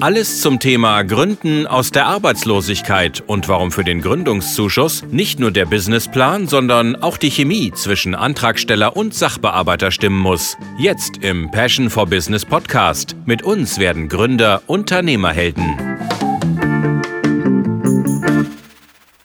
Alles 0.00 0.40
zum 0.40 0.60
Thema 0.60 1.02
Gründen 1.02 1.66
aus 1.66 1.90
der 1.90 2.06
Arbeitslosigkeit 2.06 3.22
und 3.26 3.48
warum 3.48 3.70
für 3.70 3.84
den 3.84 4.00
Gründungszuschuss 4.00 5.02
nicht 5.10 5.38
nur 5.38 5.50
der 5.50 5.66
Businessplan, 5.66 6.48
sondern 6.48 6.96
auch 6.96 7.18
die 7.18 7.30
Chemie 7.30 7.70
zwischen 7.72 8.14
Antragsteller 8.14 8.96
und 8.96 9.12
Sachbearbeiter 9.12 9.90
stimmen 9.90 10.18
muss. 10.18 10.56
Jetzt 10.78 11.18
im 11.18 11.50
Passion 11.50 11.90
for 11.90 12.06
Business 12.06 12.46
Podcast. 12.46 13.14
Mit 13.26 13.42
uns 13.42 13.78
werden 13.78 14.08
Gründer 14.08 14.62
Unternehmerhelden. 14.66 15.76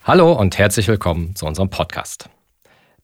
Hallo 0.03 0.33
und 0.33 0.57
herzlich 0.57 0.89
willkommen 0.89 1.37
zu 1.37 1.45
unserem 1.45 1.69
Podcast. 1.69 2.29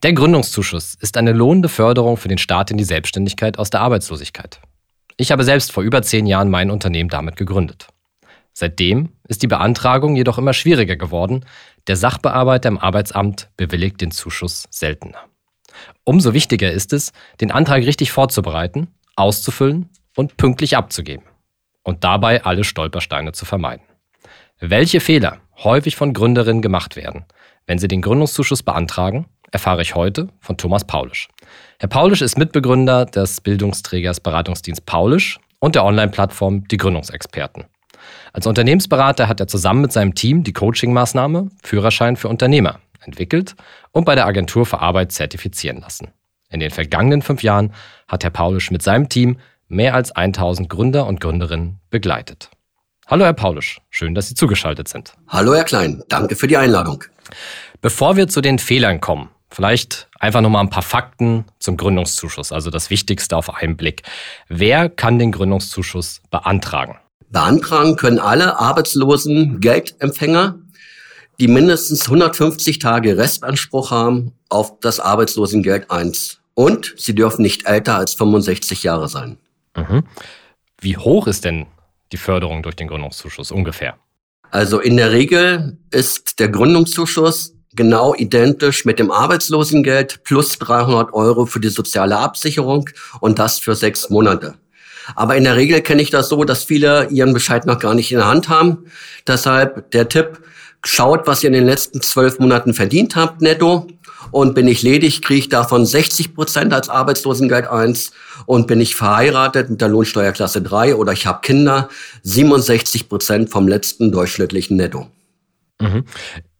Der 0.04 0.12
Gründungszuschuss 0.12 0.98
ist 1.00 1.16
eine 1.16 1.32
lohnende 1.32 1.70
Förderung 1.70 2.18
für 2.18 2.28
den 2.28 2.38
Start 2.38 2.70
in 2.70 2.78
die 2.78 2.84
Selbstständigkeit 2.84 3.58
aus 3.58 3.70
der 3.70 3.80
Arbeitslosigkeit. 3.80 4.60
Ich 5.18 5.32
habe 5.32 5.44
selbst 5.44 5.72
vor 5.72 5.84
über 5.84 6.02
zehn 6.02 6.26
Jahren 6.26 6.50
mein 6.50 6.72
Unternehmen 6.72 7.10
damit 7.10 7.36
gegründet. 7.36 7.88
Seitdem 8.54 9.10
ist 9.28 9.44
die 9.44 9.48
Beantragung 9.48 10.16
jedoch 10.16 10.38
immer 10.38 10.54
schwieriger 10.54 10.96
geworden. 10.96 11.46
Der 11.88 11.96
Sachbearbeiter 11.96 12.70
im 12.70 12.78
Arbeitsamt 12.78 13.50
bewilligt 13.58 14.02
den 14.02 14.12
Zuschuss 14.12 14.68
seltener. 14.70 15.26
Umso 16.04 16.34
wichtiger 16.34 16.72
ist 16.72 16.94
es, 16.94 17.14
den 17.40 17.52
Antrag 17.52 17.84
richtig 17.84 18.12
vorzubereiten, 18.12 18.88
auszufüllen 19.16 19.90
und 20.16 20.38
pünktlich 20.38 20.76
abzugeben. 20.76 21.26
Und 21.84 22.04
dabei 22.04 22.44
alle 22.44 22.64
Stolpersteine 22.64 23.32
zu 23.32 23.46
vermeiden. 23.46 23.86
Welche 24.60 25.00
Fehler 25.00 25.40
häufig 25.64 25.96
von 25.96 26.14
Gründerinnen 26.14 26.62
gemacht 26.62 26.96
werden, 26.96 27.26
wenn 27.66 27.80
sie 27.80 27.88
den 27.88 28.02
Gründungszuschuss 28.02 28.64
beantragen, 28.64 29.26
erfahre 29.52 29.82
ich 29.82 29.96
heute 29.96 30.30
von 30.40 30.58
Thomas 30.58 30.86
Paulisch. 30.86 31.30
Herr 31.82 31.90
Paulisch 31.90 32.22
ist 32.22 32.38
Mitbegründer 32.38 33.08
des 33.08 33.42
Bildungsträgers 33.42 34.20
Beratungsdienst 34.20 34.86
Paulisch 34.86 35.40
und 35.58 35.74
der 35.74 35.84
Online-Plattform 35.84 36.68
Die 36.68 36.78
Gründungsexperten. 36.78 37.64
Als 38.34 38.46
Unternehmensberater 38.46 39.28
hat 39.28 39.40
er 39.40 39.48
zusammen 39.48 39.82
mit 39.82 39.92
seinem 39.92 40.14
Team 40.14 40.44
die 40.44 40.54
Coaching-Maßnahme 40.54 41.50
Führerschein 41.64 42.18
für 42.18 42.28
Unternehmer 42.28 42.78
entwickelt 43.04 43.56
und 43.94 44.06
bei 44.06 44.14
der 44.14 44.28
Agentur 44.28 44.68
für 44.68 44.80
Arbeit 44.80 45.12
zertifizieren 45.12 45.82
lassen. 45.82 46.10
In 46.52 46.60
den 46.60 46.70
vergangenen 46.70 47.24
fünf 47.24 47.42
Jahren 47.42 47.74
hat 48.08 48.24
Herr 48.24 48.30
Paulisch 48.30 48.70
mit 48.70 48.84
seinem 48.84 49.10
Team 49.10 49.40
mehr 49.68 49.96
als 49.96 50.12
1000 50.12 50.70
Gründer 50.70 51.08
und 51.08 51.20
Gründerinnen 51.20 51.80
begleitet. 51.90 52.52
Hallo 53.08 53.26
Herr 53.26 53.34
Paulisch, 53.34 53.82
schön, 53.90 54.14
dass 54.14 54.28
Sie 54.28 54.36
zugeschaltet 54.36 54.88
sind. 54.88 55.16
Hallo 55.30 55.56
Herr 55.56 55.64
Klein, 55.64 56.04
danke 56.10 56.36
für 56.36 56.46
die 56.46 56.58
Einladung. 56.58 57.06
Bevor 57.82 58.18
wir 58.18 58.28
zu 58.28 58.42
den 58.42 58.60
Fehlern 58.60 59.02
kommen, 59.02 59.30
Vielleicht 59.52 60.08
einfach 60.18 60.40
nochmal 60.40 60.64
ein 60.64 60.70
paar 60.70 60.82
Fakten 60.82 61.44
zum 61.60 61.76
Gründungszuschuss, 61.76 62.54
also 62.54 62.70
das 62.70 62.90
Wichtigste 62.90 63.36
auf 63.36 63.54
einen 63.54 63.76
Blick. 63.76 64.04
Wer 64.48 64.90
kann 64.90 65.20
den 65.20 65.34
Gründungszuschuss 65.34 66.22
beantragen? 66.32 66.98
Beantragen 67.30 67.98
können 67.98 68.20
alle 68.20 68.60
arbeitslosen 68.60 69.60
Geldempfänger, 69.60 70.56
die 71.40 71.50
mindestens 71.50 72.06
150 72.06 72.80
Tage 72.80 73.18
Restanspruch 73.18 73.92
haben 73.92 74.32
auf 74.48 74.80
das 74.80 75.02
Arbeitslosengeld 75.02 75.92
1. 75.92 76.40
Und 76.54 76.94
sie 76.98 77.16
dürfen 77.16 77.42
nicht 77.42 77.66
älter 77.66 77.98
als 77.98 78.14
65 78.14 78.84
Jahre 78.84 79.10
sein. 79.10 79.38
Mhm. 79.76 80.04
Wie 80.80 80.98
hoch 80.98 81.28
ist 81.28 81.44
denn 81.44 81.68
die 82.14 82.18
Förderung 82.18 82.64
durch 82.64 82.76
den 82.76 82.88
Gründungszuschuss 82.88 83.52
ungefähr? 83.52 83.98
Also 84.50 84.80
in 84.80 84.98
der 84.98 85.12
Regel 85.12 85.78
ist 85.92 86.40
der 86.40 86.50
Gründungszuschuss 86.50 87.56
genau 87.76 88.14
identisch 88.16 88.86
mit 88.86 89.00
dem 89.00 89.12
Arbeitslosengeld 89.12 90.24
plus 90.24 90.58
300 90.60 91.14
Euro 91.14 91.46
für 91.46 91.60
die 91.60 91.70
soziale 91.70 92.18
Absicherung 92.18 92.90
und 93.20 93.40
das 93.40 93.60
für 93.60 93.76
sechs 93.76 94.10
Monate. 94.10 94.56
Aber 95.16 95.36
in 95.36 95.44
der 95.44 95.56
Regel 95.56 95.82
kenne 95.82 96.02
ich 96.02 96.10
das 96.10 96.30
so, 96.30 96.44
dass 96.44 96.64
viele 96.64 97.08
ihren 97.10 97.34
Bescheid 97.34 97.66
noch 97.66 97.80
gar 97.80 97.96
nicht 97.96 98.12
in 98.12 98.18
der 98.18 98.28
Hand 98.28 98.50
haben. 98.50 98.86
Deshalb 99.28 99.92
der 99.92 100.08
Tipp, 100.10 100.42
schaut, 100.84 101.28
was 101.28 101.44
ihr 101.44 101.48
in 101.48 101.54
den 101.54 101.66
letzten 101.66 102.02
zwölf 102.02 102.40
Monaten 102.40 102.74
verdient 102.74 103.16
habt 103.16 103.42
netto. 103.42 103.88
Und 104.32 104.54
bin 104.54 104.68
ich 104.68 104.84
ledig, 104.84 105.22
kriege 105.22 105.40
ich 105.40 105.50
davon 105.50 105.86
60 105.86 106.36
Prozent 106.36 106.74
als 106.74 106.90
Arbeitslosengeld 106.90 107.68
1. 107.68 108.12
Und 108.46 108.68
bin 108.68 108.80
ich 108.80 108.96
verheiratet 108.96 109.70
mit 109.70 109.82
der 109.82 109.90
Lohnsteuerklasse 109.90 110.62
3 110.62 110.96
oder 110.96 111.12
ich 111.12 111.26
habe 111.26 111.42
Kinder, 111.42 111.90
67 112.24 113.10
Prozent 113.10 113.50
vom 113.50 113.68
letzten 113.68 114.12
durchschnittlichen 114.12 114.78
Netto. 114.78 115.08
Mhm. 115.80 116.06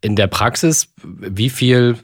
In 0.02 0.16
der 0.16 0.26
Praxis, 0.26 0.88
wie 1.02 1.48
viel 1.48 1.96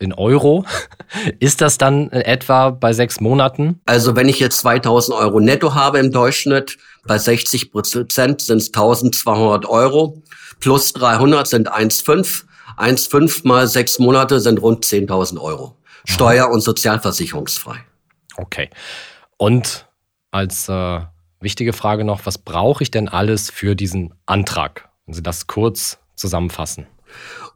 in 0.00 0.12
Euro 0.12 0.64
ist 1.38 1.60
das 1.60 1.78
dann 1.78 2.10
etwa 2.10 2.70
bei 2.70 2.92
sechs 2.92 3.20
Monaten? 3.20 3.80
Also 3.86 4.16
wenn 4.16 4.28
ich 4.28 4.40
jetzt 4.40 4.58
2000 4.60 5.16
Euro 5.16 5.40
netto 5.40 5.74
habe 5.74 5.98
im 5.98 6.10
Durchschnitt, 6.10 6.78
bei 7.06 7.18
60 7.18 7.70
Prozent 7.70 8.40
sind 8.40 8.58
es 8.58 8.68
1200 8.68 9.66
Euro, 9.66 10.22
plus 10.58 10.92
300 10.94 11.46
sind 11.46 11.70
1,5. 11.70 12.44
1,5 12.78 13.46
mal 13.46 13.68
sechs 13.68 13.98
Monate 13.98 14.40
sind 14.40 14.60
rund 14.60 14.84
10.000 14.84 15.38
Euro. 15.40 15.76
Steuer- 16.06 16.50
und 16.50 16.60
sozialversicherungsfrei. 16.60 17.76
Okay. 18.36 18.70
Und 19.36 19.86
als 20.30 20.68
äh, 20.68 21.00
wichtige 21.40 21.72
Frage 21.72 22.04
noch, 22.04 22.26
was 22.26 22.38
brauche 22.38 22.82
ich 22.82 22.90
denn 22.90 23.08
alles 23.08 23.50
für 23.50 23.74
diesen 23.76 24.14
Antrag? 24.26 24.88
Wenn 25.06 25.14
Sie 25.14 25.22
das 25.22 25.46
kurz 25.46 25.98
zusammenfassen? 26.16 26.86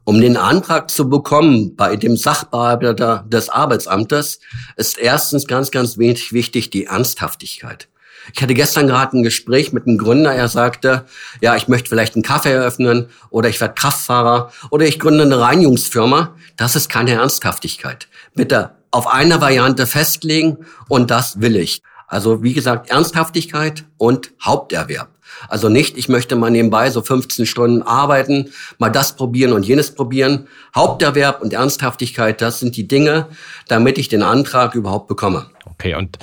Um 0.03 0.21
den 0.21 0.37
Antrag 0.37 0.89
zu 0.89 1.09
bekommen 1.09 1.75
bei 1.75 1.95
dem 1.95 2.17
Sachbearbeiter 2.17 3.25
des 3.27 3.49
Arbeitsamtes 3.49 4.39
ist 4.75 4.97
erstens 4.97 5.45
ganz, 5.45 5.71
ganz 5.71 5.97
wichtig 5.97 6.69
die 6.69 6.85
Ernsthaftigkeit. 6.85 7.89
Ich 8.33 8.41
hatte 8.41 8.53
gestern 8.53 8.87
gerade 8.87 9.17
ein 9.17 9.23
Gespräch 9.23 9.73
mit 9.73 9.87
einem 9.87 9.97
Gründer. 9.97 10.33
Er 10.33 10.47
sagte, 10.47 11.05
ja, 11.41 11.55
ich 11.55 11.67
möchte 11.67 11.89
vielleicht 11.89 12.15
einen 12.15 12.23
Kaffee 12.23 12.51
eröffnen 12.51 13.07
oder 13.29 13.49
ich 13.49 13.59
werde 13.61 13.73
Kraftfahrer 13.75 14.51
oder 14.69 14.85
ich 14.85 14.99
gründe 14.99 15.23
eine 15.23 15.39
Reinigungsfirma. 15.39 16.35
Das 16.57 16.75
ist 16.75 16.89
keine 16.89 17.11
Ernsthaftigkeit. 17.11 18.07
Bitte 18.35 18.71
auf 18.91 19.07
eine 19.07 19.41
Variante 19.41 19.87
festlegen 19.87 20.65
und 20.87 21.11
das 21.11 21.41
will 21.41 21.55
ich. 21.55 21.81
Also 22.07 22.41
wie 22.41 22.53
gesagt, 22.53 22.89
Ernsthaftigkeit 22.89 23.85
und 23.97 24.31
Haupterwerb. 24.43 25.09
Also 25.47 25.69
nicht, 25.69 25.97
ich 25.97 26.09
möchte 26.09 26.35
mal 26.35 26.51
nebenbei 26.51 26.89
so 26.89 27.01
15 27.01 27.45
Stunden 27.45 27.81
arbeiten, 27.81 28.51
mal 28.77 28.89
das 28.89 29.15
probieren 29.15 29.53
und 29.53 29.65
jenes 29.65 29.93
probieren. 29.93 30.47
Haupterwerb 30.75 31.41
und 31.41 31.53
Ernsthaftigkeit, 31.53 32.41
das 32.41 32.59
sind 32.59 32.75
die 32.75 32.87
Dinge, 32.87 33.27
damit 33.67 33.97
ich 33.97 34.07
den 34.07 34.23
Antrag 34.23 34.75
überhaupt 34.75 35.07
bekomme. 35.07 35.49
Okay, 35.65 35.95
und 35.95 36.17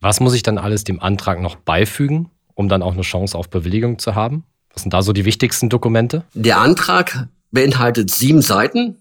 was 0.00 0.20
muss 0.20 0.34
ich 0.34 0.42
dann 0.42 0.58
alles 0.58 0.84
dem 0.84 1.00
Antrag 1.00 1.40
noch 1.40 1.56
beifügen, 1.56 2.30
um 2.54 2.68
dann 2.68 2.82
auch 2.82 2.92
eine 2.92 3.02
Chance 3.02 3.36
auf 3.36 3.50
Bewilligung 3.50 3.98
zu 3.98 4.14
haben? 4.14 4.44
Was 4.72 4.82
sind 4.82 4.94
da 4.94 5.02
so 5.02 5.12
die 5.12 5.24
wichtigsten 5.24 5.68
Dokumente? 5.68 6.24
Der 6.34 6.60
Antrag 6.60 7.28
beinhaltet 7.50 8.10
sieben 8.10 8.42
Seiten. 8.42 8.96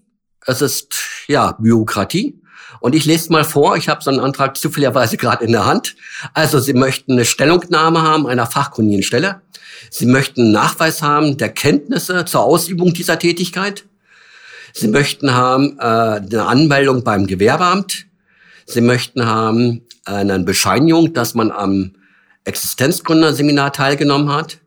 Es 0.45 0.61
ist 0.61 0.95
ja 1.27 1.53
Bürokratie. 1.53 2.41
Und 2.79 2.95
ich 2.95 3.05
lese 3.05 3.31
mal 3.31 3.43
vor, 3.43 3.77
ich 3.77 3.89
habe 3.89 4.03
so 4.03 4.09
einen 4.09 4.19
Antrag 4.19 4.57
zufälligerweise 4.57 5.17
gerade 5.17 5.43
in 5.43 5.51
der 5.51 5.65
Hand. 5.65 5.95
Also 6.33 6.59
Sie 6.59 6.73
möchten 6.73 7.13
eine 7.13 7.25
Stellungnahme 7.25 8.01
haben 8.01 8.27
einer 8.27 8.45
fachkundigen 8.45 9.03
Stelle. 9.03 9.41
Sie 9.89 10.05
möchten 10.05 10.41
einen 10.41 10.51
Nachweis 10.51 11.01
haben 11.01 11.37
der 11.37 11.49
Kenntnisse 11.49 12.25
zur 12.25 12.43
Ausübung 12.43 12.93
dieser 12.93 13.19
Tätigkeit. 13.19 13.85
Sie 14.73 14.87
möchten 14.87 15.33
haben 15.33 15.77
äh, 15.79 15.83
eine 15.83 16.45
Anmeldung 16.45 17.03
beim 17.03 17.27
Gewerbeamt. 17.27 18.05
Sie 18.65 18.81
möchten 18.81 19.25
haben 19.25 19.81
äh, 20.05 20.11
eine 20.11 20.39
Bescheinigung, 20.39 21.13
dass 21.13 21.33
man 21.33 21.51
am 21.51 21.95
Existenzgründerseminar 22.43 23.73
teilgenommen 23.73 24.31
hat. 24.31 24.59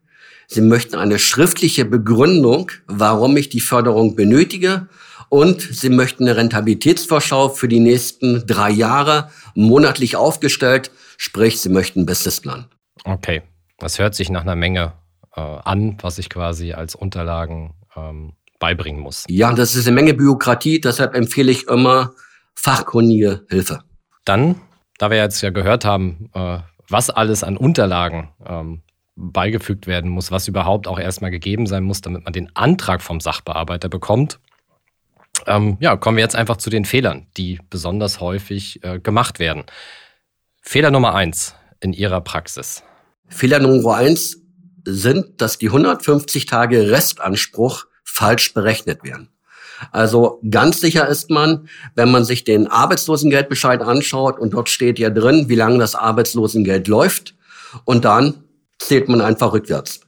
Sie 0.48 0.60
möchten 0.60 0.96
eine 0.96 1.18
schriftliche 1.18 1.84
Begründung, 1.84 2.70
warum 2.86 3.36
ich 3.36 3.48
die 3.48 3.60
Förderung 3.60 4.16
benötige 4.16 4.88
und 5.32 5.62
sie 5.62 5.88
möchten 5.88 6.24
eine 6.24 6.36
Rentabilitätsvorschau 6.36 7.48
für 7.48 7.66
die 7.66 7.80
nächsten 7.80 8.46
drei 8.46 8.68
Jahre 8.68 9.30
monatlich 9.54 10.14
aufgestellt, 10.14 10.90
sprich, 11.16 11.58
sie 11.58 11.70
möchten 11.70 12.00
einen 12.00 12.06
Businessplan. 12.06 12.66
Okay, 13.04 13.40
das 13.78 13.98
hört 13.98 14.14
sich 14.14 14.28
nach 14.28 14.42
einer 14.42 14.56
Menge 14.56 14.92
äh, 15.34 15.40
an, 15.40 15.96
was 16.02 16.18
ich 16.18 16.28
quasi 16.28 16.74
als 16.74 16.94
Unterlagen 16.94 17.72
ähm, 17.96 18.34
beibringen 18.58 19.00
muss. 19.00 19.24
Ja, 19.26 19.50
das 19.54 19.74
ist 19.74 19.86
eine 19.86 19.94
Menge 19.94 20.12
Bürokratie, 20.12 20.82
deshalb 20.82 21.14
empfehle 21.14 21.50
ich 21.50 21.66
immer 21.66 22.12
fachkundige 22.54 23.46
Hilfe. 23.48 23.80
Dann, 24.26 24.56
da 24.98 25.08
wir 25.08 25.16
jetzt 25.16 25.40
ja 25.40 25.48
gehört 25.48 25.86
haben, 25.86 26.28
äh, 26.34 26.58
was 26.90 27.08
alles 27.08 27.42
an 27.42 27.56
Unterlagen 27.56 28.28
ähm, 28.46 28.82
beigefügt 29.16 29.86
werden 29.86 30.10
muss, 30.10 30.30
was 30.30 30.46
überhaupt 30.46 30.86
auch 30.86 30.98
erstmal 30.98 31.30
gegeben 31.30 31.66
sein 31.66 31.84
muss, 31.84 32.02
damit 32.02 32.24
man 32.24 32.34
den 32.34 32.54
Antrag 32.54 33.00
vom 33.00 33.18
Sachbearbeiter 33.18 33.88
bekommt, 33.88 34.38
ähm, 35.46 35.76
ja, 35.80 35.96
kommen 35.96 36.16
wir 36.16 36.24
jetzt 36.24 36.36
einfach 36.36 36.56
zu 36.56 36.70
den 36.70 36.84
Fehlern, 36.84 37.26
die 37.36 37.60
besonders 37.70 38.20
häufig 38.20 38.82
äh, 38.84 38.98
gemacht 38.98 39.38
werden. 39.38 39.64
Fehler 40.60 40.90
Nummer 40.90 41.14
eins 41.14 41.54
in 41.80 41.92
Ihrer 41.92 42.20
Praxis. 42.20 42.82
Fehler 43.28 43.58
Nummer 43.58 43.96
eins 43.96 44.38
sind, 44.84 45.40
dass 45.40 45.58
die 45.58 45.68
150 45.68 46.46
Tage 46.46 46.90
Restanspruch 46.90 47.86
falsch 48.04 48.54
berechnet 48.54 49.04
werden. 49.04 49.28
Also 49.90 50.40
ganz 50.48 50.80
sicher 50.80 51.08
ist 51.08 51.30
man, 51.30 51.68
wenn 51.94 52.10
man 52.10 52.24
sich 52.24 52.44
den 52.44 52.68
Arbeitslosengeldbescheid 52.68 53.80
anschaut 53.80 54.38
und 54.38 54.52
dort 54.52 54.68
steht 54.68 54.98
ja 54.98 55.10
drin, 55.10 55.48
wie 55.48 55.56
lange 55.56 55.78
das 55.78 55.94
Arbeitslosengeld 55.94 56.86
läuft 56.86 57.34
und 57.84 58.04
dann 58.04 58.44
zählt 58.78 59.08
man 59.08 59.20
einfach 59.20 59.52
rückwärts. 59.52 60.00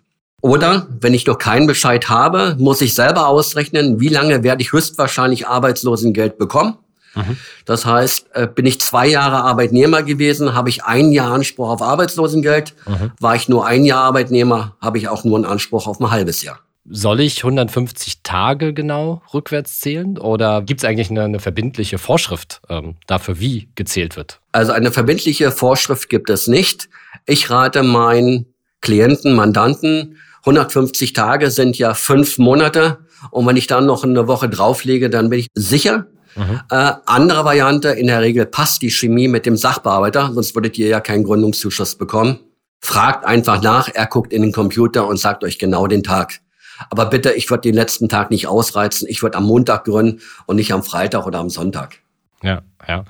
Oder 0.45 0.87
wenn 1.01 1.15
ich 1.15 1.25
noch 1.27 1.39
keinen 1.39 1.67
Bescheid 1.67 2.11
habe, 2.11 2.55
muss 2.59 2.83
ich 2.83 2.95
selber 2.95 3.29
ausrechnen, 3.29 3.99
wie 3.99 4.11
lange 4.11 4.43
werde 4.43 4.61
ich 4.61 4.73
höchstwahrscheinlich 4.73 5.47
Arbeitslosengeld 5.47 6.37
bekommen. 6.37 6.77
Mhm. 7.15 7.39
Das 7.65 7.87
heißt, 7.87 8.27
äh, 8.35 8.47
bin 8.47 8.67
ich 8.67 8.79
zwei 8.79 9.07
Jahre 9.07 9.37
Arbeitnehmer 9.37 10.03
gewesen, 10.03 10.53
habe 10.53 10.69
ich 10.69 10.85
ein 10.85 11.13
Jahr 11.13 11.33
Anspruch 11.33 11.71
auf 11.71 11.81
Arbeitslosengeld. 11.81 12.75
Mhm. 12.87 13.13
War 13.19 13.37
ich 13.37 13.49
nur 13.49 13.67
ein 13.67 13.87
Jahr 13.87 14.03
Arbeitnehmer, 14.03 14.77
habe 14.83 14.99
ich 14.99 15.09
auch 15.09 15.25
nur 15.25 15.37
einen 15.37 15.47
Anspruch 15.47 15.87
auf 15.87 15.99
ein 15.99 16.11
halbes 16.11 16.43
Jahr. 16.43 16.59
Soll 16.91 17.21
ich 17.21 17.39
150 17.39 18.23
Tage 18.23 18.75
genau 18.75 19.23
rückwärts 19.33 19.81
zählen 19.81 20.19
oder 20.19 20.61
gibt 20.61 20.83
es 20.83 20.85
eigentlich 20.85 21.09
eine, 21.09 21.23
eine, 21.23 21.41
verbindliche 21.41 21.97
Vorschrift 21.97 22.61
ähm, 22.69 22.97
dafür, 23.07 23.41
wie 23.41 23.71
gezählt 23.77 24.19
wird? 24.19 24.41
Also 24.53 24.73
eine 24.73 24.93
verbindliche 24.93 25.51
Vorschrift 25.51 26.11
gibt 26.11 26.29
es 26.29 26.49
nicht. 26.49 26.91
Ich 27.25 27.49
rate 27.49 27.83
meinen 27.83 28.45
Klienten, 28.83 29.35
Mandanten, 29.35 30.19
150 30.45 31.13
Tage 31.13 31.51
sind 31.51 31.79
ja 31.79 31.95
fünf 31.95 32.39
Monate 32.39 32.99
und 33.31 33.47
wenn 33.47 33.57
ich 33.57 33.67
dann 33.67 33.87
noch 33.87 34.05
eine 34.05 34.29
Woche 34.29 34.49
drauflege, 34.49 35.11
dann 35.11 35.31
bin 35.31 35.41
ich 35.41 35.47
sicher. 35.55 36.07
Mhm. 36.37 36.61
Äh, 36.71 36.93
andere 37.07 37.45
Variante, 37.45 37.91
in 37.91 38.09
der 38.09 38.21
Regel 38.21 38.47
passt 38.47 38.83
die 38.83 38.91
Chemie 38.91 39.29
mit 39.29 39.47
dem 39.47 39.57
Sachbearbeiter, 39.57 40.33
sonst 40.33 40.55
würdet 40.55 40.77
ihr 40.79 40.89
ja 40.89 41.01
keinen 41.01 41.25
Gründungszuschuss 41.25 41.97
bekommen. 41.97 42.41
Fragt 42.81 43.25
einfach 43.25 43.63
nach, 43.63 43.89
er 43.93 44.07
guckt 44.07 44.33
in 44.33 44.43
den 44.43 44.53
Computer 44.53 45.07
und 45.07 45.17
sagt 45.17 45.45
euch 45.45 45.59
genau 45.59 45.87
den 45.87 46.03
Tag. 46.03 46.41
Aber 46.91 47.07
bitte, 47.07 47.33
ich 47.33 47.49
würde 47.51 47.63
den 47.63 47.75
letzten 47.75 48.09
Tag 48.09 48.31
nicht 48.31 48.47
ausreizen. 48.47 49.09
Ich 49.09 49.23
würde 49.23 49.39
am 49.39 49.45
Montag 49.45 49.85
gründen 49.85 50.21
und 50.47 50.57
nicht 50.57 50.73
am 50.73 50.83
Freitag 50.83 51.25
oder 51.25 51.39
am 51.39 51.49
Sonntag. 51.49 52.01
Ja, 52.43 52.63
ja. 52.87 53.05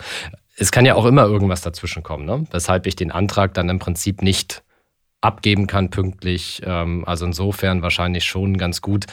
Es 0.57 0.71
kann 0.71 0.85
ja 0.85 0.95
auch 0.95 1.07
immer 1.07 1.25
irgendwas 1.25 1.63
dazwischen 1.63 2.03
kommen, 2.03 2.27
ne? 2.27 2.47
weshalb 2.53 2.87
ich 2.87 2.95
den 2.95 3.11
Antrag 3.11 3.55
dann 3.55 3.69
im 3.69 3.81
Prinzip 3.81 4.23
nicht 4.23 4.63
abgeben 5.25 5.67
kann 5.67 5.91
pünktlich. 5.91 6.63
Ähm, 6.65 7.05
also 7.07 7.25
insofern 7.25 7.83
wahrscheinlich 7.83 8.25
schon 8.25 8.57
ganz 8.57 8.81
gut, 8.81 9.07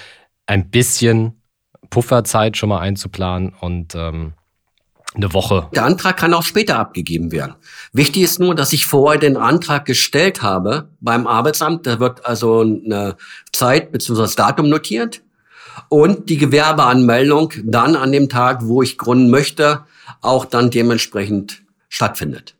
ein 0.45 0.69
bisschen 0.69 1.41
Pufferzeit 1.89 2.57
schon 2.57 2.69
mal 2.69 2.79
einzuplanen 2.79 3.53
und 3.59 3.95
ähm, 3.95 4.33
eine 5.13 5.33
Woche. 5.33 5.67
Der 5.73 5.83
Antrag 5.83 6.17
kann 6.17 6.33
auch 6.33 6.43
später 6.43 6.79
abgegeben 6.79 7.31
werden. 7.31 7.55
Wichtig 7.91 8.23
ist 8.23 8.39
nur, 8.39 8.55
dass 8.55 8.71
ich 8.71 8.85
vorher 8.85 9.19
den 9.19 9.35
Antrag 9.35 9.85
gestellt 9.85 10.41
habe 10.41 10.89
beim 11.01 11.27
Arbeitsamt. 11.27 11.85
Da 11.85 11.99
wird 11.99 12.25
also 12.25 12.61
eine 12.61 13.17
Zeit 13.51 13.91
bzw. 13.91 14.35
Datum 14.35 14.69
notiert 14.69 15.21
und 15.89 16.29
die 16.29 16.37
Gewerbeanmeldung 16.37 17.53
dann 17.63 17.95
an 17.95 18.11
dem 18.11 18.29
Tag, 18.29 18.59
wo 18.63 18.81
ich 18.81 18.97
gründen 18.97 19.29
möchte, 19.29 19.85
auch 20.21 20.45
dann 20.45 20.69
dementsprechend 20.69 21.63
stattfindet. 21.89 22.55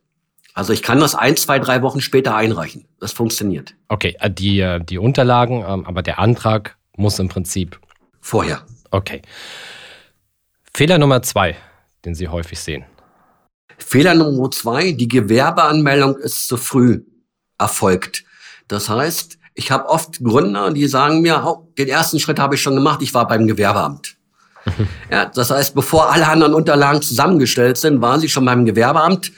Also 0.54 0.72
ich 0.72 0.82
kann 0.82 1.00
das 1.00 1.14
ein, 1.14 1.36
zwei, 1.36 1.58
drei 1.58 1.82
Wochen 1.82 2.00
später 2.00 2.36
einreichen. 2.36 2.86
Das 3.00 3.12
funktioniert. 3.12 3.74
Okay, 3.88 4.16
äh, 4.20 4.30
die, 4.30 4.60
äh, 4.60 4.80
die 4.84 4.98
Unterlagen, 4.98 5.64
ähm, 5.66 5.86
aber 5.86 6.02
der 6.02 6.18
Antrag 6.18 6.76
muss 6.96 7.18
im 7.18 7.28
Prinzip. 7.28 7.80
Vorher. 8.20 8.62
Okay. 8.90 9.22
Fehler 10.74 10.98
Nummer 10.98 11.22
zwei 11.22 11.56
den 12.04 12.14
Sie 12.14 12.28
häufig 12.28 12.60
sehen? 12.60 12.84
Fehler 13.78 14.14
Nummer 14.14 14.50
zwei, 14.50 14.92
die 14.92 15.08
Gewerbeanmeldung 15.08 16.16
ist 16.16 16.48
zu 16.48 16.56
früh 16.56 17.02
erfolgt. 17.58 18.24
Das 18.68 18.88
heißt, 18.88 19.38
ich 19.54 19.70
habe 19.70 19.88
oft 19.88 20.22
Gründer, 20.22 20.70
die 20.70 20.86
sagen 20.86 21.20
mir, 21.20 21.42
oh, 21.44 21.68
den 21.76 21.88
ersten 21.88 22.20
Schritt 22.20 22.38
habe 22.38 22.54
ich 22.54 22.62
schon 22.62 22.74
gemacht, 22.74 23.02
ich 23.02 23.12
war 23.12 23.26
beim 23.26 23.46
Gewerbeamt. 23.46 24.16
ja, 25.10 25.26
das 25.26 25.50
heißt, 25.50 25.74
bevor 25.74 26.12
alle 26.12 26.28
anderen 26.28 26.54
Unterlagen 26.54 27.02
zusammengestellt 27.02 27.76
sind, 27.76 28.00
waren 28.00 28.20
sie 28.20 28.28
schon 28.28 28.44
beim 28.44 28.64
Gewerbeamt. 28.64 29.32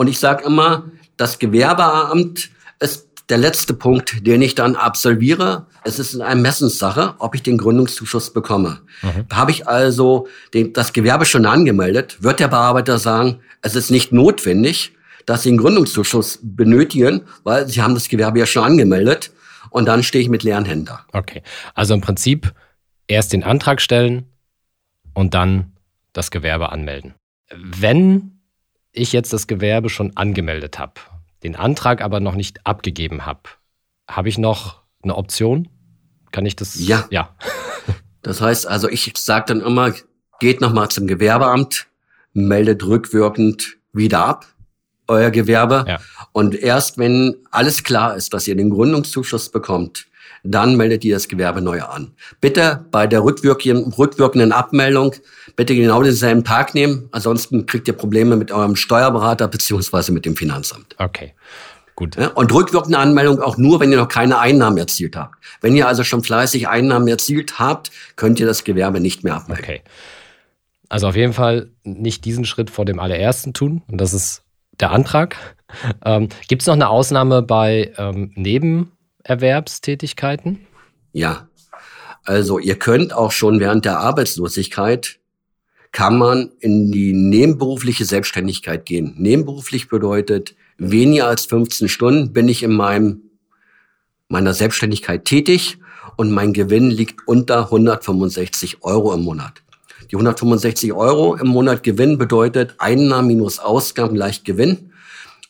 Und 0.00 0.06
ich 0.06 0.18
sage 0.18 0.44
immer, 0.46 0.84
das 1.18 1.38
Gewerbeamt 1.38 2.48
ist 2.78 3.10
der 3.28 3.36
letzte 3.36 3.74
Punkt, 3.74 4.26
den 4.26 4.40
ich 4.40 4.54
dann 4.54 4.74
absolviere. 4.74 5.66
Es 5.84 5.98
ist 5.98 6.14
eine 6.14 6.24
Ermessenssache, 6.24 7.16
ob 7.18 7.34
ich 7.34 7.42
den 7.42 7.58
Gründungszuschuss 7.58 8.32
bekomme. 8.32 8.80
Mhm. 9.02 9.26
Habe 9.30 9.50
ich 9.50 9.68
also 9.68 10.26
den, 10.54 10.72
das 10.72 10.94
Gewerbe 10.94 11.26
schon 11.26 11.44
angemeldet, 11.44 12.22
wird 12.22 12.40
der 12.40 12.48
Bearbeiter 12.48 12.98
sagen, 12.98 13.40
es 13.60 13.76
ist 13.76 13.90
nicht 13.90 14.10
notwendig, 14.10 14.96
dass 15.26 15.42
Sie 15.42 15.50
einen 15.50 15.58
Gründungszuschuss 15.58 16.38
benötigen, 16.42 17.26
weil 17.44 17.68
Sie 17.68 17.82
haben 17.82 17.92
das 17.92 18.08
Gewerbe 18.08 18.38
ja 18.38 18.46
schon 18.46 18.64
angemeldet. 18.64 19.32
Und 19.68 19.84
dann 19.84 20.02
stehe 20.02 20.22
ich 20.22 20.30
mit 20.30 20.44
leeren 20.44 20.64
Händen 20.64 20.86
da. 20.86 21.04
Okay, 21.12 21.42
also 21.74 21.92
im 21.92 22.00
Prinzip 22.00 22.54
erst 23.06 23.34
den 23.34 23.44
Antrag 23.44 23.82
stellen 23.82 24.24
und 25.12 25.34
dann 25.34 25.74
das 26.14 26.30
Gewerbe 26.30 26.72
anmelden. 26.72 27.16
Wenn 27.54 28.39
ich 28.92 29.12
jetzt 29.12 29.32
das 29.32 29.46
Gewerbe 29.46 29.88
schon 29.88 30.16
angemeldet 30.16 30.78
habe 30.78 31.00
den 31.42 31.56
Antrag 31.56 32.02
aber 32.02 32.20
noch 32.20 32.34
nicht 32.34 32.66
abgegeben 32.66 33.26
habe, 33.26 33.40
habe 34.08 34.28
ich 34.28 34.38
noch 34.38 34.82
eine 35.02 35.16
Option? 35.16 35.68
Kann 36.32 36.46
ich 36.46 36.56
das? 36.56 36.78
Ja. 36.78 37.06
Ja. 37.10 37.34
das 38.22 38.40
heißt 38.40 38.66
also, 38.66 38.88
ich 38.88 39.12
sage 39.16 39.46
dann 39.48 39.60
immer, 39.60 39.92
geht 40.38 40.60
nochmal 40.60 40.88
zum 40.90 41.06
Gewerbeamt, 41.06 41.86
meldet 42.32 42.84
rückwirkend 42.84 43.78
wieder 43.92 44.24
ab, 44.24 44.46
euer 45.08 45.30
Gewerbe. 45.30 45.84
Ja. 45.88 45.98
Und 46.32 46.54
erst 46.54 46.98
wenn 46.98 47.36
alles 47.50 47.82
klar 47.82 48.16
ist, 48.16 48.32
dass 48.34 48.46
ihr 48.46 48.56
den 48.56 48.70
Gründungszuschuss 48.70 49.50
bekommt, 49.50 50.06
dann 50.42 50.76
meldet 50.76 51.04
ihr 51.04 51.14
das 51.14 51.28
Gewerbe 51.28 51.60
neu 51.60 51.82
an. 51.82 52.12
Bitte 52.40 52.86
bei 52.90 53.06
der 53.06 53.22
rückwirkenden, 53.22 53.92
rückwirkenden 53.92 54.52
Abmeldung 54.52 55.14
bitte 55.56 55.74
genau 55.74 56.02
denselben 56.02 56.44
Tag 56.44 56.74
nehmen. 56.74 57.08
Ansonsten 57.12 57.66
kriegt 57.66 57.88
ihr 57.88 57.94
Probleme 57.94 58.36
mit 58.36 58.52
eurem 58.52 58.76
Steuerberater 58.76 59.48
beziehungsweise 59.48 60.12
mit 60.12 60.24
dem 60.24 60.36
Finanzamt. 60.36 60.94
Okay. 60.98 61.34
Gut. 61.96 62.16
Und 62.34 62.54
rückwirkende 62.54 62.96
Anmeldung 62.96 63.40
auch 63.42 63.58
nur, 63.58 63.78
wenn 63.78 63.90
ihr 63.92 63.98
noch 63.98 64.08
keine 64.08 64.38
Einnahmen 64.38 64.78
erzielt 64.78 65.16
habt. 65.16 65.34
Wenn 65.60 65.76
ihr 65.76 65.86
also 65.86 66.02
schon 66.02 66.22
fleißig 66.22 66.66
Einnahmen 66.66 67.06
erzielt 67.08 67.58
habt, 67.58 67.90
könnt 68.16 68.40
ihr 68.40 68.46
das 68.46 68.64
Gewerbe 68.64 69.00
nicht 69.00 69.22
mehr 69.22 69.34
abmelden. 69.34 69.62
Okay. 69.62 69.82
Also 70.88 71.08
auf 71.08 71.16
jeden 71.16 71.34
Fall 71.34 71.70
nicht 71.84 72.24
diesen 72.24 72.46
Schritt 72.46 72.70
vor 72.70 72.86
dem 72.86 72.98
allerersten 72.98 73.52
tun. 73.52 73.82
Und 73.86 74.00
das 74.00 74.14
ist 74.14 74.42
der 74.80 74.92
Antrag. 74.92 75.36
Ähm, 76.04 76.30
Gibt 76.48 76.62
es 76.62 76.66
noch 76.66 76.74
eine 76.74 76.88
Ausnahme 76.88 77.42
bei 77.42 77.92
ähm, 77.98 78.32
Neben 78.34 78.92
Erwerbstätigkeiten? 79.24 80.66
Ja, 81.12 81.48
also 82.24 82.58
ihr 82.58 82.76
könnt 82.76 83.12
auch 83.12 83.32
schon 83.32 83.60
während 83.60 83.84
der 83.84 83.98
Arbeitslosigkeit 83.98 85.18
kann 85.92 86.18
man 86.18 86.50
in 86.60 86.92
die 86.92 87.12
nebenberufliche 87.12 88.04
Selbstständigkeit 88.04 88.84
gehen. 88.86 89.14
Nebenberuflich 89.18 89.88
bedeutet, 89.88 90.54
weniger 90.78 91.26
als 91.26 91.46
15 91.46 91.88
Stunden 91.88 92.32
bin 92.32 92.48
ich 92.48 92.62
in 92.62 92.72
meinem, 92.72 93.22
meiner 94.28 94.54
Selbstständigkeit 94.54 95.24
tätig 95.24 95.78
und 96.16 96.30
mein 96.30 96.52
Gewinn 96.52 96.90
liegt 96.90 97.26
unter 97.26 97.64
165 97.64 98.82
Euro 98.82 99.12
im 99.12 99.22
Monat. 99.22 99.62
Die 100.10 100.16
165 100.16 100.92
Euro 100.92 101.34
im 101.36 101.48
Monat 101.48 101.82
Gewinn 101.82 102.18
bedeutet 102.18 102.74
Einnahmen 102.78 103.28
minus 103.28 103.58
Ausgaben 103.58 104.14
gleich 104.14 104.44
Gewinn. 104.44 104.92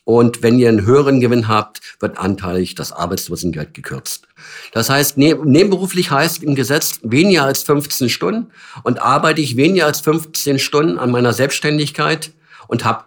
Und 0.03 0.41
wenn 0.41 0.57
ihr 0.57 0.69
einen 0.69 0.85
höheren 0.85 1.19
Gewinn 1.19 1.47
habt, 1.47 1.81
wird 1.99 2.17
anteilig 2.17 2.75
das 2.75 2.91
Arbeitslosengeld 2.91 3.73
gekürzt. 3.73 4.27
Das 4.71 4.89
heißt, 4.89 5.17
ne 5.17 5.35
nebenberuflich 5.43 6.09
heißt 6.09 6.43
im 6.43 6.55
Gesetz 6.55 6.99
weniger 7.03 7.43
als 7.43 7.63
15 7.63 8.09
Stunden 8.09 8.51
und 8.83 9.01
arbeite 9.01 9.41
ich 9.41 9.57
weniger 9.57 9.85
als 9.85 10.01
15 10.01 10.57
Stunden 10.59 10.97
an 10.97 11.11
meiner 11.11 11.33
Selbstständigkeit 11.33 12.31
und 12.67 12.83
habe 12.83 13.05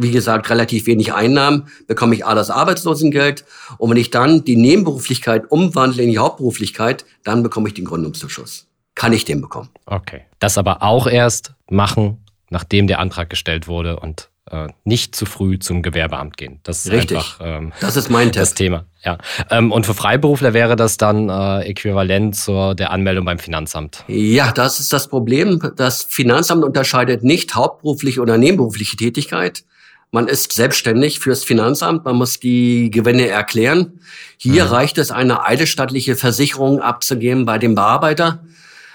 wie 0.00 0.12
gesagt, 0.12 0.48
relativ 0.48 0.86
wenig 0.86 1.12
Einnahmen, 1.12 1.66
bekomme 1.88 2.14
ich 2.14 2.24
A, 2.24 2.36
das 2.36 2.50
Arbeitslosengeld. 2.50 3.44
Und 3.78 3.90
wenn 3.90 3.96
ich 3.96 4.10
dann 4.10 4.44
die 4.44 4.56
Nebenberuflichkeit 4.56 5.50
umwandle 5.50 6.04
in 6.04 6.10
die 6.10 6.18
Hauptberuflichkeit, 6.18 7.04
dann 7.24 7.42
bekomme 7.42 7.68
ich 7.68 7.74
den 7.74 7.84
Gründungszuschuss. 7.84 8.68
Kann 8.94 9.12
ich 9.12 9.24
den 9.24 9.40
bekommen. 9.40 9.70
Okay. 9.86 10.22
Das 10.38 10.56
aber 10.56 10.84
auch 10.84 11.08
erst 11.08 11.54
machen, 11.68 12.24
nachdem 12.48 12.86
der 12.86 13.00
Antrag 13.00 13.28
gestellt 13.28 13.66
wurde 13.66 13.98
und 13.98 14.30
äh, 14.50 14.68
nicht 14.84 15.14
zu 15.14 15.26
früh 15.26 15.58
zum 15.58 15.82
Gewerbeamt 15.82 16.36
gehen. 16.36 16.60
Das 16.62 16.84
ist 16.84 16.92
Richtig. 16.92 17.16
einfach 17.16 17.40
ähm, 17.42 17.72
das 17.80 17.96
ist 17.96 18.10
mein 18.10 18.32
das 18.32 18.54
Thema. 18.54 18.84
Ja. 19.04 19.18
Ähm, 19.50 19.72
und 19.72 19.86
für 19.86 19.94
Freiberufler 19.94 20.54
wäre 20.54 20.76
das 20.76 20.96
dann 20.96 21.28
äh, 21.28 21.60
äquivalent 21.62 22.36
zur 22.36 22.74
der 22.74 22.90
Anmeldung 22.90 23.24
beim 23.24 23.38
Finanzamt. 23.38 24.04
Ja, 24.08 24.52
das 24.52 24.80
ist 24.80 24.92
das 24.92 25.08
Problem. 25.08 25.60
Das 25.76 26.02
Finanzamt 26.02 26.64
unterscheidet 26.64 27.22
nicht 27.22 27.54
hauptberufliche 27.54 28.20
oder 28.20 28.38
nebenberufliche 28.38 28.96
Tätigkeit. 28.96 29.64
Man 30.10 30.26
ist 30.26 30.52
selbstständig 30.52 31.20
fürs 31.20 31.44
Finanzamt, 31.44 32.06
man 32.06 32.16
muss 32.16 32.40
die 32.40 32.90
Gewinne 32.90 33.28
erklären. 33.28 34.00
Hier 34.38 34.64
mhm. 34.64 34.70
reicht 34.70 34.98
es, 34.98 35.10
eine 35.10 35.44
eidesstattliche 35.44 36.16
Versicherung 36.16 36.80
abzugeben 36.80 37.44
bei 37.44 37.58
dem 37.58 37.74
Bearbeiter, 37.74 38.42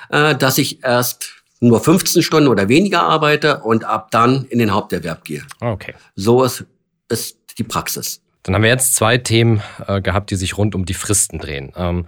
äh, 0.10 0.36
dass 0.36 0.58
ich 0.58 0.84
erst 0.84 1.43
nur 1.68 1.82
15 1.82 2.22
Stunden 2.22 2.50
oder 2.50 2.68
weniger 2.68 3.04
arbeite 3.04 3.60
und 3.60 3.86
ab 3.86 4.12
dann 4.12 4.46
in 4.46 4.60
den 4.60 4.74
Haupterwerb 4.74 5.24
gehe. 5.24 5.44
Okay. 5.60 5.94
So 6.16 6.44
ist, 6.44 6.66
ist 7.10 7.38
die 7.58 7.64
Praxis. 7.64 8.22
Dann 8.44 8.56
haben 8.56 8.64
wir 8.64 8.70
jetzt 8.70 8.96
zwei 8.96 9.18
Themen 9.18 9.62
äh, 9.88 10.02
gehabt, 10.02 10.30
die 10.32 10.36
sich 10.36 10.58
rund 10.58 10.76
um 10.76 10.86
die 10.86 10.94
Fristen 10.94 11.40
drehen. 11.40 11.72
Ähm, 11.76 12.06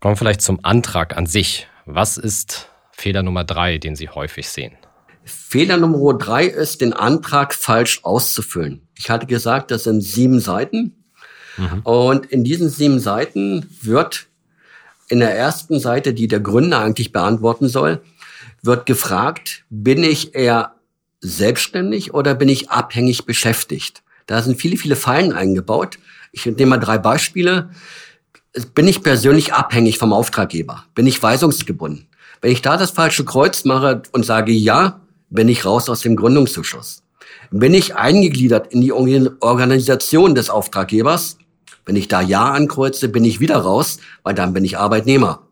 kommen 0.00 0.12
wir 0.12 0.16
vielleicht 0.16 0.42
zum 0.42 0.64
Antrag 0.64 1.16
an 1.16 1.26
sich. 1.26 1.66
Was 1.86 2.16
ist 2.16 2.68
Fehler 2.92 3.22
Nummer 3.22 3.44
drei, 3.44 3.78
den 3.78 3.96
Sie 3.96 4.08
häufig 4.08 4.48
sehen? 4.48 4.76
Fehler 5.24 5.76
Nummer 5.76 6.14
drei 6.14 6.46
ist, 6.46 6.80
den 6.80 6.92
Antrag 6.92 7.54
falsch 7.54 8.04
auszufüllen. 8.04 8.88
Ich 8.96 9.10
hatte 9.10 9.26
gesagt, 9.26 9.70
das 9.70 9.84
sind 9.84 10.00
sieben 10.00 10.40
Seiten. 10.40 11.04
Mhm. 11.56 11.80
Und 11.82 12.26
in 12.26 12.44
diesen 12.44 12.68
sieben 12.68 13.00
Seiten 13.00 13.68
wird 13.82 14.28
in 15.08 15.18
der 15.18 15.34
ersten 15.34 15.80
Seite, 15.80 16.14
die 16.14 16.28
der 16.28 16.40
Gründer 16.40 16.80
eigentlich 16.80 17.12
beantworten 17.12 17.68
soll, 17.68 18.02
wird 18.62 18.86
gefragt, 18.86 19.64
bin 19.70 20.02
ich 20.02 20.34
eher 20.34 20.74
selbstständig 21.20 22.14
oder 22.14 22.34
bin 22.34 22.48
ich 22.48 22.70
abhängig 22.70 23.26
beschäftigt? 23.26 24.02
Da 24.26 24.42
sind 24.42 24.60
viele, 24.60 24.76
viele 24.76 24.96
Fallen 24.96 25.32
eingebaut. 25.32 25.98
Ich 26.32 26.44
nehme 26.46 26.66
mal 26.66 26.78
drei 26.78 26.98
Beispiele. 26.98 27.70
Bin 28.74 28.88
ich 28.88 29.02
persönlich 29.02 29.54
abhängig 29.54 29.98
vom 29.98 30.12
Auftraggeber? 30.12 30.84
Bin 30.94 31.06
ich 31.06 31.22
weisungsgebunden? 31.22 32.06
Wenn 32.40 32.52
ich 32.52 32.62
da 32.62 32.76
das 32.76 32.90
falsche 32.90 33.24
Kreuz 33.24 33.64
mache 33.64 34.02
und 34.12 34.24
sage 34.24 34.52
ja, 34.52 35.00
bin 35.30 35.48
ich 35.48 35.64
raus 35.64 35.88
aus 35.88 36.00
dem 36.00 36.16
Gründungszuschuss. 36.16 37.02
Bin 37.50 37.74
ich 37.74 37.96
eingegliedert 37.96 38.72
in 38.72 38.80
die 38.80 38.92
Organisation 38.92 40.34
des 40.34 40.50
Auftraggebers? 40.50 41.38
Wenn 41.84 41.96
ich 41.96 42.08
da 42.08 42.20
Ja 42.20 42.50
ankreuze, 42.50 43.08
bin 43.08 43.24
ich 43.24 43.40
wieder 43.40 43.56
raus, 43.56 43.98
weil 44.22 44.34
dann 44.34 44.52
bin 44.52 44.64
ich 44.64 44.76
Arbeitnehmer. 44.76 45.46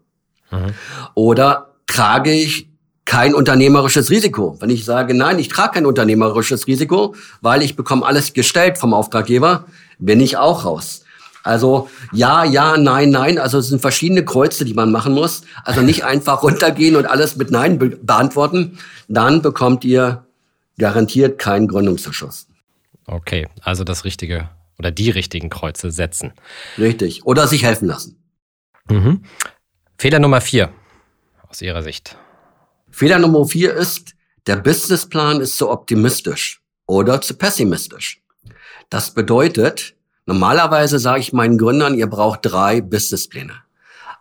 Mhm. 0.50 0.74
Oder 1.14 1.74
trage 1.86 2.32
ich 2.32 2.68
kein 3.06 3.34
unternehmerisches 3.34 4.10
Risiko. 4.10 4.56
Wenn 4.60 4.68
ich 4.68 4.84
sage, 4.84 5.14
nein, 5.14 5.38
ich 5.38 5.48
trage 5.48 5.74
kein 5.74 5.86
unternehmerisches 5.86 6.66
Risiko, 6.66 7.14
weil 7.40 7.62
ich 7.62 7.76
bekomme 7.76 8.04
alles 8.04 8.34
gestellt 8.34 8.76
vom 8.76 8.92
Auftraggeber, 8.92 9.64
bin 9.98 10.20
ich 10.20 10.36
auch 10.36 10.66
raus. 10.66 11.04
Also 11.42 11.88
ja, 12.12 12.44
ja, 12.44 12.76
nein, 12.76 13.10
nein. 13.10 13.38
Also 13.38 13.58
es 13.58 13.68
sind 13.68 13.80
verschiedene 13.80 14.24
Kreuze, 14.24 14.64
die 14.64 14.74
man 14.74 14.90
machen 14.90 15.14
muss. 15.14 15.42
Also 15.64 15.80
nicht 15.80 16.04
einfach 16.04 16.42
runtergehen 16.42 16.96
und 16.96 17.06
alles 17.06 17.36
mit 17.36 17.50
Nein 17.52 17.78
be 17.78 17.90
beantworten. 17.90 18.78
Dann 19.08 19.40
bekommt 19.40 19.84
ihr 19.84 20.26
garantiert 20.76 21.38
keinen 21.38 21.68
Gründungszuschuss. 21.68 22.48
Okay, 23.06 23.46
also 23.62 23.84
das 23.84 24.04
Richtige 24.04 24.50
oder 24.78 24.90
die 24.90 25.10
richtigen 25.10 25.48
Kreuze 25.48 25.92
setzen. 25.92 26.32
Richtig. 26.76 27.24
Oder 27.24 27.46
sich 27.46 27.62
helfen 27.62 27.86
lassen. 27.86 28.18
Mhm. 28.90 29.22
Fehler 29.96 30.18
Nummer 30.18 30.40
vier 30.40 30.72
aus 31.48 31.62
Ihrer 31.62 31.84
Sicht. 31.84 32.16
Fehler 32.96 33.18
Nummer 33.18 33.44
vier 33.44 33.74
ist, 33.74 34.14
der 34.46 34.56
Businessplan 34.56 35.42
ist 35.42 35.58
zu 35.58 35.68
optimistisch 35.68 36.62
oder 36.86 37.20
zu 37.20 37.34
pessimistisch. 37.34 38.22
Das 38.88 39.12
bedeutet, 39.12 39.94
normalerweise 40.24 40.98
sage 40.98 41.20
ich 41.20 41.34
meinen 41.34 41.58
Gründern, 41.58 41.92
ihr 41.92 42.06
braucht 42.06 42.40
drei 42.44 42.80
Businesspläne. 42.80 43.52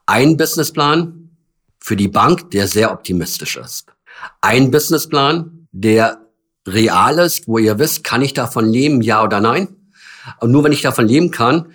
Ein 0.06 0.36
Businessplan 0.36 1.38
für 1.80 1.96
die 1.96 2.10
Bank, 2.10 2.52
der 2.52 2.68
sehr 2.68 2.92
optimistisch 2.92 3.56
ist. 3.56 3.94
Ein 4.42 4.72
Businessplan, 4.72 5.70
der 5.72 6.20
real 6.68 7.20
ist, 7.20 7.48
wo 7.48 7.60
ihr 7.60 7.80
wisst, 7.80 8.04
kann 8.04 8.22
ich 8.22 8.34
davon 8.34 8.68
leben, 8.68 9.02
ja 9.02 9.24
oder 9.24 9.40
nein? 9.40 9.70
Und 10.42 10.52
nur 10.52 10.66
wenn 10.66 10.74
ich 10.74 10.82
davon 10.82 11.08
leben 11.08 11.32
kann, 11.32 11.72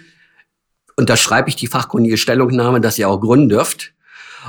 unterschreibe 0.97 1.49
ich 1.49 1.57
die 1.57 1.67
fachkundige 1.67 2.19
Stellungnahme, 2.19 2.83
dass 2.83 2.99
ihr 2.99 3.09
auch 3.09 3.23
gründen 3.23 3.49
dürft. 3.49 3.95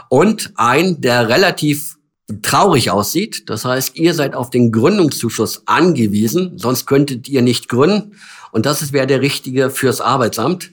Und 0.09 0.51
ein, 0.57 0.99
der 0.99 1.29
relativ 1.29 1.95
traurig 2.41 2.91
aussieht. 2.91 3.49
Das 3.49 3.65
heißt, 3.65 3.95
ihr 3.97 4.13
seid 4.13 4.35
auf 4.35 4.49
den 4.49 4.71
Gründungszuschuss 4.71 5.63
angewiesen, 5.65 6.57
sonst 6.57 6.85
könntet 6.85 7.27
ihr 7.27 7.41
nicht 7.41 7.69
gründen. 7.69 8.17
Und 8.51 8.65
das 8.65 8.93
wäre 8.93 9.07
der 9.07 9.21
richtige 9.21 9.69
fürs 9.69 10.01
Arbeitsamt. 10.01 10.71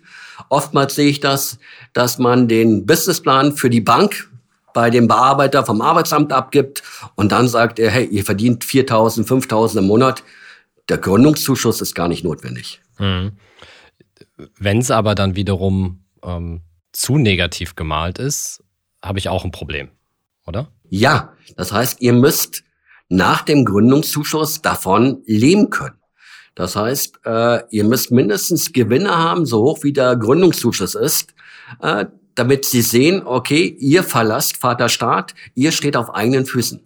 Oftmals 0.49 0.95
sehe 0.95 1.09
ich 1.09 1.21
das, 1.21 1.59
dass 1.93 2.19
man 2.19 2.49
den 2.49 2.87
Businessplan 2.87 3.57
für 3.57 3.71
die 3.71 3.81
Bank 3.81 4.29
bei 4.73 4.91
dem 4.91 5.09
Bearbeiter 5.09 5.65
vom 5.65 5.81
Arbeitsamt 5.81 6.33
abgibt 6.33 6.83
und 7.17 7.33
dann 7.33 7.49
sagt 7.49 7.79
er, 7.79 7.91
hey, 7.91 8.05
ihr 8.07 8.25
verdient 8.25 8.65
4.000, 8.65 9.27
5.000 9.27 9.79
im 9.79 9.87
Monat. 9.87 10.23
Der 10.88 10.99
Gründungszuschuss 10.99 11.81
ist 11.81 11.95
gar 11.95 12.09
nicht 12.09 12.25
notwendig. 12.25 12.81
Mhm. 12.99 13.33
Wenn 14.57 14.79
es 14.79 14.91
aber 14.91 15.15
dann 15.15 15.35
wiederum 15.35 16.05
ähm, 16.23 16.62
zu 16.93 17.19
negativ 17.19 17.75
gemalt 17.75 18.19
ist, 18.19 18.62
habe 19.03 19.19
ich 19.19 19.29
auch 19.29 19.45
ein 19.45 19.50
Problem, 19.50 19.88
oder? 20.47 20.69
Ja, 20.88 21.35
das 21.57 21.73
heißt, 21.73 22.00
ihr 22.00 22.12
müsst 22.12 22.64
nach 23.09 23.42
dem 23.42 23.64
Gründungszuschuss 23.64 24.62
davon 24.62 25.23
leben 25.26 25.71
können. 25.71 25.97
Das 26.54 26.76
heißt, 26.76 27.21
äh, 27.25 27.62
ihr 27.71 27.85
müsst 27.85 28.11
mindestens 28.11 28.73
Gewinne 28.73 29.16
haben, 29.16 29.47
so 29.47 29.62
hoch 29.62 29.85
wie 29.85 29.92
der 29.92 30.16
Gründungszuschuss 30.16 30.95
ist, 30.95 31.35
äh, 31.80 32.07
damit 32.35 32.64
sie 32.64 32.83
sehen, 32.83 33.23
okay, 33.25 33.76
ihr 33.78 34.02
verlasst 34.02 34.57
Vaterstaat, 34.57 35.35
ihr 35.54 35.73
steht 35.73 35.97
auf 35.97 36.14
eigenen 36.14 36.47
Füßen. 36.47 36.80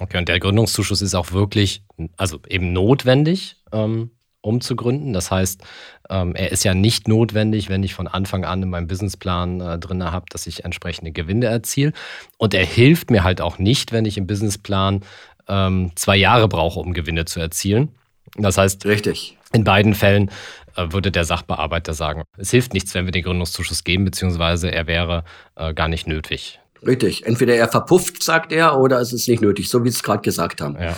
Okay, 0.00 0.18
und 0.18 0.28
der 0.28 0.40
Gründungszuschuss 0.40 1.02
ist 1.02 1.14
auch 1.14 1.32
wirklich, 1.32 1.84
also 2.16 2.38
eben 2.48 2.72
notwendig, 2.72 3.56
ähm, 3.72 4.12
um 4.40 4.60
zu 4.60 4.76
gründen. 4.76 5.12
Das 5.12 5.30
heißt, 5.30 5.62
ähm, 6.10 6.34
er 6.34 6.52
ist 6.52 6.64
ja 6.64 6.74
nicht 6.74 7.08
notwendig, 7.08 7.68
wenn 7.68 7.82
ich 7.82 7.94
von 7.94 8.06
Anfang 8.06 8.44
an 8.44 8.62
in 8.62 8.70
meinem 8.70 8.86
Businessplan 8.86 9.60
äh, 9.60 9.78
drin 9.78 10.02
habe, 10.04 10.26
dass 10.30 10.46
ich 10.46 10.64
entsprechende 10.64 11.12
Gewinne 11.12 11.46
erziele. 11.46 11.92
Und 12.38 12.54
er 12.54 12.64
hilft 12.64 13.10
mir 13.10 13.24
halt 13.24 13.40
auch 13.40 13.58
nicht, 13.58 13.92
wenn 13.92 14.04
ich 14.04 14.16
im 14.18 14.26
Businessplan 14.26 15.02
ähm, 15.48 15.92
zwei 15.94 16.16
Jahre 16.16 16.48
brauche, 16.48 16.80
um 16.80 16.92
Gewinne 16.94 17.24
zu 17.24 17.40
erzielen. 17.40 17.90
Das 18.36 18.58
heißt, 18.58 18.86
richtig. 18.86 19.36
In 19.52 19.64
beiden 19.64 19.94
Fällen 19.94 20.30
äh, 20.76 20.92
würde 20.92 21.10
der 21.10 21.24
Sachbearbeiter 21.24 21.94
sagen, 21.94 22.22
es 22.36 22.50
hilft 22.50 22.74
nichts, 22.74 22.94
wenn 22.94 23.04
wir 23.04 23.12
den 23.12 23.22
Gründungszuschuss 23.22 23.84
geben, 23.84 24.04
beziehungsweise 24.04 24.70
er 24.70 24.86
wäre 24.86 25.24
äh, 25.56 25.74
gar 25.74 25.88
nicht 25.88 26.06
nötig. 26.06 26.60
Richtig. 26.86 27.26
Entweder 27.26 27.56
er 27.56 27.68
verpufft, 27.68 28.22
sagt 28.22 28.52
er, 28.52 28.78
oder 28.78 29.00
es 29.00 29.12
ist 29.12 29.28
nicht 29.28 29.42
nötig, 29.42 29.68
so 29.68 29.84
wie 29.84 29.88
Sie 29.88 29.96
es 29.96 30.02
gerade 30.02 30.22
gesagt 30.22 30.60
haben. 30.60 30.76
Ja. 30.80 30.96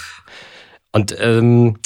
Und 0.93 1.17
ähm, 1.21 1.79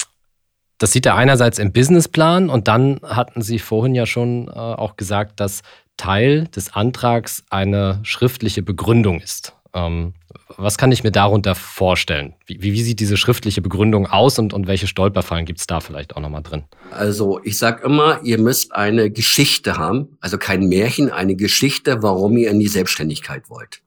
das 0.77 0.91
sieht 0.91 1.05
er 1.05 1.15
einerseits 1.15 1.59
im 1.59 1.71
Businessplan 1.71 2.49
und 2.49 2.67
dann 2.67 2.99
hatten 3.03 3.41
Sie 3.41 3.59
vorhin 3.59 3.95
ja 3.95 4.05
schon 4.05 4.47
äh, 4.47 4.51
auch 4.51 4.97
gesagt, 4.97 5.39
dass 5.39 5.61
Teil 5.97 6.47
des 6.47 6.73
Antrags 6.73 7.43
eine 7.49 7.99
schriftliche 8.03 8.61
Begründung 8.61 9.21
ist. 9.21 9.53
Ähm, 9.73 10.13
was 10.57 10.77
kann 10.77 10.91
ich 10.91 11.03
mir 11.03 11.11
darunter 11.11 11.55
vorstellen? 11.55 12.33
Wie, 12.45 12.61
wie 12.61 12.81
sieht 12.81 12.99
diese 12.99 13.17
schriftliche 13.17 13.61
Begründung 13.61 14.07
aus 14.07 14.39
und, 14.39 14.53
und 14.53 14.67
welche 14.67 14.87
Stolperfallen 14.87 15.45
gibt 15.45 15.59
es 15.59 15.67
da 15.67 15.79
vielleicht 15.79 16.15
auch 16.15 16.21
nochmal 16.21 16.43
drin? 16.43 16.63
Also 16.91 17.39
ich 17.43 17.57
sage 17.57 17.85
immer, 17.85 18.21
ihr 18.23 18.39
müsst 18.39 18.73
eine 18.73 19.11
Geschichte 19.11 19.77
haben, 19.77 20.17
also 20.21 20.37
kein 20.37 20.67
Märchen, 20.67 21.11
eine 21.11 21.35
Geschichte, 21.35 22.03
warum 22.03 22.37
ihr 22.37 22.51
in 22.51 22.59
die 22.59 22.67
Selbstständigkeit 22.67 23.49
wollt. 23.49 23.81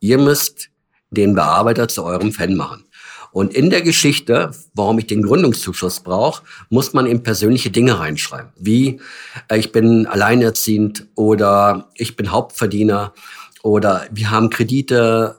Ihr 0.00 0.18
müsst 0.18 0.70
den 1.10 1.34
Bearbeiter 1.34 1.88
zu 1.88 2.04
eurem 2.04 2.32
Fan 2.32 2.54
machen. 2.54 2.84
Und 3.32 3.54
in 3.54 3.70
der 3.70 3.82
Geschichte, 3.82 4.52
warum 4.74 4.98
ich 4.98 5.06
den 5.06 5.22
Gründungszuschuss 5.22 6.00
brauche, 6.00 6.42
muss 6.68 6.92
man 6.92 7.06
eben 7.06 7.22
persönliche 7.22 7.70
Dinge 7.70 7.98
reinschreiben. 7.98 8.52
Wie 8.56 9.00
äh, 9.48 9.58
ich 9.58 9.72
bin 9.72 10.06
alleinerziehend 10.06 11.06
oder 11.14 11.88
ich 11.94 12.16
bin 12.16 12.30
Hauptverdiener 12.30 13.14
oder 13.62 14.06
wir 14.10 14.30
haben 14.30 14.50
Kredite, 14.50 15.36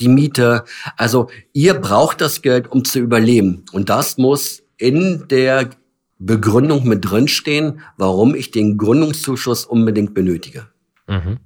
die 0.00 0.08
Miete. 0.08 0.64
Also 0.96 1.30
ihr 1.52 1.74
braucht 1.74 2.20
das 2.20 2.42
Geld, 2.42 2.70
um 2.70 2.84
zu 2.84 2.98
überleben. 2.98 3.64
Und 3.72 3.88
das 3.88 4.18
muss 4.18 4.62
in 4.76 5.26
der 5.28 5.70
Begründung 6.18 6.86
mit 6.86 7.08
drinstehen, 7.08 7.80
warum 7.96 8.34
ich 8.34 8.50
den 8.50 8.78
Gründungszuschuss 8.78 9.64
unbedingt 9.64 10.14
benötige. 10.14 10.68
Mhm. 11.06 11.38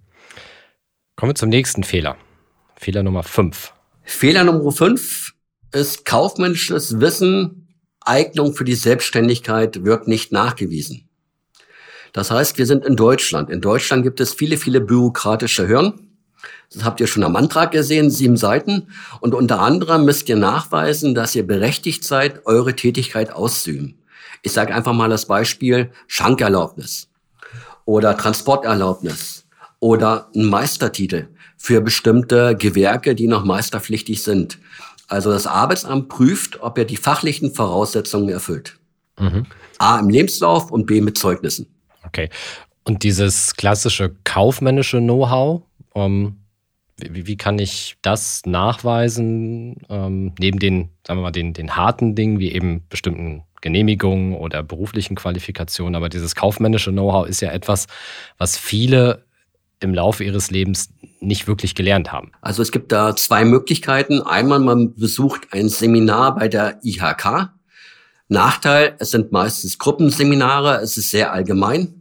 Kommen 1.16 1.30
wir 1.30 1.34
zum 1.34 1.50
nächsten 1.50 1.84
Fehler. 1.84 2.16
Fehler 2.76 3.02
Nummer 3.02 3.22
5. 3.22 3.74
Fehler 4.02 4.44
Nummer 4.44 4.72
5 4.72 5.29
ist 5.72 6.04
kaufmännisches 6.04 7.00
Wissen, 7.00 7.68
Eignung 8.00 8.54
für 8.54 8.64
die 8.64 8.74
Selbstständigkeit 8.74 9.84
wird 9.84 10.08
nicht 10.08 10.32
nachgewiesen. 10.32 11.08
Das 12.12 12.30
heißt, 12.30 12.58
wir 12.58 12.66
sind 12.66 12.84
in 12.84 12.96
Deutschland. 12.96 13.50
In 13.50 13.60
Deutschland 13.60 14.02
gibt 14.02 14.20
es 14.20 14.34
viele, 14.34 14.56
viele 14.56 14.80
bürokratische 14.80 15.68
Hürden. 15.68 16.16
Das 16.72 16.84
habt 16.84 17.00
ihr 17.00 17.06
schon 17.06 17.24
am 17.24 17.36
Antrag 17.36 17.72
gesehen, 17.72 18.10
sieben 18.10 18.36
Seiten. 18.36 18.88
Und 19.20 19.34
unter 19.34 19.60
anderem 19.60 20.04
müsst 20.04 20.28
ihr 20.28 20.36
nachweisen, 20.36 21.14
dass 21.14 21.34
ihr 21.34 21.46
berechtigt 21.46 22.04
seid, 22.04 22.46
eure 22.46 22.74
Tätigkeit 22.74 23.32
auszuüben. 23.32 23.98
Ich 24.42 24.52
sage 24.52 24.74
einfach 24.74 24.94
mal 24.94 25.10
das 25.10 25.26
Beispiel 25.26 25.90
Schankerlaubnis 26.06 27.08
oder 27.84 28.16
Transporterlaubnis 28.16 29.44
oder 29.78 30.30
ein 30.34 30.46
Meistertitel 30.46 31.28
für 31.56 31.80
bestimmte 31.82 32.56
Gewerke, 32.56 33.14
die 33.14 33.26
noch 33.26 33.44
meisterpflichtig 33.44 34.22
sind. 34.22 34.58
Also 35.10 35.32
das 35.32 35.46
Arbeitsamt 35.48 36.08
prüft, 36.08 36.62
ob 36.62 36.78
er 36.78 36.84
die 36.84 36.96
fachlichen 36.96 37.52
Voraussetzungen 37.52 38.28
erfüllt. 38.28 38.78
Mhm. 39.18 39.44
A 39.78 39.98
im 39.98 40.08
Lebenslauf 40.08 40.70
und 40.70 40.86
B 40.86 41.00
mit 41.00 41.18
Zeugnissen. 41.18 41.66
Okay. 42.06 42.30
Und 42.84 43.02
dieses 43.02 43.56
klassische 43.56 44.14
kaufmännische 44.22 44.98
Know-how, 45.00 45.62
ähm, 45.96 46.36
wie, 46.96 47.26
wie, 47.26 47.36
kann 47.36 47.58
ich 47.58 47.96
das 48.02 48.42
nachweisen, 48.46 49.82
ähm, 49.88 50.32
neben 50.38 50.60
den, 50.60 50.90
sagen 51.04 51.18
wir 51.18 51.24
mal, 51.24 51.30
den, 51.32 51.54
den 51.54 51.74
harten 51.76 52.14
Dingen, 52.14 52.38
wie 52.38 52.52
eben 52.52 52.84
bestimmten 52.88 53.42
Genehmigungen 53.62 54.34
oder 54.34 54.62
beruflichen 54.62 55.16
Qualifikationen. 55.16 55.96
Aber 55.96 56.08
dieses 56.08 56.36
kaufmännische 56.36 56.92
Know-how 56.92 57.26
ist 57.26 57.40
ja 57.40 57.50
etwas, 57.50 57.86
was 58.38 58.56
viele 58.56 59.24
im 59.80 59.94
Laufe 59.94 60.24
ihres 60.24 60.50
Lebens 60.50 60.90
nicht 61.20 61.48
wirklich 61.48 61.74
gelernt 61.74 62.12
haben? 62.12 62.32
Also 62.40 62.62
es 62.62 62.72
gibt 62.72 62.92
da 62.92 63.16
zwei 63.16 63.44
Möglichkeiten. 63.44 64.22
Einmal 64.22 64.60
man 64.60 64.94
besucht 64.94 65.48
ein 65.52 65.68
Seminar 65.68 66.34
bei 66.34 66.48
der 66.48 66.78
IHK. 66.82 67.50
Nachteil, 68.28 68.94
es 68.98 69.10
sind 69.10 69.32
meistens 69.32 69.78
Gruppenseminare, 69.78 70.80
es 70.80 70.96
ist 70.96 71.10
sehr 71.10 71.32
allgemein. 71.32 72.00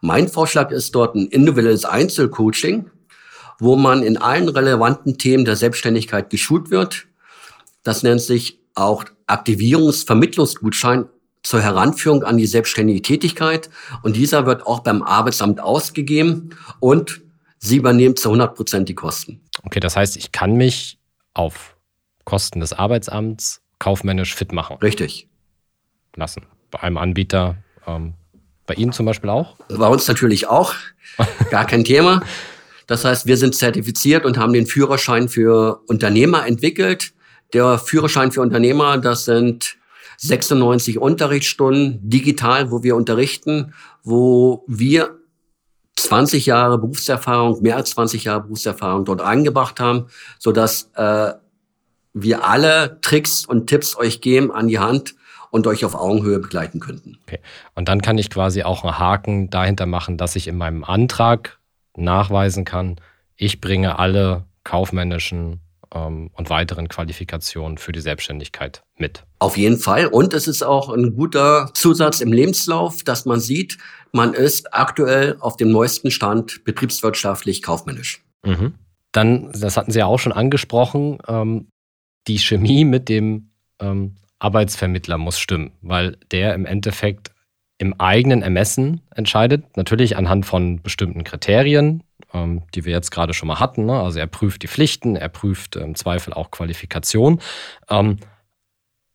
Mein 0.00 0.28
Vorschlag 0.28 0.70
ist 0.70 0.94
dort 0.94 1.14
ein 1.14 1.26
individuelles 1.26 1.84
Einzelcoaching. 1.84 2.90
wo 3.60 3.76
man 3.76 4.02
in 4.02 4.16
allen 4.16 4.48
relevanten 4.48 5.18
Themen 5.18 5.44
der 5.44 5.56
Selbstständigkeit 5.56 6.30
geschult 6.30 6.70
wird. 6.70 7.06
Das 7.82 8.02
nennt 8.04 8.20
sich 8.20 8.60
auch 8.74 9.04
Aktivierungsvermittlungsgutschein 9.26 11.06
zur 11.48 11.62
Heranführung 11.62 12.24
an 12.24 12.36
die 12.36 12.46
selbstständige 12.46 13.00
Tätigkeit. 13.00 13.70
Und 14.02 14.16
dieser 14.16 14.44
wird 14.44 14.66
auch 14.66 14.80
beim 14.80 15.02
Arbeitsamt 15.02 15.60
ausgegeben 15.60 16.50
und 16.78 17.22
Sie 17.58 17.76
übernehmen 17.76 18.16
zu 18.16 18.28
100 18.28 18.54
Prozent 18.54 18.88
die 18.88 18.94
Kosten. 18.94 19.40
Okay, 19.64 19.80
das 19.80 19.96
heißt, 19.96 20.18
ich 20.18 20.30
kann 20.30 20.56
mich 20.56 20.98
auf 21.32 21.74
Kosten 22.24 22.60
des 22.60 22.74
Arbeitsamts 22.74 23.62
kaufmännisch 23.78 24.34
fit 24.34 24.52
machen. 24.52 24.76
Richtig. 24.82 25.26
Lassen. 26.14 26.42
Bei 26.70 26.80
einem 26.80 26.98
Anbieter, 26.98 27.56
ähm, 27.86 28.12
bei 28.66 28.74
Ihnen 28.74 28.92
zum 28.92 29.06
Beispiel 29.06 29.30
auch? 29.30 29.56
Bei 29.68 29.88
uns 29.88 30.06
natürlich 30.06 30.48
auch. 30.48 30.74
Gar 31.50 31.64
kein 31.64 31.82
Thema. 31.82 32.22
Das 32.86 33.06
heißt, 33.06 33.24
wir 33.24 33.38
sind 33.38 33.54
zertifiziert 33.54 34.26
und 34.26 34.36
haben 34.36 34.52
den 34.52 34.66
Führerschein 34.66 35.30
für 35.30 35.80
Unternehmer 35.86 36.46
entwickelt. 36.46 37.14
Der 37.54 37.78
Führerschein 37.78 38.32
für 38.32 38.42
Unternehmer, 38.42 38.98
das 38.98 39.24
sind 39.24 39.78
96 40.18 40.98
Unterrichtsstunden 40.98 41.98
digital, 42.02 42.70
wo 42.70 42.82
wir 42.82 42.96
unterrichten, 42.96 43.72
wo 44.02 44.64
wir 44.66 45.16
20 45.96 46.46
Jahre 46.46 46.78
Berufserfahrung, 46.78 47.62
mehr 47.62 47.76
als 47.76 47.90
20 47.90 48.24
Jahre 48.24 48.42
Berufserfahrung 48.42 49.04
dort 49.04 49.20
eingebracht 49.20 49.80
haben, 49.80 50.06
so 50.38 50.52
dass 50.52 50.90
äh, 50.94 51.32
wir 52.14 52.44
alle 52.44 52.98
Tricks 53.00 53.46
und 53.46 53.68
Tipps 53.68 53.96
euch 53.96 54.20
geben 54.20 54.50
an 54.50 54.68
die 54.68 54.80
Hand 54.80 55.14
und 55.50 55.66
euch 55.66 55.84
auf 55.84 55.94
Augenhöhe 55.94 56.40
begleiten 56.40 56.80
könnten. 56.80 57.18
Okay. 57.26 57.38
Und 57.74 57.88
dann 57.88 58.02
kann 58.02 58.18
ich 58.18 58.28
quasi 58.28 58.64
auch 58.64 58.84
einen 58.84 58.98
Haken 58.98 59.50
dahinter 59.50 59.86
machen, 59.86 60.16
dass 60.16 60.36
ich 60.36 60.48
in 60.48 60.58
meinem 60.58 60.84
Antrag 60.84 61.58
nachweisen 61.96 62.64
kann, 62.64 62.96
ich 63.36 63.60
bringe 63.60 63.98
alle 63.98 64.44
kaufmännischen 64.64 65.60
und 65.90 66.50
weiteren 66.50 66.88
Qualifikationen 66.88 67.78
für 67.78 67.92
die 67.92 68.00
Selbstständigkeit 68.00 68.82
mit. 68.96 69.24
Auf 69.38 69.56
jeden 69.56 69.78
Fall. 69.78 70.06
Und 70.06 70.34
es 70.34 70.46
ist 70.46 70.62
auch 70.62 70.90
ein 70.90 71.14
guter 71.14 71.70
Zusatz 71.74 72.20
im 72.20 72.32
Lebenslauf, 72.32 73.02
dass 73.04 73.24
man 73.24 73.40
sieht, 73.40 73.78
man 74.12 74.34
ist 74.34 74.74
aktuell 74.74 75.36
auf 75.40 75.56
dem 75.56 75.70
neuesten 75.70 76.10
Stand 76.10 76.64
betriebswirtschaftlich 76.64 77.62
kaufmännisch. 77.62 78.22
Mhm. 78.44 78.74
Dann, 79.12 79.50
das 79.52 79.76
hatten 79.76 79.92
Sie 79.92 80.00
ja 80.00 80.06
auch 80.06 80.18
schon 80.18 80.32
angesprochen, 80.32 81.18
ähm, 81.26 81.68
die 82.26 82.38
Chemie 82.38 82.84
mit 82.84 83.08
dem 83.08 83.50
ähm, 83.80 84.16
Arbeitsvermittler 84.38 85.18
muss 85.18 85.38
stimmen, 85.38 85.72
weil 85.80 86.16
der 86.30 86.54
im 86.54 86.66
Endeffekt 86.66 87.32
im 87.78 87.98
eigenen 87.98 88.42
Ermessen 88.42 89.00
entscheidet, 89.14 89.76
natürlich 89.76 90.16
anhand 90.16 90.46
von 90.46 90.82
bestimmten 90.82 91.24
Kriterien, 91.24 92.02
ähm, 92.32 92.62
die 92.74 92.84
wir 92.84 92.92
jetzt 92.92 93.10
gerade 93.10 93.34
schon 93.34 93.48
mal 93.48 93.60
hatten. 93.60 93.86
Ne? 93.86 93.98
Also 94.00 94.18
er 94.18 94.26
prüft 94.26 94.62
die 94.62 94.68
Pflichten, 94.68 95.16
er 95.16 95.28
prüft 95.28 95.76
im 95.76 95.94
Zweifel 95.94 96.32
auch 96.32 96.50
Qualifikation. 96.50 97.40
Ähm, 97.88 98.18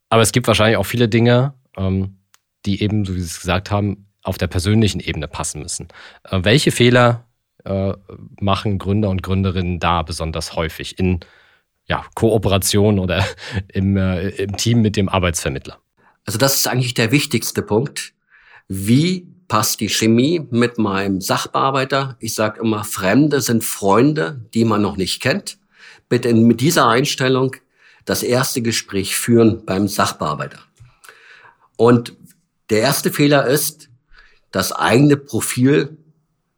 aber 0.10 0.22
es 0.22 0.32
gibt 0.32 0.48
wahrscheinlich 0.48 0.78
auch 0.78 0.86
viele 0.86 1.10
Dinge, 1.10 1.54
ähm, 1.78 2.18
die 2.66 2.82
eben, 2.82 3.06
so 3.06 3.16
wie 3.16 3.20
Sie 3.20 3.26
es 3.26 3.42
gesagt 3.42 3.72
haben, 3.72 4.08
auf 4.24 4.38
der 4.38 4.48
persönlichen 4.48 5.00
Ebene 5.00 5.28
passen 5.28 5.62
müssen. 5.62 5.88
Äh, 6.24 6.40
welche 6.44 6.72
Fehler 6.72 7.28
äh, 7.66 7.94
machen 8.40 8.78
Gründer 8.80 9.10
und 9.10 9.24
Gründerinnen 9.24 9.80
da 9.80 10.02
besonders 10.02 10.56
häufig 10.56 11.00
in 11.00 11.20
ja, 11.86 12.06
Kooperation 12.16 13.00
oder 13.00 13.26
im, 13.68 13.98
äh, 13.98 14.30
im 14.30 14.56
Team 14.58 14.82
mit 14.82 14.96
dem 14.96 15.10
Arbeitsvermittler? 15.10 15.80
Also 16.26 16.40
das 16.40 16.56
ist 16.56 16.68
eigentlich 16.68 16.94
der 16.94 17.12
wichtigste 17.12 17.62
Punkt. 17.62 18.14
Wie 18.68 19.33
passt 19.48 19.80
die 19.80 19.90
Chemie 19.90 20.46
mit 20.52 20.78
meinem 20.78 21.22
Sachbearbeiter? 21.22 22.18
Ich 22.20 22.34
sage 22.34 22.62
immer, 22.62 22.84
Fremde 22.84 23.42
sind 23.42 23.64
Freunde, 23.64 24.46
die 24.54 24.66
man 24.66 24.82
noch 24.82 24.98
nicht 24.98 25.22
kennt. 25.22 25.58
Bitte 26.10 26.34
mit 26.34 26.62
dieser 26.62 26.88
Einstellung 26.88 27.56
das 28.06 28.24
erste 28.24 28.62
Gespräch 28.62 29.16
führen 29.16 29.66
beim 29.66 29.88
Sachbearbeiter. 29.88 30.60
Und 31.78 32.16
der 32.70 32.82
erste 32.82 33.12
Fehler 33.12 33.46
ist, 33.48 33.90
das 34.52 34.72
eigene 34.72 35.18
Profil 35.18 35.98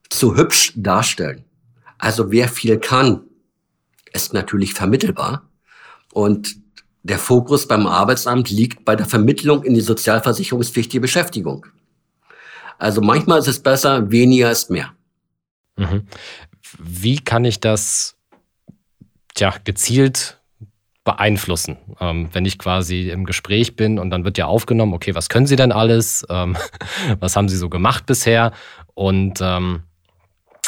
zu 0.10 0.36
hübsch 0.36 0.74
darstellen. 0.76 1.46
Also 1.98 2.32
wer 2.32 2.50
viel 2.50 2.78
kann, 2.80 3.22
ist 4.14 4.34
natürlich 4.34 4.74
vermittelbar. 4.74 5.50
Und 6.12 6.56
der 7.04 7.20
Fokus 7.20 7.68
beim 7.68 7.88
Arbeitsamt 7.88 8.50
liegt 8.50 8.86
bei 8.86 8.96
der 8.96 9.06
Vermittlung 9.06 9.64
in 9.64 9.74
die 9.74 9.82
sozialversicherungspflichtige 9.82 11.02
Beschäftigung. 11.02 11.66
Also 12.78 13.02
manchmal 13.02 13.40
ist 13.40 13.48
es 13.48 13.62
besser, 13.62 14.12
weniger 14.12 14.52
ist 14.52 14.70
mehr. 14.70 14.92
Mhm. 15.78 16.08
Wie 16.80 17.20
kann 17.20 17.46
ich 17.46 17.60
das 17.60 18.16
tja, 19.36 19.54
gezielt 19.64 20.40
beeinflussen. 21.06 21.78
Ähm, 22.02 22.30
wenn 22.34 22.46
ich 22.46 22.58
quasi 22.58 23.10
im 23.10 23.26
Gespräch 23.26 23.78
bin 23.78 24.00
und 24.00 24.10
dann 24.10 24.26
wird 24.26 24.38
ja 24.38 24.48
aufgenommen, 24.48 24.94
okay, 24.94 25.16
was 25.16 25.30
können 25.30 25.46
Sie 25.46 25.56
denn 25.56 25.72
alles? 25.72 26.26
Ähm, 26.30 26.58
was 27.20 27.38
haben 27.38 27.48
Sie 27.48 27.58
so 27.58 27.70
gemacht 27.70 28.08
bisher? 28.08 28.52
Und 28.96 29.40
ähm, 29.40 29.84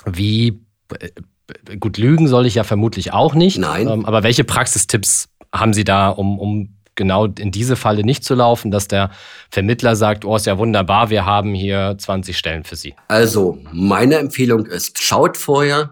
wie, 0.05 0.61
äh, 0.99 1.77
gut, 1.77 1.97
lügen 1.97 2.27
soll 2.27 2.45
ich 2.45 2.55
ja 2.55 2.63
vermutlich 2.63 3.13
auch 3.13 3.33
nicht. 3.33 3.57
Nein. 3.57 3.87
Ähm, 3.87 4.05
aber 4.05 4.21
welche 4.21 4.43
Praxistipps 4.43 5.27
haben 5.51 5.73
Sie 5.73 5.83
da, 5.83 6.09
um, 6.09 6.37
um 6.37 6.76
genau 6.97 7.25
in 7.25 7.51
diese 7.51 7.77
Falle 7.77 8.03
nicht 8.03 8.25
zu 8.25 8.35
laufen, 8.35 8.71
dass 8.71 8.89
der 8.89 9.11
Vermittler 9.49 9.95
sagt, 9.95 10.25
oh, 10.25 10.35
ist 10.35 10.45
ja 10.45 10.57
wunderbar, 10.57 11.09
wir 11.09 11.25
haben 11.25 11.53
hier 11.53 11.95
20 11.97 12.37
Stellen 12.37 12.65
für 12.65 12.75
Sie? 12.75 12.95
Also, 13.07 13.59
meine 13.71 14.15
Empfehlung 14.15 14.65
ist, 14.65 15.01
schaut 15.01 15.37
vorher 15.37 15.91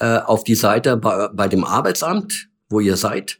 äh, 0.00 0.18
auf 0.18 0.42
die 0.42 0.56
Seite 0.56 0.96
bei, 0.96 1.28
bei 1.32 1.46
dem 1.46 1.64
Arbeitsamt 1.64 2.48
wo 2.68 2.80
ihr 2.80 2.96
seid 2.96 3.38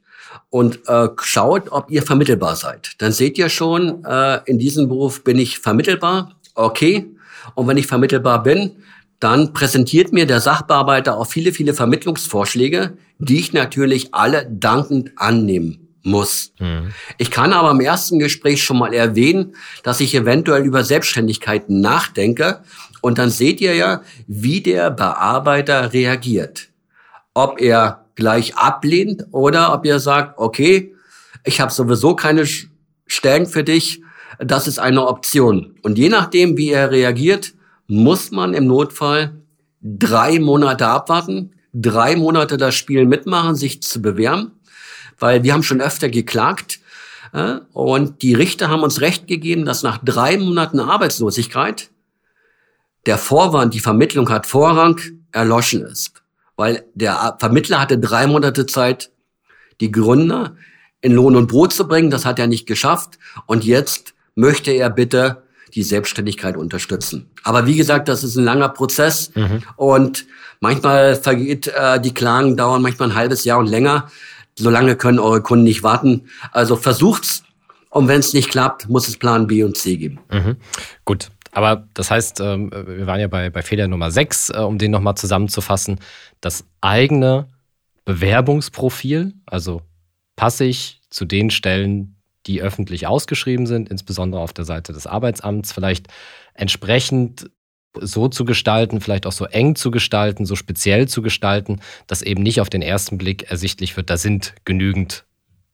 und 0.51 0.81
äh, 0.89 1.09
schaut, 1.21 1.71
ob 1.71 1.91
ihr 1.91 2.03
vermittelbar 2.03 2.57
seid. 2.57 2.93
Dann 2.99 3.13
seht 3.13 3.39
ihr 3.39 3.49
schon, 3.49 4.05
äh, 4.05 4.41
in 4.47 4.59
diesem 4.59 4.89
Beruf 4.89 5.25
bin 5.25 5.39
ich 5.39 5.59
vermittelbar, 5.59 6.37
okay. 6.55 7.15
Und 7.55 7.67
wenn 7.67 7.77
ich 7.77 7.87
vermittelbar 7.87 8.43
bin, 8.43 8.77
dann 9.21 9.53
präsentiert 9.53 10.13
mir 10.13 10.27
der 10.27 10.41
Sachbearbeiter 10.41 11.19
auch 11.19 11.27
viele, 11.27 11.53
viele 11.53 11.75
Vermittlungsvorschläge, 11.75 12.97
die 13.19 13.39
ich 13.39 13.53
natürlich 13.53 14.15
alle 14.15 14.47
dankend 14.47 15.13
annehmen 15.17 15.88
muss. 16.03 16.53
Mhm. 16.59 16.93
Ich 17.19 17.31
kann 17.31 17.53
aber 17.53 17.71
im 17.71 17.81
ersten 17.81 18.19
Gespräch 18.19 18.63
schon 18.63 18.79
mal 18.79 18.95
erwähnen, 18.95 19.55
dass 19.83 20.01
ich 20.01 20.15
eventuell 20.15 20.65
über 20.65 20.85
Selbstständigkeit 20.85 21.69
nachdenke 21.69 22.63
und 23.01 23.19
dann 23.19 23.31
seht 23.31 23.61
ihr 23.61 23.75
ja, 23.75 24.03
wie 24.27 24.61
der 24.61 24.91
Bearbeiter 24.91 25.93
reagiert. 25.93 26.69
Ob 27.35 27.61
er 27.61 28.07
gleich 28.15 28.57
ablehnt 28.57 29.27
oder 29.31 29.73
ob 29.73 29.85
ihr 29.85 30.01
sagt, 30.01 30.39
okay, 30.39 30.95
ich 31.45 31.61
habe 31.61 31.73
sowieso 31.73 32.17
keine 32.17 32.45
Stellen 33.07 33.47
für 33.47 33.63
dich, 33.63 34.03
das 34.39 34.67
ist 34.67 34.79
eine 34.79 35.07
Option. 35.07 35.77
Und 35.83 35.99
je 35.99 36.09
nachdem, 36.09 36.57
wie 36.57 36.71
er 36.71 36.91
reagiert, 36.91 37.55
muss 37.87 38.31
man 38.31 38.55
im 38.55 38.67
Notfall 38.67 39.41
drei 39.81 40.39
Monate 40.39 40.87
abwarten, 40.87 41.53
drei 41.73 42.17
Monate 42.17 42.57
das 42.57 42.75
Spiel 42.75 43.07
mitmachen, 43.07 43.55
sich 43.55 43.83
zu 43.83 44.03
bewähren, 44.03 44.53
weil 45.19 45.43
wir 45.43 45.53
haben 45.53 45.63
schon 45.63 45.81
öfter 45.81 46.09
geklagt 46.09 46.81
äh, 47.33 47.57
und 47.73 48.23
die 48.23 48.35
Richter 48.35 48.69
haben 48.69 48.83
uns 48.83 49.01
recht 49.01 49.27
gegeben, 49.27 49.65
dass 49.65 49.83
nach 49.83 49.99
drei 49.99 50.37
Monaten 50.37 50.81
Arbeitslosigkeit 50.81 51.91
der 53.07 53.19
Vorwand, 53.19 53.75
die 53.75 53.81
Vermittlung 53.81 54.29
hat 54.31 54.47
Vorrang, 54.47 55.01
erloschen 55.33 55.83
ist 55.83 56.23
weil 56.59 56.85
der 56.95 57.37
Vermittler 57.39 57.81
hatte 57.81 57.99
drei 57.99 58.27
Monate 58.27 58.67
Zeit, 58.67 59.11
die 59.81 59.93
Gründer 59.93 60.57
in 61.01 61.13
Lohn 61.13 61.37
und 61.37 61.47
Brot 61.47 61.73
zu 61.73 61.87
bringen. 61.87 62.11
Das 62.11 62.27
hat 62.27 62.41
er 62.41 62.49
nicht 62.49 62.67
geschafft. 62.67 63.19
Und 63.47 63.65
jetzt 63.65 64.15
möchte 64.35 64.73
er 64.73 64.91
bitte 64.91 65.45
die 65.75 65.85
Selbstständigkeit 65.85 66.57
unterstützen. 66.57 67.31
Aber 67.45 67.67
wie 67.67 67.77
gesagt, 67.77 68.09
das 68.09 68.25
ist 68.25 68.35
ein 68.35 68.45
langer 68.45 68.71
Prozess 68.71 69.31
mhm. 69.37 69.63
und 69.77 70.27
manchmal 70.59 71.15
vergeht 71.15 71.69
äh, 71.69 72.01
die 72.01 72.15
Klagen 72.15 72.57
dauern 72.57 72.83
manchmal 72.83 73.11
ein 73.11 73.15
halbes 73.15 73.45
Jahr 73.45 73.59
und 73.59 73.69
länger. 73.69 74.11
So 74.59 74.71
lange 74.71 74.97
können 74.97 75.19
eure 75.19 75.43
Kunden 75.43 75.65
nicht 75.65 75.83
warten. 75.83 76.29
Also 76.53 76.77
versucht's 76.77 77.45
und 77.91 78.09
wenn 78.09 78.21
es 78.21 78.35
nicht 78.35 78.51
klappt, 78.51 78.89
muss 78.89 79.09
es 79.09 79.17
Plan 79.17 79.47
B 79.47 79.63
und 79.63 79.77
C 79.77 79.97
geben. 79.97 80.21
Mhm. 80.31 80.57
Gut, 81.05 81.31
aber 81.53 81.89
das 81.95 82.11
heißt, 82.11 82.41
ähm, 82.41 82.71
wir 82.71 83.07
waren 83.07 83.21
ja 83.21 83.29
bei, 83.29 83.51
bei 83.51 83.63
Fehler 83.63 83.89
Nummer 83.89 84.11
6, 84.11 84.51
äh, 84.51 84.59
um 84.59 84.79
den 84.79 84.91
nochmal 84.91 85.17
zusammenzufassen. 85.17 86.01
Das 86.41 86.65
eigene 86.81 87.49
Bewerbungsprofil, 88.05 89.35
also 89.47 89.83
passe 90.37 90.65
ich 90.65 91.01
zu 91.11 91.25
den 91.25 91.51
Stellen, 91.51 92.17
die 92.47 92.63
öffentlich 92.63 93.07
ausgeschrieben 93.07 93.67
sind, 93.67 93.89
insbesondere 93.89 94.41
auf 94.41 94.53
der 94.53 94.65
Seite 94.65 94.93
des 94.93 95.07
Arbeitsamts, 95.07 95.73
vielleicht 95.73 96.09
entsprechend 96.55 97.51
so 98.01 98.29
zu 98.29 98.45
gestalten, 98.45 99.01
vielleicht 99.01 99.27
auch 99.27 99.33
so 99.33 99.45
eng 99.47 99.75
zu 99.75 99.91
gestalten, 99.91 100.47
so 100.47 100.57
speziell 100.57 101.09
zu 101.09 101.23
gestalten, 101.23 101.81
dass 102.07 102.23
eben 102.23 102.43
nicht 102.43 102.61
auf 102.61 102.71
den 102.71 102.83
ersten 102.83 103.19
Blick 103.19 103.51
ersichtlich 103.51 103.97
wird, 103.97 104.11
da 104.11 104.17
sind 104.17 104.55
genügend 104.65 105.25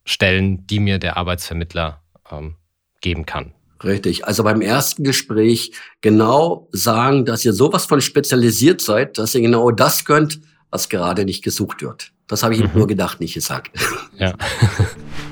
Stellen, 0.04 0.66
die 0.66 0.80
mir 0.80 0.98
der 0.98 1.16
Arbeitsvermittler 1.16 2.02
ähm, 2.30 2.56
geben 3.00 3.26
kann. 3.26 3.52
Richtig. 3.82 4.26
Also 4.26 4.44
beim 4.44 4.60
ersten 4.60 5.04
Gespräch 5.04 5.72
genau 6.00 6.68
sagen, 6.72 7.24
dass 7.24 7.44
ihr 7.44 7.52
sowas 7.52 7.86
von 7.86 8.00
spezialisiert 8.00 8.80
seid, 8.80 9.18
dass 9.18 9.34
ihr 9.34 9.40
genau 9.40 9.70
das 9.70 10.04
könnt, 10.04 10.40
was 10.70 10.88
gerade 10.88 11.24
nicht 11.24 11.42
gesucht 11.42 11.82
wird. 11.82 12.12
Das 12.26 12.42
habe 12.42 12.54
ich 12.54 12.62
mhm. 12.62 12.70
nur 12.74 12.86
gedacht, 12.86 13.20
nicht 13.20 13.34
gesagt. 13.34 13.70
Ja. 14.16 14.32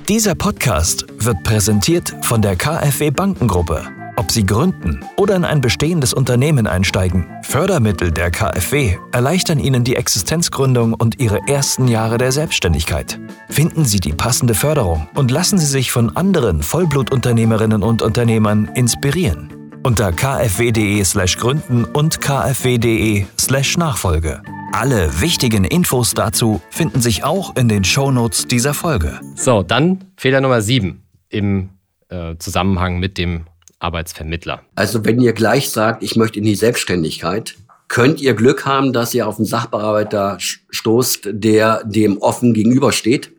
Dieser 0.08 0.34
Podcast 0.34 1.06
wird 1.24 1.44
präsentiert 1.44 2.12
von 2.22 2.42
der 2.42 2.56
KfW 2.56 3.12
Bankengruppe. 3.12 4.01
Ob 4.16 4.30
Sie 4.30 4.44
gründen 4.44 5.04
oder 5.16 5.36
in 5.36 5.44
ein 5.44 5.62
bestehendes 5.62 6.12
Unternehmen 6.12 6.66
einsteigen, 6.66 7.26
Fördermittel 7.42 8.10
der 8.10 8.30
KfW 8.30 8.98
erleichtern 9.10 9.58
Ihnen 9.58 9.84
die 9.84 9.96
Existenzgründung 9.96 10.92
und 10.92 11.18
Ihre 11.18 11.40
ersten 11.48 11.88
Jahre 11.88 12.18
der 12.18 12.30
Selbstständigkeit. 12.30 13.18
Finden 13.48 13.86
Sie 13.86 14.00
die 14.00 14.12
passende 14.12 14.54
Förderung 14.54 15.08
und 15.14 15.30
lassen 15.30 15.58
Sie 15.58 15.66
sich 15.66 15.92
von 15.92 16.14
anderen 16.14 16.62
Vollblutunternehmerinnen 16.62 17.82
und 17.82 18.02
Unternehmern 18.02 18.70
inspirieren. 18.74 19.50
Unter 19.82 20.12
kfw.de/slash 20.12 21.38
gründen 21.38 21.84
und 21.84 22.20
kfw.de/slash 22.20 23.78
Nachfolge. 23.78 24.42
Alle 24.72 25.20
wichtigen 25.20 25.64
Infos 25.64 26.14
dazu 26.14 26.60
finden 26.70 27.00
sich 27.00 27.24
auch 27.24 27.56
in 27.56 27.68
den 27.68 27.82
Shownotes 27.82 28.46
dieser 28.46 28.74
Folge. 28.74 29.20
So, 29.36 29.62
dann 29.62 30.04
Fehler 30.16 30.40
Nummer 30.40 30.60
7 30.60 31.02
im 31.30 31.70
äh, 32.08 32.36
Zusammenhang 32.38 32.98
mit 32.98 33.18
dem 33.18 33.44
Arbeitsvermittler? 33.82 34.62
Also 34.74 35.04
wenn 35.04 35.20
ihr 35.20 35.32
gleich 35.32 35.70
sagt, 35.70 36.02
ich 36.02 36.16
möchte 36.16 36.38
in 36.38 36.44
die 36.44 36.54
Selbstständigkeit, 36.54 37.54
könnt 37.88 38.20
ihr 38.20 38.34
Glück 38.34 38.64
haben, 38.64 38.92
dass 38.92 39.12
ihr 39.12 39.26
auf 39.26 39.36
einen 39.36 39.44
Sachbearbeiter 39.44 40.38
stoßt, 40.38 41.28
der 41.30 41.82
dem 41.84 42.18
offen 42.18 42.54
gegenübersteht. 42.54 43.32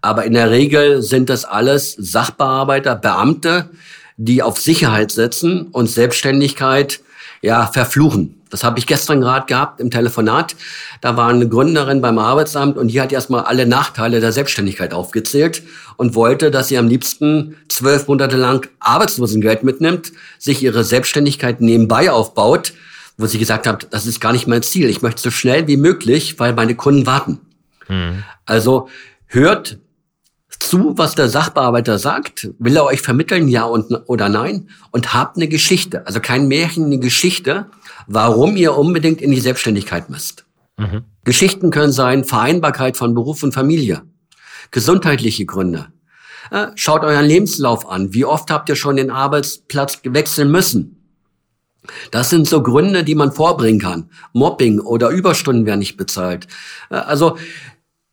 Aber 0.00 0.24
in 0.24 0.34
der 0.34 0.50
Regel 0.50 1.02
sind 1.02 1.28
das 1.28 1.44
alles 1.44 1.92
Sachbearbeiter, 1.98 2.94
Beamte, 2.94 3.70
die 4.16 4.42
auf 4.42 4.58
Sicherheit 4.58 5.10
setzen 5.10 5.68
und 5.68 5.88
Selbstständigkeit 5.88 7.00
ja 7.42 7.66
verfluchen. 7.66 8.40
Das 8.50 8.64
habe 8.64 8.78
ich 8.78 8.86
gestern 8.86 9.20
gerade 9.20 9.46
gehabt 9.46 9.80
im 9.80 9.90
Telefonat. 9.90 10.56
Da 11.00 11.16
war 11.16 11.28
eine 11.28 11.48
Gründerin 11.48 12.00
beim 12.00 12.18
Arbeitsamt 12.18 12.76
und 12.76 12.88
die 12.88 13.00
hat 13.00 13.12
erstmal 13.12 13.44
alle 13.44 13.64
Nachteile 13.64 14.20
der 14.20 14.32
Selbstständigkeit 14.32 14.92
aufgezählt 14.92 15.62
und 15.96 16.16
wollte, 16.16 16.50
dass 16.50 16.68
sie 16.68 16.76
am 16.76 16.88
liebsten 16.88 17.56
zwölf 17.68 18.08
Monate 18.08 18.36
lang 18.36 18.68
Arbeitslosengeld 18.80 19.62
mitnimmt, 19.62 20.12
sich 20.38 20.62
ihre 20.62 20.82
Selbstständigkeit 20.82 21.60
nebenbei 21.60 22.10
aufbaut, 22.10 22.72
wo 23.16 23.26
sie 23.26 23.38
gesagt 23.38 23.66
hat, 23.66 23.86
das 23.90 24.06
ist 24.06 24.20
gar 24.20 24.32
nicht 24.32 24.48
mein 24.48 24.62
Ziel. 24.62 24.90
Ich 24.90 25.00
möchte 25.00 25.22
so 25.22 25.30
schnell 25.30 25.68
wie 25.68 25.76
möglich, 25.76 26.40
weil 26.40 26.52
meine 26.52 26.74
Kunden 26.74 27.06
warten. 27.06 27.38
Mhm. 27.88 28.24
Also 28.46 28.88
hört 29.26 29.78
zu, 30.70 30.96
was 30.96 31.16
der 31.16 31.28
Sachbearbeiter 31.28 31.98
sagt, 31.98 32.50
will 32.58 32.76
er 32.76 32.84
euch 32.84 33.02
vermitteln, 33.02 33.48
ja 33.48 33.64
und, 33.64 33.90
oder 34.06 34.28
nein, 34.28 34.68
und 34.92 35.12
habt 35.12 35.36
eine 35.36 35.48
Geschichte, 35.48 36.06
also 36.06 36.20
kein 36.20 36.46
Märchen, 36.46 36.84
eine 36.84 36.98
Geschichte, 36.98 37.66
warum 38.06 38.56
ihr 38.56 38.76
unbedingt 38.76 39.20
in 39.20 39.32
die 39.32 39.40
Selbstständigkeit 39.40 40.08
müsst. 40.08 40.46
Mhm. 40.78 41.04
Geschichten 41.24 41.70
können 41.70 41.92
sein 41.92 42.24
Vereinbarkeit 42.24 42.96
von 42.96 43.14
Beruf 43.14 43.42
und 43.42 43.52
Familie, 43.52 44.02
gesundheitliche 44.70 45.44
Gründe. 45.44 45.88
Schaut 46.74 47.02
euren 47.02 47.26
Lebenslauf 47.26 47.88
an. 47.88 48.14
Wie 48.14 48.24
oft 48.24 48.50
habt 48.50 48.68
ihr 48.68 48.76
schon 48.76 48.96
den 48.96 49.10
Arbeitsplatz 49.10 50.00
wechseln 50.04 50.50
müssen? 50.50 50.96
Das 52.10 52.30
sind 52.30 52.48
so 52.48 52.62
Gründe, 52.62 53.04
die 53.04 53.14
man 53.14 53.32
vorbringen 53.32 53.80
kann. 53.80 54.10
Mobbing 54.32 54.80
oder 54.80 55.10
Überstunden 55.10 55.66
werden 55.66 55.80
nicht 55.80 55.96
bezahlt. 55.96 56.48
Also 56.88 57.38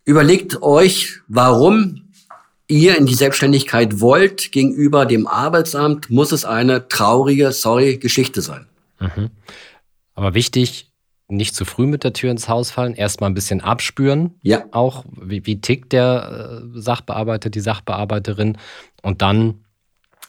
überlegt 0.06 0.62
euch, 0.62 1.20
warum 1.28 2.07
ihr 2.68 2.98
in 2.98 3.06
die 3.06 3.14
Selbstständigkeit 3.14 4.02
wollt, 4.02 4.52
gegenüber 4.52 5.06
dem 5.06 5.28
Arbeitsamt, 5.28 6.10
muss 6.10 6.32
es 6.32 6.46
eine 6.46 6.88
traurige, 6.88 7.52
sorry, 7.52 7.98
Geschichte 7.98 8.42
sein. 8.42 8.66
Mhm. 9.00 9.30
Aber 10.16 10.34
wichtig, 10.34 10.92
nicht 11.30 11.56
zu 11.56 11.66
früh 11.66 11.86
mit 11.86 12.04
der 12.04 12.14
Tür 12.14 12.32
ins 12.32 12.48
Haus 12.48 12.72
fallen, 12.72 12.94
erstmal 12.94 13.30
ein 13.30 13.34
bisschen 13.34 13.62
abspüren. 13.62 14.36
Ja. 14.42 14.66
Auch, 14.72 15.06
wie, 15.22 15.46
wie 15.46 15.60
tickt 15.60 15.94
der 15.94 16.62
äh, 16.76 16.80
Sachbearbeiter, 16.80 17.50
die 17.50 17.60
Sachbearbeiterin 17.60 18.58
und 19.02 19.22
dann 19.22 19.66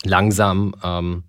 langsam 0.05 0.75
ähm, 0.83 1.25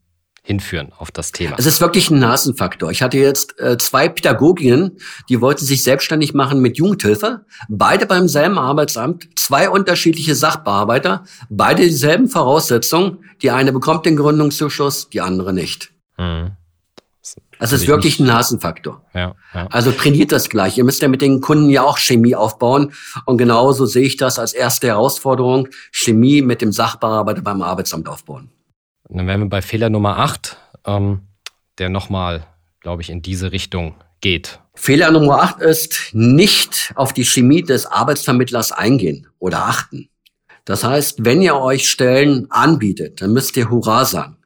hinführen 0.49 0.91
auf 0.97 1.11
das 1.11 1.31
Thema. 1.31 1.55
Es 1.59 1.67
ist 1.67 1.79
wirklich 1.79 2.09
ein 2.09 2.17
Nasenfaktor. 2.17 2.89
Ich 2.89 3.03
hatte 3.03 3.19
jetzt 3.19 3.59
äh, 3.59 3.77
zwei 3.77 4.09
Pädagoginnen, 4.09 4.97
die 5.29 5.41
wollten 5.41 5.63
sich 5.63 5.83
selbstständig 5.83 6.33
machen 6.33 6.59
mit 6.59 6.75
Jugendhilfe, 6.75 7.45
beide 7.69 8.07
beim 8.07 8.27
selben 8.27 8.57
Arbeitsamt, 8.57 9.29
zwei 9.35 9.69
unterschiedliche 9.69 10.33
Sachbearbeiter, 10.33 11.23
beide 11.51 11.83
dieselben 11.83 12.29
Voraussetzungen. 12.29 13.19
Die 13.43 13.51
eine 13.51 13.71
bekommt 13.71 14.07
den 14.07 14.15
Gründungszuschuss, 14.15 15.09
die 15.11 15.21
andere 15.21 15.53
nicht. 15.53 15.91
Mhm. 16.17 16.53
Also 17.59 17.75
es 17.75 17.83
ist 17.83 17.87
wirklich 17.87 18.19
ein 18.19 18.25
Nasenfaktor. 18.25 19.05
Ja, 19.13 19.35
ja. 19.53 19.67
Also 19.67 19.91
trainiert 19.91 20.31
das 20.31 20.49
gleich. 20.49 20.79
Ihr 20.79 20.83
müsst 20.83 21.03
ja 21.03 21.09
mit 21.09 21.21
den 21.21 21.41
Kunden 21.41 21.69
ja 21.69 21.83
auch 21.83 21.99
Chemie 21.99 22.33
aufbauen. 22.33 22.93
Und 23.25 23.37
genauso 23.37 23.85
sehe 23.85 24.05
ich 24.05 24.17
das 24.17 24.39
als 24.39 24.53
erste 24.53 24.87
Herausforderung, 24.87 25.67
Chemie 25.91 26.41
mit 26.41 26.61
dem 26.61 26.71
Sachbearbeiter 26.71 27.41
beim 27.43 27.61
Arbeitsamt 27.61 28.07
aufbauen. 28.07 28.49
Und 29.09 29.17
dann 29.17 29.27
wären 29.27 29.41
wir 29.41 29.49
bei 29.49 29.61
Fehler 29.61 29.89
Nummer 29.89 30.19
8, 30.19 30.55
ähm, 30.85 31.21
der 31.79 31.89
nochmal, 31.89 32.45
glaube 32.79 33.01
ich, 33.01 33.09
in 33.09 33.21
diese 33.21 33.51
Richtung 33.51 33.95
geht. 34.21 34.59
Fehler 34.75 35.11
Nummer 35.11 35.41
8 35.41 35.61
ist, 35.61 36.11
nicht 36.13 36.93
auf 36.95 37.11
die 37.11 37.25
Chemie 37.25 37.63
des 37.63 37.85
Arbeitsvermittlers 37.85 38.71
eingehen 38.71 39.27
oder 39.39 39.65
achten. 39.65 40.09
Das 40.63 40.83
heißt, 40.83 41.25
wenn 41.25 41.41
ihr 41.41 41.55
euch 41.55 41.89
Stellen 41.89 42.49
anbietet, 42.51 43.21
dann 43.21 43.33
müsst 43.33 43.57
ihr 43.57 43.69
Hurra 43.71 44.05
sagen. 44.05 44.37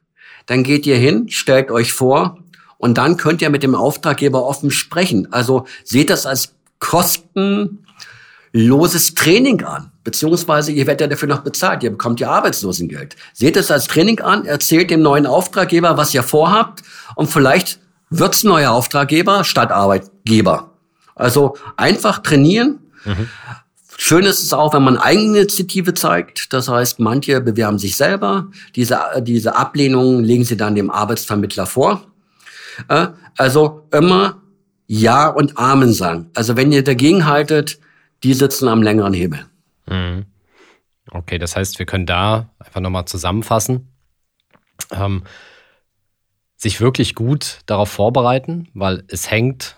Dann 0.46 0.62
geht 0.62 0.86
ihr 0.86 0.96
hin, 0.96 1.28
stellt 1.28 1.70
euch 1.70 1.92
vor 1.92 2.38
und 2.78 2.96
dann 2.96 3.18
könnt 3.18 3.42
ihr 3.42 3.50
mit 3.50 3.62
dem 3.62 3.74
Auftraggeber 3.74 4.44
offen 4.46 4.70
sprechen. 4.70 5.30
Also 5.32 5.66
seht 5.84 6.08
das 6.08 6.24
als 6.24 6.54
Kosten 6.78 7.86
loses 8.52 9.14
Training 9.14 9.62
an, 9.64 9.92
beziehungsweise 10.04 10.70
ihr 10.70 10.86
werdet 10.86 11.00
ja 11.00 11.06
dafür 11.08 11.28
noch 11.28 11.40
bezahlt, 11.40 11.82
ihr 11.82 11.90
bekommt 11.90 12.20
ja 12.20 12.30
Arbeitslosengeld. 12.30 13.16
Seht 13.32 13.56
es 13.56 13.70
als 13.70 13.88
Training 13.88 14.20
an, 14.20 14.44
erzählt 14.44 14.90
dem 14.90 15.02
neuen 15.02 15.26
Auftraggeber, 15.26 15.96
was 15.96 16.14
ihr 16.14 16.22
vorhabt 16.22 16.82
und 17.16 17.28
vielleicht 17.28 17.80
wird's 18.10 18.44
neuer 18.44 18.70
Auftraggeber 18.70 19.44
statt 19.44 19.72
Arbeitgeber. 19.72 20.70
Also 21.14 21.56
einfach 21.76 22.18
trainieren. 22.20 22.80
Mhm. 23.04 23.28
Schön 23.96 24.24
ist 24.24 24.42
es 24.42 24.52
auch, 24.52 24.74
wenn 24.74 24.82
man 24.82 24.98
Eigeninitiative 24.98 25.94
zeigt. 25.94 26.52
Das 26.52 26.68
heißt, 26.68 26.98
manche 26.98 27.40
bewerben 27.40 27.78
sich 27.78 27.96
selber. 27.96 28.48
Diese, 28.74 28.98
diese 29.20 29.56
Ablehnungen 29.56 30.24
legen 30.24 30.44
sie 30.44 30.56
dann 30.56 30.74
dem 30.74 30.90
Arbeitsvermittler 30.90 31.66
vor. 31.66 32.02
Äh, 32.88 33.08
also 33.36 33.86
immer 33.92 34.42
Ja 34.86 35.28
und 35.28 35.56
Amen 35.58 35.92
sagen. 35.92 36.30
Also 36.34 36.56
wenn 36.56 36.72
ihr 36.72 36.82
dagegen 36.82 37.26
haltet, 37.26 37.78
die 38.24 38.34
sitzen 38.34 38.68
am 38.68 38.82
längeren 38.82 39.12
Hebel. 39.12 39.46
Mhm. 39.86 40.26
Okay, 41.10 41.38
das 41.38 41.56
heißt, 41.56 41.78
wir 41.78 41.86
können 41.86 42.06
da 42.06 42.50
einfach 42.58 42.80
nochmal 42.80 43.04
zusammenfassen. 43.04 43.88
Ähm, 44.90 45.24
sich 46.56 46.80
wirklich 46.80 47.14
gut 47.14 47.60
darauf 47.66 47.90
vorbereiten, 47.90 48.68
weil 48.74 49.04
es 49.08 49.30
hängt 49.30 49.76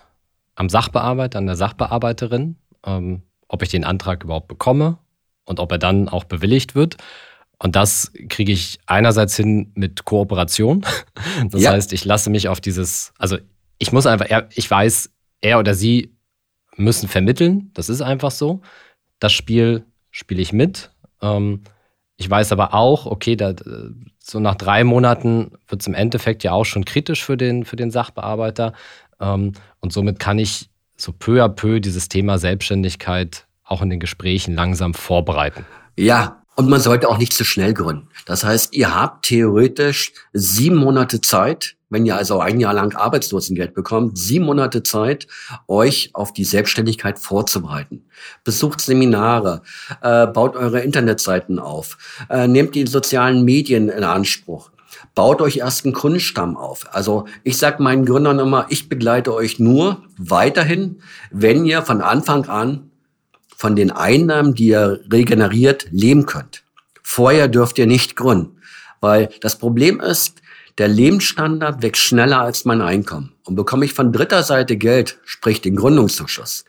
am 0.55 0.69
Sachbearbeiter, 0.69 1.37
an 1.37 1.45
der 1.45 1.55
Sachbearbeiterin, 1.55 2.55
ähm, 2.85 3.23
ob 3.47 3.61
ich 3.61 3.69
den 3.69 3.83
Antrag 3.83 4.23
überhaupt 4.23 4.47
bekomme 4.47 4.97
und 5.45 5.59
ob 5.59 5.71
er 5.71 5.77
dann 5.77 6.09
auch 6.09 6.23
bewilligt 6.23 6.75
wird. 6.75 6.97
Und 7.59 7.75
das 7.75 8.11
kriege 8.29 8.51
ich 8.51 8.79
einerseits 8.85 9.35
hin 9.35 9.71
mit 9.75 10.05
Kooperation. 10.05 10.85
Das 11.51 11.61
ja. 11.61 11.71
heißt, 11.71 11.93
ich 11.93 12.03
lasse 12.03 12.29
mich 12.29 12.47
auf 12.47 12.61
dieses, 12.61 13.13
also 13.19 13.37
ich 13.77 13.91
muss 13.91 14.07
einfach, 14.07 14.27
ich 14.55 14.69
weiß, 14.69 15.11
er 15.41 15.59
oder 15.59 15.75
sie 15.75 16.15
müssen 16.77 17.07
vermitteln. 17.07 17.69
Das 17.73 17.89
ist 17.89 18.01
einfach 18.01 18.31
so. 18.31 18.61
Das 19.19 19.33
Spiel 19.33 19.83
spiele 20.11 20.41
ich 20.41 20.53
mit. 20.53 20.91
Ähm, 21.21 21.61
ich 22.17 22.29
weiß 22.29 22.51
aber 22.51 22.73
auch, 22.73 23.05
okay, 23.05 23.35
da, 23.35 23.53
so 24.19 24.39
nach 24.39 24.55
drei 24.55 24.83
Monaten 24.83 25.51
wird 25.67 25.81
es 25.81 25.87
im 25.87 25.93
Endeffekt 25.93 26.43
ja 26.43 26.51
auch 26.51 26.65
schon 26.65 26.85
kritisch 26.85 27.23
für 27.23 27.37
den, 27.37 27.63
für 27.63 27.75
den 27.75 27.91
Sachbearbeiter. 27.91 28.73
Ähm, 29.19 29.53
und 29.79 29.93
somit 29.93 30.19
kann 30.19 30.39
ich 30.39 30.69
so 30.95 31.13
peu 31.13 31.43
à 31.43 31.47
peu 31.47 31.79
dieses 31.79 32.09
Thema 32.09 32.39
Selbstständigkeit 32.39 33.45
auch 33.63 33.81
in 33.81 33.89
den 33.89 33.99
Gesprächen 33.99 34.55
langsam 34.55 34.93
vorbereiten. 34.93 35.65
Ja, 35.95 36.43
und 36.57 36.67
man 36.67 36.81
sollte 36.81 37.07
auch 37.07 37.19
nicht 37.19 37.33
zu 37.33 37.45
schnell 37.45 37.73
gründen. 37.73 38.07
Das 38.25 38.43
heißt, 38.43 38.73
ihr 38.73 38.93
habt 38.93 39.27
theoretisch 39.27 40.11
sieben 40.33 40.75
Monate 40.75 41.21
Zeit, 41.21 41.75
wenn 41.89 42.05
ihr 42.05 42.17
also 42.17 42.39
ein 42.39 42.59
Jahr 42.59 42.73
lang 42.73 42.95
Arbeitslosengeld 42.95 43.75
bekommt, 43.75 44.17
sieben 44.17 44.45
Monate 44.45 44.81
Zeit, 44.81 45.27
euch 45.67 46.09
auf 46.13 46.33
die 46.33 46.43
Selbstständigkeit 46.43 47.19
vorzubereiten. 47.19 48.05
Besucht 48.43 48.81
Seminare, 48.81 49.61
äh, 50.01 50.25
baut 50.25 50.55
eure 50.55 50.81
Internetseiten 50.81 51.59
auf, 51.59 51.97
äh, 52.29 52.47
nehmt 52.47 52.73
die 52.73 52.87
sozialen 52.87 53.45
Medien 53.45 53.89
in 53.89 54.03
Anspruch. 54.03 54.71
Baut 55.13 55.41
euch 55.41 55.57
erst 55.57 55.85
einen 55.85 55.93
Kundenstamm 55.93 56.57
auf. 56.57 56.87
Also 56.91 57.25
ich 57.43 57.57
sage 57.57 57.83
meinen 57.83 58.05
Gründern 58.05 58.39
immer, 58.39 58.65
ich 58.69 58.89
begleite 58.89 59.31
euch 59.33 59.59
nur 59.59 60.03
weiterhin, 60.17 61.01
wenn 61.29 61.65
ihr 61.65 61.83
von 61.83 62.01
Anfang 62.01 62.45
an 62.45 62.89
von 63.57 63.75
den 63.75 63.91
Einnahmen, 63.91 64.53
die 64.53 64.67
ihr 64.67 65.01
regeneriert, 65.11 65.87
leben 65.91 66.27
könnt. 66.27 66.63
Vorher 67.01 67.47
dürft 67.47 67.79
ihr 67.79 67.87
nicht 67.87 68.15
gründen, 68.15 68.61
weil 69.01 69.29
das 69.41 69.57
Problem 69.57 69.99
ist, 69.99 70.41
der 70.77 70.87
Lebensstandard 70.87 71.81
wächst 71.81 72.03
schneller 72.03 72.39
als 72.39 72.65
mein 72.65 72.81
Einkommen. 72.81 73.33
Und 73.45 73.55
bekomme 73.55 73.85
ich 73.85 73.93
von 73.93 74.13
dritter 74.13 74.43
Seite 74.43 74.77
Geld, 74.77 75.17
sprich 75.25 75.59
den 75.59 75.75
Gründungszuschuss, 75.75 76.65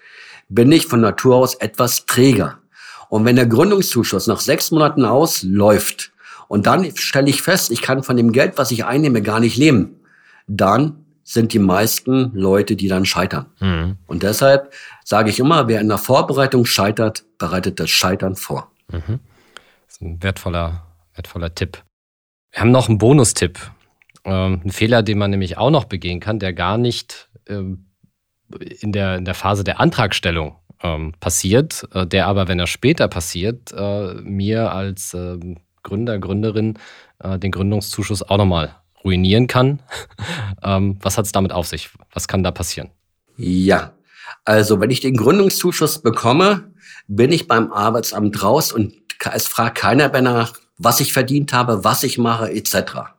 bin 0.48 0.72
ich 0.72 0.86
von 0.86 1.02
Natur 1.02 1.36
aus 1.36 1.56
etwas 1.56 2.06
träger. 2.06 2.58
Und 3.10 3.26
wenn 3.26 3.36
der 3.36 3.46
Gründungszuschuss 3.46 4.26
nach 4.26 4.40
sechs 4.40 4.70
Monaten 4.70 5.04
ausläuft 5.04 6.12
und 6.48 6.66
dann 6.66 6.96
stelle 6.96 7.28
ich 7.28 7.42
fest, 7.42 7.70
ich 7.70 7.82
kann 7.82 8.02
von 8.02 8.16
dem 8.16 8.32
Geld, 8.32 8.54
was 8.56 8.70
ich 8.70 8.86
einnehme, 8.86 9.20
gar 9.20 9.40
nicht 9.40 9.58
leben, 9.58 10.00
dann 10.46 11.04
sind 11.28 11.52
die 11.52 11.58
meisten 11.58 12.32
Leute, 12.34 12.74
die 12.74 12.88
dann 12.88 13.04
scheitern. 13.04 13.46
Mhm. 13.60 13.98
Und 14.06 14.22
deshalb 14.22 14.72
sage 15.04 15.28
ich 15.28 15.38
immer, 15.38 15.68
wer 15.68 15.78
in 15.82 15.88
der 15.88 15.98
Vorbereitung 15.98 16.64
scheitert, 16.64 17.24
bereitet 17.36 17.78
das 17.78 17.90
Scheitern 17.90 18.34
vor. 18.34 18.72
Mhm. 18.90 19.20
Das 19.86 19.96
ist 19.96 20.00
ein 20.00 20.22
wertvoller, 20.22 20.86
wertvoller 21.14 21.54
Tipp. 21.54 21.82
Wir 22.50 22.62
haben 22.62 22.70
noch 22.70 22.88
einen 22.88 22.96
Bonustipp. 22.96 23.58
Ähm, 24.24 24.62
ein 24.64 24.70
Fehler, 24.70 25.02
den 25.02 25.18
man 25.18 25.30
nämlich 25.30 25.58
auch 25.58 25.70
noch 25.70 25.84
begehen 25.84 26.18
kann, 26.18 26.38
der 26.38 26.54
gar 26.54 26.78
nicht 26.78 27.28
ähm, 27.46 27.90
in, 28.80 28.92
der, 28.92 29.16
in 29.16 29.26
der 29.26 29.34
Phase 29.34 29.64
der 29.64 29.80
Antragstellung 29.80 30.56
ähm, 30.82 31.12
passiert, 31.20 31.86
äh, 31.92 32.06
der 32.06 32.26
aber, 32.26 32.48
wenn 32.48 32.58
er 32.58 32.66
später 32.66 33.06
passiert, 33.06 33.70
äh, 33.72 34.14
mir 34.14 34.72
als 34.72 35.12
äh, 35.12 35.38
Gründer, 35.82 36.18
Gründerin 36.18 36.78
äh, 37.18 37.38
den 37.38 37.50
Gründungszuschuss 37.50 38.22
auch 38.22 38.38
nochmal 38.38 38.76
ruinieren 39.04 39.46
kann. 39.46 39.80
ähm, 40.62 40.98
was 41.00 41.18
hat 41.18 41.26
es 41.26 41.32
damit 41.32 41.52
auf 41.52 41.66
sich? 41.66 41.90
Was 42.12 42.28
kann 42.28 42.42
da 42.42 42.50
passieren? 42.50 42.90
Ja, 43.36 43.92
also 44.44 44.80
wenn 44.80 44.90
ich 44.90 45.00
den 45.00 45.16
Gründungszuschuss 45.16 45.98
bekomme, 46.00 46.72
bin 47.06 47.32
ich 47.32 47.48
beim 47.48 47.72
Arbeitsamt 47.72 48.42
raus 48.42 48.72
und 48.72 48.94
es 49.32 49.46
fragt 49.46 49.78
keiner 49.78 50.08
mehr 50.10 50.22
nach, 50.22 50.54
was 50.76 51.00
ich 51.00 51.12
verdient 51.12 51.52
habe, 51.52 51.84
was 51.84 52.02
ich 52.02 52.18
mache, 52.18 52.50
etc. 52.50 53.16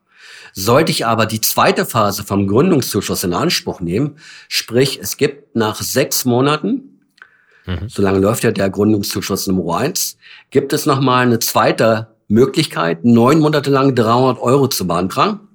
Sollte 0.54 0.92
ich 0.92 1.06
aber 1.06 1.26
die 1.26 1.42
zweite 1.42 1.86
Phase 1.86 2.24
vom 2.24 2.48
Gründungszuschuss 2.48 3.24
in 3.24 3.34
Anspruch 3.34 3.80
nehmen, 3.80 4.18
sprich 4.48 5.00
es 5.02 5.18
gibt 5.18 5.56
nach 5.56 5.82
sechs 5.82 6.26
Monaten, 6.26 7.02
mhm. 7.66 7.90
solange 7.90 8.20
läuft 8.20 8.44
ja 8.44 8.52
der 8.52 8.70
Gründungszuschuss 8.70 9.48
Nummer 9.48 9.78
eins, 9.78 10.18
gibt 10.52 10.74
es 10.74 10.86
nochmal 10.86 11.26
eine 11.26 11.40
zweite 11.40 12.16
Möglichkeit, 12.28 13.04
neun 13.04 13.40
Monate 13.40 13.72
lang 13.72 13.96
300 13.96 14.40
Euro 14.40 14.68
zu 14.68 14.88
beantragen. 14.88 15.49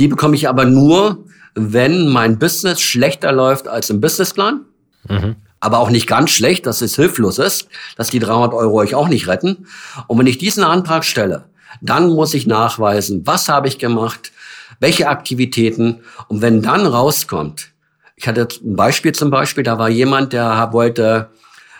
Die 0.00 0.08
bekomme 0.08 0.34
ich 0.34 0.48
aber 0.48 0.64
nur, 0.64 1.24
wenn 1.54 2.08
mein 2.08 2.38
Business 2.38 2.80
schlechter 2.80 3.32
läuft 3.32 3.68
als 3.68 3.90
im 3.90 4.00
Businessplan. 4.00 4.62
Mhm. 5.06 5.36
Aber 5.60 5.78
auch 5.78 5.90
nicht 5.90 6.06
ganz 6.06 6.30
schlecht, 6.30 6.64
dass 6.64 6.80
es 6.80 6.96
hilflos 6.96 7.38
ist, 7.38 7.68
dass 7.96 8.08
die 8.08 8.18
300 8.18 8.54
Euro 8.54 8.78
euch 8.78 8.94
auch 8.94 9.08
nicht 9.08 9.28
retten. 9.28 9.66
Und 10.06 10.18
wenn 10.18 10.26
ich 10.26 10.38
diesen 10.38 10.64
Antrag 10.64 11.04
stelle, 11.04 11.44
dann 11.82 12.08
muss 12.08 12.32
ich 12.32 12.46
nachweisen, 12.46 13.26
was 13.26 13.50
habe 13.50 13.68
ich 13.68 13.78
gemacht, 13.78 14.32
welche 14.80 15.08
Aktivitäten. 15.08 16.00
Und 16.28 16.40
wenn 16.40 16.62
dann 16.62 16.86
rauskommt, 16.86 17.68
ich 18.16 18.26
hatte 18.26 18.48
ein 18.64 18.76
Beispiel 18.76 19.12
zum 19.12 19.30
Beispiel, 19.30 19.64
da 19.64 19.78
war 19.78 19.90
jemand, 19.90 20.32
der 20.32 20.70
wollte 20.72 21.28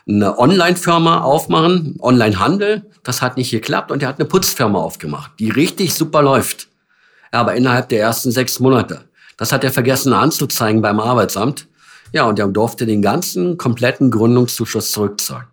eine 0.07 0.39
Online-Firma 0.39 1.23
aufmachen, 1.23 1.97
Online-Handel. 2.01 2.85
Das 3.03 3.23
hat 3.23 3.39
nicht 3.39 3.51
geklappt 3.51 3.91
und 3.91 4.03
er 4.03 4.11
hat 4.11 4.19
eine 4.19 4.29
Putzfirma 4.29 4.79
aufgemacht, 4.79 5.33
die 5.39 5.49
richtig 5.49 5.95
super 5.95 6.21
läuft. 6.21 6.70
Aber 7.31 7.55
innerhalb 7.55 7.89
der 7.89 8.01
ersten 8.01 8.31
sechs 8.31 8.61
Monate. 8.61 9.09
Das 9.37 9.53
hat 9.53 9.65
er 9.65 9.73
vergessen 9.73 10.13
anzuzeigen 10.13 10.83
beim 10.83 11.01
Arbeitsamt. 11.01 11.69
Ja, 12.13 12.25
und 12.25 12.39
er 12.39 12.49
durfte 12.49 12.87
den 12.87 13.03
ganzen 13.03 13.57
kompletten 13.57 14.11
Gründungszuschuss 14.11 14.91
zurückzahlen. 14.91 15.47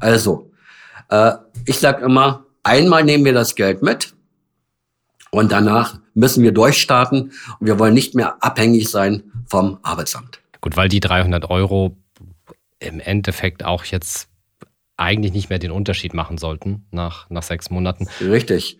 Also, 0.00 0.50
äh, 1.08 1.32
ich 1.64 1.78
sage 1.78 2.04
immer, 2.04 2.44
Einmal 2.62 3.02
nehmen 3.02 3.24
wir 3.24 3.32
das 3.32 3.56
Geld 3.56 3.82
mit 3.82 4.14
und 5.30 5.50
danach 5.50 5.98
müssen 6.14 6.44
wir 6.44 6.52
durchstarten 6.52 7.32
und 7.58 7.66
wir 7.66 7.78
wollen 7.78 7.94
nicht 7.94 8.14
mehr 8.14 8.36
abhängig 8.42 8.88
sein 8.88 9.24
vom 9.46 9.78
Arbeitsamt. 9.82 10.40
Gut, 10.60 10.76
weil 10.76 10.88
die 10.88 11.00
300 11.00 11.50
Euro 11.50 11.96
im 12.78 13.00
Endeffekt 13.00 13.64
auch 13.64 13.84
jetzt 13.84 14.28
eigentlich 14.96 15.32
nicht 15.32 15.50
mehr 15.50 15.58
den 15.58 15.72
Unterschied 15.72 16.14
machen 16.14 16.38
sollten 16.38 16.86
nach, 16.92 17.28
nach 17.30 17.42
sechs 17.42 17.70
Monaten. 17.70 18.06
Richtig. 18.20 18.78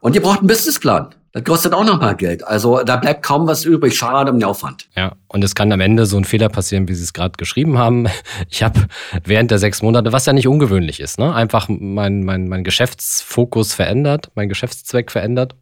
Und 0.00 0.14
ihr 0.14 0.20
braucht 0.20 0.40
einen 0.40 0.48
Businessplan. 0.48 1.14
Das 1.34 1.42
kostet 1.42 1.74
auch 1.74 1.84
noch 1.84 2.00
mal 2.00 2.14
Geld. 2.14 2.46
Also 2.46 2.84
da 2.84 2.96
bleibt 2.96 3.24
kaum 3.24 3.48
was 3.48 3.64
übrig. 3.64 3.98
Schade 3.98 4.30
um 4.30 4.38
den 4.38 4.44
Aufwand. 4.44 4.88
Ja, 4.94 5.16
und 5.26 5.42
es 5.42 5.56
kann 5.56 5.72
am 5.72 5.80
Ende 5.80 6.06
so 6.06 6.16
ein 6.16 6.24
Fehler 6.24 6.48
passieren, 6.48 6.86
wie 6.86 6.94
Sie 6.94 7.02
es 7.02 7.12
gerade 7.12 7.32
geschrieben 7.36 7.76
haben. 7.76 8.06
Ich 8.48 8.62
habe 8.62 8.86
während 9.24 9.50
der 9.50 9.58
sechs 9.58 9.82
Monate, 9.82 10.12
was 10.12 10.26
ja 10.26 10.32
nicht 10.32 10.46
ungewöhnlich 10.46 11.00
ist, 11.00 11.18
ne, 11.18 11.34
einfach 11.34 11.68
mein, 11.68 12.22
mein, 12.22 12.46
mein 12.46 12.62
Geschäftsfokus 12.62 13.74
verändert, 13.74 14.30
mein 14.36 14.48
Geschäftszweck 14.48 15.10
verändert. 15.10 15.56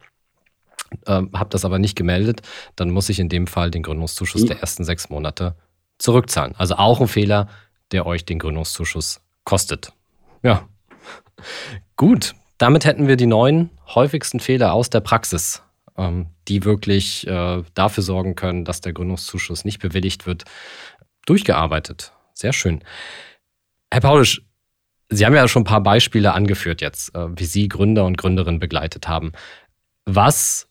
Ähm, 1.07 1.31
habe 1.33 1.49
das 1.49 1.65
aber 1.65 1.79
nicht 1.79 1.95
gemeldet, 1.95 2.43
dann 2.75 2.91
muss 2.91 3.09
ich 3.09 3.19
in 3.19 3.29
dem 3.29 3.47
Fall 3.47 3.71
den 3.71 3.81
Gründungszuschuss 3.81 4.45
der 4.45 4.59
ersten 4.59 4.83
sechs 4.83 5.09
Monate 5.09 5.55
zurückzahlen. 5.97 6.53
Also 6.55 6.75
auch 6.75 7.01
ein 7.01 7.07
Fehler, 7.07 7.47
der 7.91 8.05
euch 8.05 8.25
den 8.25 8.37
Gründungszuschuss 8.37 9.21
kostet. 9.43 9.91
Ja. 10.43 10.67
Gut, 11.97 12.35
damit 12.63 12.85
hätten 12.85 13.09
wir 13.09 13.17
die 13.17 13.25
neun 13.25 13.71
häufigsten 13.93 14.39
Fehler 14.39 14.71
aus 14.71 14.89
der 14.89 15.01
Praxis, 15.01 15.61
ähm, 15.97 16.27
die 16.47 16.63
wirklich 16.63 17.27
äh, 17.27 17.61
dafür 17.73 18.03
sorgen 18.03 18.35
können, 18.35 18.63
dass 18.63 18.79
der 18.79 18.93
Gründungszuschuss 18.93 19.65
nicht 19.65 19.79
bewilligt 19.79 20.25
wird, 20.25 20.45
durchgearbeitet. 21.25 22.13
Sehr 22.33 22.53
schön. 22.53 22.81
Herr 23.91 23.99
Paulisch, 23.99 24.43
Sie 25.09 25.25
haben 25.25 25.35
ja 25.35 25.45
schon 25.49 25.63
ein 25.63 25.65
paar 25.65 25.83
Beispiele 25.83 26.31
angeführt 26.31 26.79
jetzt, 26.79 27.13
äh, 27.13 27.27
wie 27.37 27.43
Sie 27.43 27.67
Gründer 27.67 28.05
und 28.05 28.17
Gründerinnen 28.17 28.61
begleitet 28.61 29.09
haben. 29.09 29.33
Was 30.05 30.69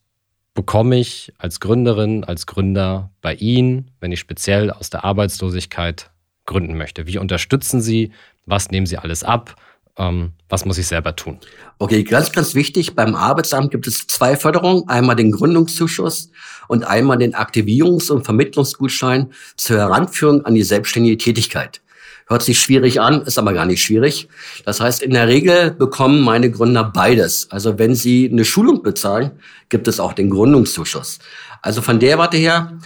bekomme 0.54 0.96
ich 0.96 1.34
als 1.36 1.60
Gründerin, 1.60 2.24
als 2.24 2.46
Gründer 2.46 3.10
bei 3.20 3.34
Ihnen, 3.34 3.90
wenn 4.00 4.12
ich 4.12 4.20
speziell 4.20 4.70
aus 4.70 4.88
der 4.88 5.04
Arbeitslosigkeit 5.04 6.10
gründen 6.46 6.78
möchte? 6.78 7.06
Wie 7.06 7.18
unterstützen 7.18 7.82
Sie? 7.82 8.12
Was 8.46 8.70
nehmen 8.70 8.86
Sie 8.86 8.96
alles 8.96 9.24
ab? 9.24 9.56
Ähm, 9.98 10.32
was 10.48 10.64
muss 10.64 10.78
ich 10.78 10.86
selber 10.86 11.14
tun? 11.16 11.38
Okay, 11.78 12.02
ganz, 12.02 12.32
ganz 12.32 12.54
wichtig. 12.54 12.94
Beim 12.94 13.14
Arbeitsamt 13.14 13.70
gibt 13.70 13.86
es 13.86 14.06
zwei 14.06 14.36
Förderungen. 14.36 14.88
Einmal 14.88 15.16
den 15.16 15.32
Gründungszuschuss 15.32 16.30
und 16.68 16.84
einmal 16.84 17.18
den 17.18 17.34
Aktivierungs- 17.34 18.10
und 18.10 18.24
Vermittlungsgutschein 18.24 19.32
zur 19.56 19.78
Heranführung 19.78 20.44
an 20.44 20.54
die 20.54 20.62
selbstständige 20.62 21.18
Tätigkeit. 21.18 21.82
Hört 22.26 22.42
sich 22.42 22.60
schwierig 22.60 23.00
an, 23.00 23.22
ist 23.22 23.38
aber 23.38 23.52
gar 23.52 23.66
nicht 23.66 23.82
schwierig. 23.82 24.28
Das 24.64 24.80
heißt, 24.80 25.02
in 25.02 25.10
der 25.10 25.28
Regel 25.28 25.72
bekommen 25.72 26.22
meine 26.22 26.50
Gründer 26.50 26.84
beides. 26.84 27.50
Also 27.50 27.78
wenn 27.78 27.94
sie 27.94 28.30
eine 28.30 28.44
Schulung 28.44 28.82
bezahlen, 28.82 29.32
gibt 29.68 29.88
es 29.88 30.00
auch 30.00 30.14
den 30.14 30.30
Gründungszuschuss. 30.30 31.18
Also 31.60 31.82
von 31.82 32.00
der 32.00 32.18
Warte 32.18 32.38
her, 32.38 32.78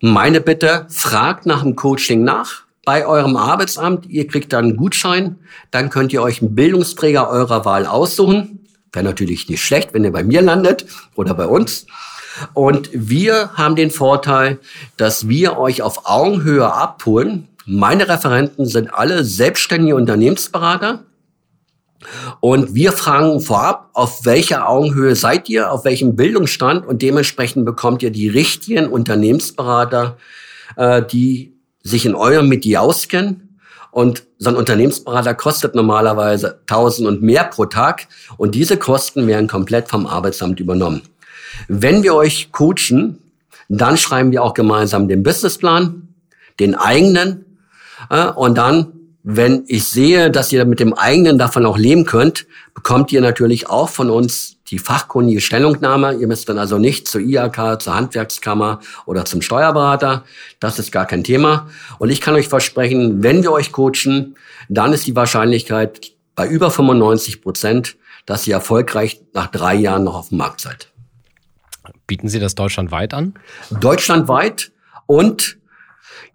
meine 0.00 0.40
Bitte, 0.40 0.86
fragt 0.90 1.46
nach 1.46 1.62
dem 1.62 1.76
Coaching 1.76 2.24
nach 2.24 2.64
bei 2.84 3.06
eurem 3.06 3.36
Arbeitsamt. 3.36 4.06
Ihr 4.06 4.26
kriegt 4.26 4.52
dann 4.52 4.66
einen 4.66 4.76
Gutschein. 4.76 5.38
Dann 5.70 5.90
könnt 5.90 6.12
ihr 6.12 6.22
euch 6.22 6.40
einen 6.40 6.54
Bildungsträger 6.54 7.28
eurer 7.28 7.64
Wahl 7.64 7.86
aussuchen. 7.86 8.66
Wäre 8.92 9.04
natürlich 9.04 9.48
nicht 9.48 9.62
schlecht, 9.62 9.94
wenn 9.94 10.04
ihr 10.04 10.12
bei 10.12 10.24
mir 10.24 10.42
landet 10.42 10.86
oder 11.14 11.34
bei 11.34 11.46
uns. 11.46 11.86
Und 12.54 12.90
wir 12.92 13.50
haben 13.54 13.76
den 13.76 13.90
Vorteil, 13.90 14.58
dass 14.96 15.28
wir 15.28 15.58
euch 15.58 15.82
auf 15.82 16.06
Augenhöhe 16.06 16.72
abholen. 16.72 17.48
Meine 17.66 18.08
Referenten 18.08 18.66
sind 18.66 18.92
alle 18.94 19.24
selbstständige 19.24 19.94
Unternehmensberater. 19.94 21.04
Und 22.40 22.74
wir 22.74 22.92
fragen 22.92 23.40
vorab, 23.40 23.90
auf 23.92 24.24
welcher 24.24 24.68
Augenhöhe 24.68 25.14
seid 25.14 25.48
ihr, 25.50 25.70
auf 25.70 25.84
welchem 25.84 26.16
Bildungsstand 26.16 26.86
und 26.86 27.02
dementsprechend 27.02 27.66
bekommt 27.66 28.02
ihr 28.02 28.10
die 28.10 28.28
richtigen 28.28 28.88
Unternehmensberater, 28.88 30.16
äh, 30.76 31.02
die 31.02 31.52
sich 31.82 32.06
in 32.06 32.14
eurem 32.14 32.48
Metier 32.48 32.82
auskennen. 32.82 33.58
Und 33.90 34.24
so 34.38 34.50
ein 34.50 34.56
Unternehmensberater 34.56 35.34
kostet 35.34 35.74
normalerweise 35.74 36.60
1000 36.68 37.08
und 37.08 37.22
mehr 37.22 37.44
pro 37.44 37.66
Tag. 37.66 38.06
Und 38.36 38.54
diese 38.54 38.76
Kosten 38.76 39.26
werden 39.26 39.48
komplett 39.48 39.88
vom 39.88 40.06
Arbeitsamt 40.06 40.60
übernommen. 40.60 41.02
Wenn 41.68 42.02
wir 42.02 42.14
euch 42.14 42.52
coachen, 42.52 43.18
dann 43.68 43.96
schreiben 43.96 44.30
wir 44.30 44.42
auch 44.42 44.54
gemeinsam 44.54 45.08
den 45.08 45.22
Businessplan, 45.22 46.08
den 46.60 46.74
eigenen. 46.74 47.44
Äh, 48.10 48.26
und 48.26 48.56
dann 48.56 48.92
wenn 49.22 49.64
ich 49.66 49.84
sehe, 49.84 50.30
dass 50.30 50.52
ihr 50.52 50.64
mit 50.64 50.80
dem 50.80 50.94
eigenen 50.94 51.38
davon 51.38 51.66
auch 51.66 51.76
leben 51.76 52.04
könnt, 52.04 52.46
bekommt 52.74 53.12
ihr 53.12 53.20
natürlich 53.20 53.68
auch 53.68 53.90
von 53.90 54.08
uns 54.08 54.56
die 54.70 54.78
fachkundige 54.78 55.40
Stellungnahme. 55.40 56.14
Ihr 56.14 56.26
müsst 56.26 56.48
dann 56.48 56.58
also 56.58 56.78
nicht 56.78 57.08
zur 57.08 57.20
IAK, 57.20 57.82
zur 57.82 57.94
Handwerkskammer 57.94 58.80
oder 59.06 59.24
zum 59.24 59.42
Steuerberater. 59.42 60.24
Das 60.60 60.78
ist 60.78 60.92
gar 60.92 61.06
kein 61.06 61.24
Thema. 61.24 61.68
Und 61.98 62.10
ich 62.10 62.20
kann 62.20 62.34
euch 62.34 62.48
versprechen, 62.48 63.22
wenn 63.22 63.42
wir 63.42 63.52
euch 63.52 63.72
coachen, 63.72 64.36
dann 64.68 64.92
ist 64.92 65.06
die 65.06 65.16
Wahrscheinlichkeit 65.16 66.12
bei 66.34 66.46
über 66.46 66.70
95 66.70 67.42
Prozent, 67.42 67.96
dass 68.26 68.46
ihr 68.46 68.54
erfolgreich 68.54 69.20
nach 69.34 69.48
drei 69.48 69.74
Jahren 69.74 70.04
noch 70.04 70.14
auf 70.14 70.28
dem 70.28 70.38
Markt 70.38 70.60
seid. 70.60 70.92
Bieten 72.06 72.28
Sie 72.28 72.38
das 72.38 72.54
deutschlandweit 72.54 73.14
an? 73.14 73.34
Deutschlandweit 73.70 74.72
und 75.06 75.59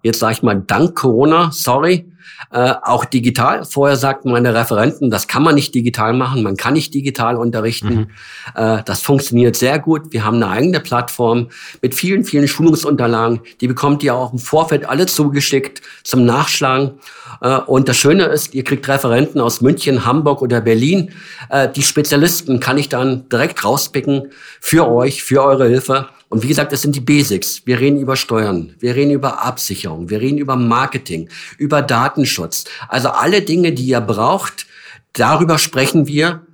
jetzt 0.06 0.20
sage 0.20 0.34
ich 0.34 0.44
mal 0.44 0.62
dank 0.66 0.96
Corona, 0.96 1.50
sorry, 1.52 2.06
äh, 2.52 2.74
auch 2.84 3.06
digital. 3.06 3.66
Vorher 3.66 3.98
sagten 3.98 4.32
meine 4.32 4.54
Referenten, 4.54 5.10
das 5.10 5.28
kann 5.28 5.42
man 5.42 5.56
nicht 5.56 5.74
digital 5.74 6.14
machen, 6.14 6.44
man 6.44 6.56
kann 6.56 6.74
nicht 6.74 6.94
digital 6.94 7.38
unterrichten. 7.38 7.96
Mhm. 7.96 8.08
Äh, 8.54 8.84
das 8.86 9.02
funktioniert 9.02 9.56
sehr 9.56 9.80
gut. 9.80 10.14
Wir 10.14 10.24
haben 10.24 10.36
eine 10.36 10.50
eigene 10.50 10.80
Plattform 10.80 11.48
mit 11.82 11.96
vielen, 11.96 12.24
vielen 12.24 12.48
Schulungsunterlagen. 12.48 13.42
Die 13.62 13.68
bekommt 13.68 14.04
ihr 14.04 14.14
auch 14.14 14.32
im 14.32 14.38
Vorfeld 14.40 14.88
alle 14.88 15.08
zugeschickt 15.08 15.82
zum 16.04 16.24
Nachschlagen. 16.24 17.00
Äh, 17.42 17.58
und 17.58 17.90
das 17.90 17.98
Schöne 17.98 18.26
ist, 18.26 18.54
ihr 18.54 18.64
kriegt 18.64 18.88
Referenten 18.88 19.42
aus 19.42 19.62
München, 19.62 20.06
Hamburg 20.06 20.44
oder 20.44 20.62
Berlin. 20.62 21.14
Äh, 21.50 21.70
die 21.70 21.82
Spezialisten 21.84 22.60
kann 22.60 22.78
ich 22.78 22.90
dann 22.90 23.28
direkt 23.30 23.66
rauspicken 23.66 24.32
für 24.62 24.88
euch, 24.88 25.24
für 25.24 25.44
eure 25.44 25.68
Hilfe. 25.68 26.10
Und 26.30 26.44
wie 26.44 26.48
gesagt, 26.48 26.72
das 26.72 26.82
sind 26.82 26.96
die 26.96 27.02
Basics. 27.02 27.62
Wir 27.66 27.80
reden 27.80 28.00
über 28.00 28.16
Steuern, 28.16 28.76
wir 28.80 28.96
reden 28.96 29.12
über 29.12 29.44
Absicherung, 29.44 30.10
wir 30.10 30.22
reden 30.22 30.38
über 30.38 30.56
Marketing, 30.56 31.30
über 31.58 31.82
Datenschutz. 31.82 32.66
Also 32.88 33.10
alle 33.10 33.42
Dinge, 33.42 33.74
die 33.74 33.86
ihr 33.86 34.02
braucht, 34.02 34.66
darüber 35.14 35.58
sprechen 35.58 36.08
wir 36.08 36.46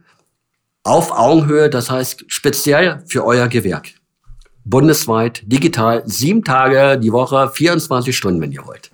auf 0.83 1.11
Augenhöhe, 1.11 1.69
das 1.69 1.89
heißt 1.89 2.25
speziell 2.27 3.03
für 3.07 3.25
euer 3.25 3.47
Gewerk. 3.47 3.89
Bundesweit, 4.63 5.41
digital, 5.45 6.03
sieben 6.05 6.43
Tage 6.43 6.99
die 6.99 7.11
Woche, 7.11 7.49
24 7.49 8.15
Stunden, 8.15 8.41
wenn 8.41 8.51
ihr 8.51 8.65
wollt. 8.65 8.91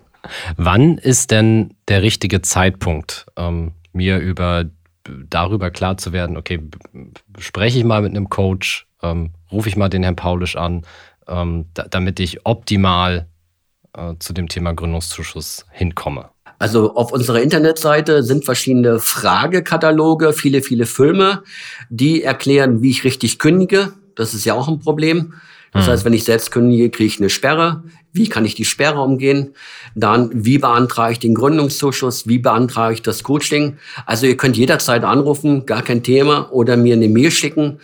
Wann 0.56 0.98
ist 0.98 1.30
denn 1.30 1.74
der 1.88 2.02
richtige 2.02 2.42
Zeitpunkt, 2.42 3.26
ähm, 3.36 3.72
mir 3.92 4.18
über 4.18 4.64
darüber 5.30 5.70
klar 5.70 5.96
zu 5.96 6.12
werden, 6.12 6.36
okay, 6.36 6.60
spreche 7.38 7.78
ich 7.78 7.84
mal 7.84 8.02
mit 8.02 8.10
einem 8.10 8.28
Coach, 8.28 8.87
ähm, 9.02 9.32
rufe 9.50 9.68
ich 9.68 9.76
mal 9.76 9.88
den 9.88 10.02
Herrn 10.02 10.16
Paulisch 10.16 10.56
an, 10.56 10.82
ähm, 11.26 11.66
da, 11.74 11.86
damit 11.88 12.20
ich 12.20 12.44
optimal 12.44 13.28
äh, 13.96 14.14
zu 14.18 14.32
dem 14.32 14.48
Thema 14.48 14.72
Gründungszuschuss 14.74 15.66
hinkomme? 15.70 16.30
Also 16.58 16.94
auf 16.94 17.12
unserer 17.12 17.40
Internetseite 17.40 18.22
sind 18.22 18.44
verschiedene 18.44 18.98
Fragekataloge, 18.98 20.32
viele, 20.32 20.62
viele 20.62 20.86
Filme, 20.86 21.42
die 21.88 22.22
erklären, 22.22 22.82
wie 22.82 22.90
ich 22.90 23.04
richtig 23.04 23.38
kündige. 23.38 23.92
Das 24.16 24.34
ist 24.34 24.44
ja 24.44 24.54
auch 24.54 24.66
ein 24.66 24.80
Problem. 24.80 25.34
Das 25.72 25.86
hm. 25.86 25.92
heißt, 25.92 26.04
wenn 26.04 26.12
ich 26.12 26.24
selbst 26.24 26.50
kündige, 26.50 26.90
kriege 26.90 27.06
ich 27.06 27.18
eine 27.18 27.30
Sperre. 27.30 27.82
Wie 28.12 28.28
kann 28.28 28.44
ich 28.44 28.54
die 28.54 28.64
Sperre 28.64 29.00
umgehen? 29.00 29.54
Dann, 29.94 30.30
wie 30.32 30.58
beantrage 30.58 31.12
ich 31.12 31.18
den 31.18 31.34
Gründungszuschuss? 31.34 32.26
Wie 32.26 32.38
beantrage 32.38 32.94
ich 32.94 33.02
das 33.02 33.22
Coaching? 33.22 33.76
Also 34.06 34.26
ihr 34.26 34.36
könnt 34.36 34.56
jederzeit 34.56 35.04
anrufen, 35.04 35.66
gar 35.66 35.82
kein 35.82 36.02
Thema, 36.02 36.50
oder 36.52 36.76
mir 36.76 36.94
eine 36.94 37.08
Mail 37.08 37.30
schicken. 37.30 37.78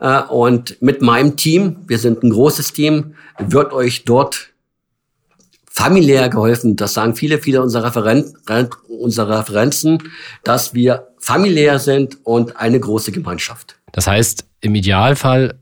Äh, 0.00 0.22
und 0.22 0.80
mit 0.82 1.02
meinem 1.02 1.36
Team, 1.36 1.76
wir 1.86 1.98
sind 1.98 2.22
ein 2.22 2.30
großes 2.30 2.72
Team, 2.72 3.14
wird 3.38 3.72
euch 3.72 4.04
dort 4.04 4.50
familiär 5.78 6.28
geholfen. 6.28 6.74
Das 6.74 6.94
sagen 6.94 7.14
viele, 7.14 7.38
viele 7.38 7.62
unserer, 7.62 7.94
Referen 7.94 8.34
unserer 8.88 9.40
Referenzen, 9.40 10.10
dass 10.42 10.74
wir 10.74 11.08
familiär 11.18 11.78
sind 11.78 12.18
und 12.24 12.56
eine 12.56 12.80
große 12.80 13.12
Gemeinschaft. 13.12 13.76
Das 13.92 14.08
heißt, 14.08 14.44
im 14.60 14.74
Idealfall 14.74 15.58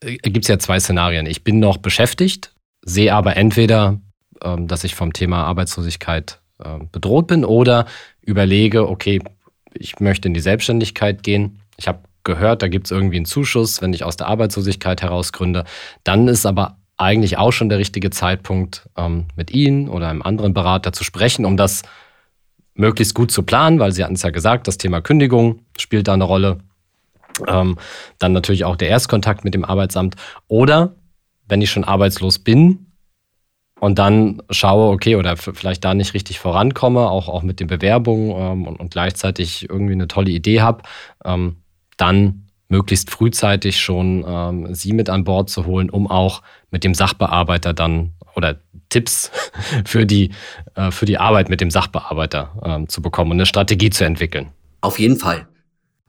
gibt 0.00 0.44
es 0.44 0.48
ja 0.48 0.58
zwei 0.58 0.80
Szenarien. 0.80 1.26
Ich 1.26 1.44
bin 1.44 1.58
noch 1.58 1.78
beschäftigt, 1.78 2.54
sehe 2.84 3.14
aber 3.14 3.36
entweder, 3.36 4.00
ähm, 4.42 4.68
dass 4.68 4.84
ich 4.84 4.94
vom 4.94 5.12
Thema 5.12 5.44
Arbeitslosigkeit 5.44 6.40
äh, 6.58 6.78
bedroht 6.92 7.26
bin 7.26 7.44
oder 7.44 7.86
überlege, 8.22 8.88
okay, 8.88 9.20
ich 9.72 10.00
möchte 10.00 10.28
in 10.28 10.34
die 10.34 10.40
Selbstständigkeit 10.40 11.22
gehen. 11.22 11.60
Ich 11.76 11.88
habe 11.88 12.00
gehört, 12.22 12.62
da 12.62 12.68
gibt 12.68 12.86
es 12.86 12.90
irgendwie 12.90 13.16
einen 13.16 13.26
Zuschuss, 13.26 13.82
wenn 13.82 13.92
ich 13.92 14.04
aus 14.04 14.16
der 14.16 14.28
Arbeitslosigkeit 14.28 15.02
heraus 15.02 15.32
gründe. 15.32 15.64
Dann 16.04 16.28
ist 16.28 16.46
aber 16.46 16.78
eigentlich 16.96 17.38
auch 17.38 17.52
schon 17.52 17.68
der 17.68 17.78
richtige 17.78 18.10
Zeitpunkt, 18.10 18.88
ähm, 18.96 19.26
mit 19.36 19.50
Ihnen 19.50 19.88
oder 19.88 20.08
einem 20.08 20.22
anderen 20.22 20.54
Berater 20.54 20.92
zu 20.92 21.04
sprechen, 21.04 21.44
um 21.44 21.56
das 21.56 21.82
möglichst 22.74 23.14
gut 23.14 23.30
zu 23.30 23.42
planen, 23.42 23.78
weil 23.78 23.92
Sie 23.92 24.02
hatten 24.02 24.14
es 24.14 24.22
ja 24.22 24.30
gesagt, 24.30 24.68
das 24.68 24.78
Thema 24.78 25.00
Kündigung 25.00 25.60
spielt 25.76 26.08
da 26.08 26.14
eine 26.14 26.24
Rolle. 26.24 26.58
Ähm, 27.46 27.78
dann 28.18 28.32
natürlich 28.32 28.64
auch 28.64 28.76
der 28.76 28.88
Erstkontakt 28.88 29.44
mit 29.44 29.54
dem 29.54 29.64
Arbeitsamt. 29.64 30.16
Oder 30.48 30.94
wenn 31.48 31.62
ich 31.62 31.70
schon 31.70 31.84
arbeitslos 31.84 32.38
bin 32.38 32.86
und 33.80 33.98
dann 33.98 34.42
schaue, 34.50 34.92
okay, 34.92 35.16
oder 35.16 35.36
vielleicht 35.36 35.84
da 35.84 35.94
nicht 35.94 36.14
richtig 36.14 36.38
vorankomme, 36.38 37.10
auch, 37.10 37.28
auch 37.28 37.42
mit 37.42 37.60
den 37.60 37.66
Bewerbungen 37.66 38.30
ähm, 38.30 38.66
und, 38.66 38.80
und, 38.80 38.90
gleichzeitig 38.90 39.68
irgendwie 39.68 39.92
eine 39.92 40.08
tolle 40.08 40.30
Idee 40.30 40.60
habe, 40.60 40.82
ähm, 41.24 41.56
dann 41.96 42.46
möglichst 42.68 43.10
frühzeitig 43.10 43.80
schon 43.80 44.24
ähm, 44.26 44.74
sie 44.74 44.92
mit 44.92 45.10
an 45.10 45.24
Bord 45.24 45.50
zu 45.50 45.66
holen, 45.66 45.90
um 45.90 46.10
auch 46.10 46.42
mit 46.70 46.82
dem 46.82 46.94
Sachbearbeiter 46.94 47.74
dann 47.74 48.14
oder 48.36 48.56
Tipps 48.88 49.30
für 49.84 50.06
die, 50.06 50.30
äh, 50.74 50.90
für 50.90 51.04
die 51.04 51.18
Arbeit 51.18 51.48
mit 51.48 51.60
dem 51.60 51.70
Sachbearbeiter 51.70 52.52
ähm, 52.64 52.88
zu 52.88 53.02
bekommen 53.02 53.32
und 53.32 53.36
eine 53.36 53.46
Strategie 53.46 53.90
zu 53.90 54.04
entwickeln. 54.04 54.50
Auf 54.80 54.98
jeden 54.98 55.16
Fall. 55.16 55.46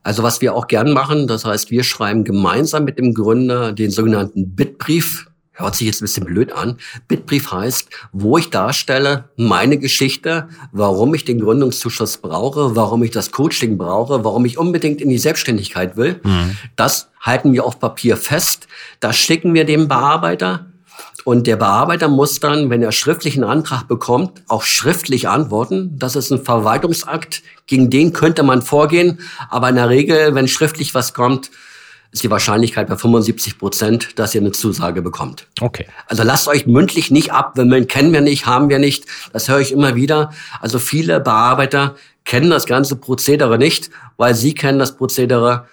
Also 0.06 0.22
was 0.22 0.39
wir 0.39 0.54
auch 0.54 0.68
gern 0.68 0.94
machen, 0.94 1.26
das 1.26 1.46
heißt, 1.46 1.72
wir 1.72 1.84
schreiben 1.84 2.24
gemeinsam 2.24 2.84
mit 2.86 3.00
dem 3.00 3.15
Gründer 3.15 3.74
den 3.74 3.89
sogenannten 3.89 4.56
Bitbrief 4.56 5.26
hört 5.52 5.76
sich 5.76 5.88
jetzt 5.88 6.02
ein 6.02 6.06
bisschen 6.06 6.26
blöd 6.26 6.52
an. 6.52 6.78
Bitbrief 7.08 7.52
heißt, 7.52 7.89
wo 8.12 8.38
ich 8.38 8.52
darstelle 8.52 9.30
meine 9.36 9.80
Geschichte, 9.80 10.48
warum 10.72 11.15
ich 11.15 11.26
den 11.26 11.39
Gründungszuschuss 11.39 12.18
brauche, 12.18 12.76
warum 12.76 13.02
ich 13.02 13.10
das 13.10 13.32
Coaching 13.32 13.80
brauche, 13.80 14.24
warum 14.24 14.46
ich 14.46 14.60
unbedingt 14.60 15.02
in 15.02 15.10
die 15.10 15.18
Selbstständigkeit 15.18 15.98
will. 15.98 16.20
Mhm. 16.24 16.56
Das 16.76 17.10
halten 17.20 17.54
wir 17.54 17.65
auf 17.65 17.80
Papier 17.80 18.15
fest. 18.15 18.68
Das 19.00 19.15
schicken 19.15 19.56
wir 19.56 19.65
dem 19.65 19.88
Bearbeiter. 19.88 20.68
Und 21.26 21.48
der 21.48 21.56
Bearbeiter 21.56 22.08
muss 22.08 22.40
dann, 22.40 22.70
wenn 22.70 22.84
er 22.84 22.92
schriftlichen 22.92 23.44
Antrag 23.44 23.88
bekommt, 23.88 24.44
auch 24.48 24.62
schriftlich 24.62 25.28
antworten. 25.28 25.98
Das 25.98 26.16
ist 26.16 26.32
ein 26.32 26.46
Verwaltungsakt, 26.46 27.42
gegen 27.66 27.90
den 27.90 28.14
könnte 28.14 28.44
man 28.44 28.62
vorgehen. 28.62 29.20
Aber 29.50 29.68
in 29.70 29.76
der 29.76 29.90
Regel, 29.90 30.36
wenn 30.36 30.48
schriftlich 30.48 30.94
was 30.94 31.16
kommt, 31.16 31.50
ist 32.12 32.24
die 32.24 32.30
Wahrscheinlichkeit 32.30 32.88
bei 32.88 32.96
75 32.96 33.58
Prozent, 33.58 34.20
dass 34.20 34.36
ihr 34.36 34.42
eine 34.42 34.52
Zusage 34.52 35.02
bekommt. 35.02 35.48
Okay. 35.62 35.88
Also 36.06 36.22
lasst 36.22 36.48
euch 36.48 36.68
mündlich 36.68 37.10
nicht 37.10 37.34
abwimmeln, 37.34 37.88
kennen 37.88 38.14
wir 38.14 38.22
nicht, 38.22 38.46
haben 38.46 38.70
wir 38.70 38.78
nicht. 38.78 39.06
Das 39.34 39.50
höre 39.50 39.60
ich 39.60 39.72
immer 39.72 39.96
wieder. 39.96 40.32
Also 40.62 40.78
viele 40.78 41.20
Bearbeiter 41.20 41.96
kennen 42.24 42.52
das 42.52 42.68
ganze 42.68 42.98
Prozedere 42.98 43.58
nicht, 43.58 43.90
weil 44.18 44.36
sie 44.36 44.54
kennen 44.54 44.78
das 44.78 44.96
Prozedere 44.96 45.66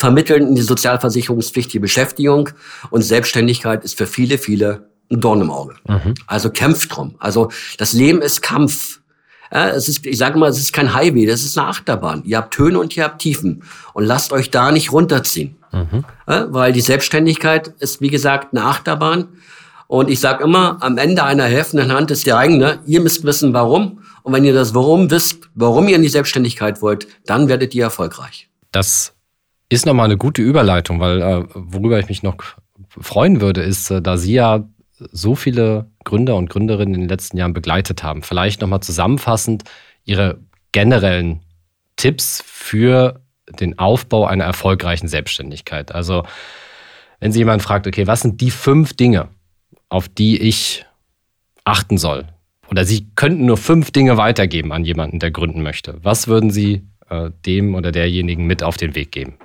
vermitteln 0.00 0.48
in 0.48 0.54
die 0.54 0.62
sozialversicherungspflichtige 0.62 1.78
Beschäftigung 1.78 2.48
und 2.88 3.02
Selbstständigkeit 3.02 3.84
ist 3.84 3.98
für 3.98 4.06
viele, 4.06 4.38
viele 4.38 4.88
ein 5.10 5.20
Dorn 5.20 5.42
im 5.42 5.50
Auge. 5.50 5.74
Mhm. 5.86 6.14
Also 6.26 6.48
kämpft 6.48 6.96
drum. 6.96 7.16
Also 7.18 7.50
das 7.76 7.92
Leben 7.92 8.22
ist 8.22 8.40
Kampf. 8.40 9.00
Ja, 9.52 9.68
es 9.68 9.88
ist, 9.88 10.06
ich 10.06 10.16
sage 10.16 10.38
mal, 10.38 10.48
es 10.48 10.58
ist 10.58 10.72
kein 10.72 10.94
Highway, 10.94 11.26
das 11.26 11.42
ist 11.42 11.58
eine 11.58 11.68
Achterbahn. 11.68 12.22
Ihr 12.24 12.38
habt 12.38 12.56
Höhen 12.56 12.76
und 12.76 12.96
ihr 12.96 13.04
habt 13.04 13.20
Tiefen. 13.20 13.62
Und 13.92 14.04
lasst 14.04 14.32
euch 14.32 14.50
da 14.50 14.72
nicht 14.72 14.90
runterziehen. 14.90 15.56
Mhm. 15.70 16.04
Ja, 16.26 16.46
weil 16.50 16.72
die 16.72 16.80
Selbstständigkeit 16.80 17.68
ist, 17.80 18.00
wie 18.00 18.08
gesagt, 18.08 18.54
eine 18.54 18.64
Achterbahn. 18.64 19.28
Und 19.86 20.08
ich 20.08 20.20
sage 20.20 20.44
immer, 20.44 20.78
am 20.80 20.96
Ende 20.96 21.24
einer 21.24 21.44
helfenden 21.44 21.92
Hand 21.92 22.10
ist 22.10 22.26
der 22.26 22.38
eigene. 22.38 22.78
Ihr 22.86 23.00
müsst 23.00 23.24
wissen, 23.24 23.52
warum. 23.52 24.00
Und 24.22 24.32
wenn 24.32 24.44
ihr 24.44 24.54
das 24.54 24.74
Warum 24.74 25.10
wisst, 25.10 25.50
warum 25.54 25.88
ihr 25.88 25.96
in 25.96 26.02
die 26.02 26.08
Selbstständigkeit 26.08 26.80
wollt, 26.80 27.06
dann 27.26 27.48
werdet 27.48 27.74
ihr 27.74 27.84
erfolgreich. 27.84 28.48
Das 28.72 29.12
ist 29.70 29.86
nochmal 29.86 30.06
eine 30.06 30.18
gute 30.18 30.42
Überleitung, 30.42 31.00
weil 31.00 31.22
äh, 31.22 31.44
worüber 31.54 31.98
ich 31.98 32.08
mich 32.08 32.22
noch 32.22 32.36
freuen 32.88 33.40
würde, 33.40 33.62
ist, 33.62 33.90
äh, 33.90 34.02
da 34.02 34.18
Sie 34.18 34.34
ja 34.34 34.68
so 35.12 35.34
viele 35.34 35.86
Gründer 36.04 36.36
und 36.36 36.50
Gründerinnen 36.50 36.94
in 36.94 37.00
den 37.02 37.08
letzten 37.08 37.38
Jahren 37.38 37.54
begleitet 37.54 38.02
haben. 38.02 38.22
Vielleicht 38.22 38.60
nochmal 38.60 38.80
zusammenfassend 38.80 39.64
Ihre 40.04 40.40
generellen 40.72 41.40
Tipps 41.96 42.42
für 42.44 43.20
den 43.58 43.78
Aufbau 43.78 44.26
einer 44.26 44.44
erfolgreichen 44.44 45.08
Selbstständigkeit. 45.08 45.94
Also 45.94 46.24
wenn 47.20 47.32
Sie 47.32 47.38
jemanden 47.38 47.62
fragt, 47.62 47.86
okay, 47.86 48.06
was 48.06 48.20
sind 48.20 48.40
die 48.40 48.50
fünf 48.50 48.94
Dinge, 48.94 49.28
auf 49.88 50.08
die 50.08 50.40
ich 50.40 50.84
achten 51.64 51.96
soll? 51.96 52.26
Oder 52.70 52.84
Sie 52.84 53.08
könnten 53.14 53.46
nur 53.46 53.56
fünf 53.56 53.90
Dinge 53.92 54.16
weitergeben 54.16 54.72
an 54.72 54.84
jemanden, 54.84 55.18
der 55.20 55.30
gründen 55.30 55.62
möchte. 55.62 55.98
Was 56.02 56.28
würden 56.28 56.50
Sie 56.50 56.82
äh, 57.08 57.30
dem 57.46 57.74
oder 57.74 57.92
derjenigen 57.92 58.46
mit 58.46 58.62
auf 58.62 58.76
den 58.76 58.94
Weg 58.94 59.12
geben? 59.12 59.38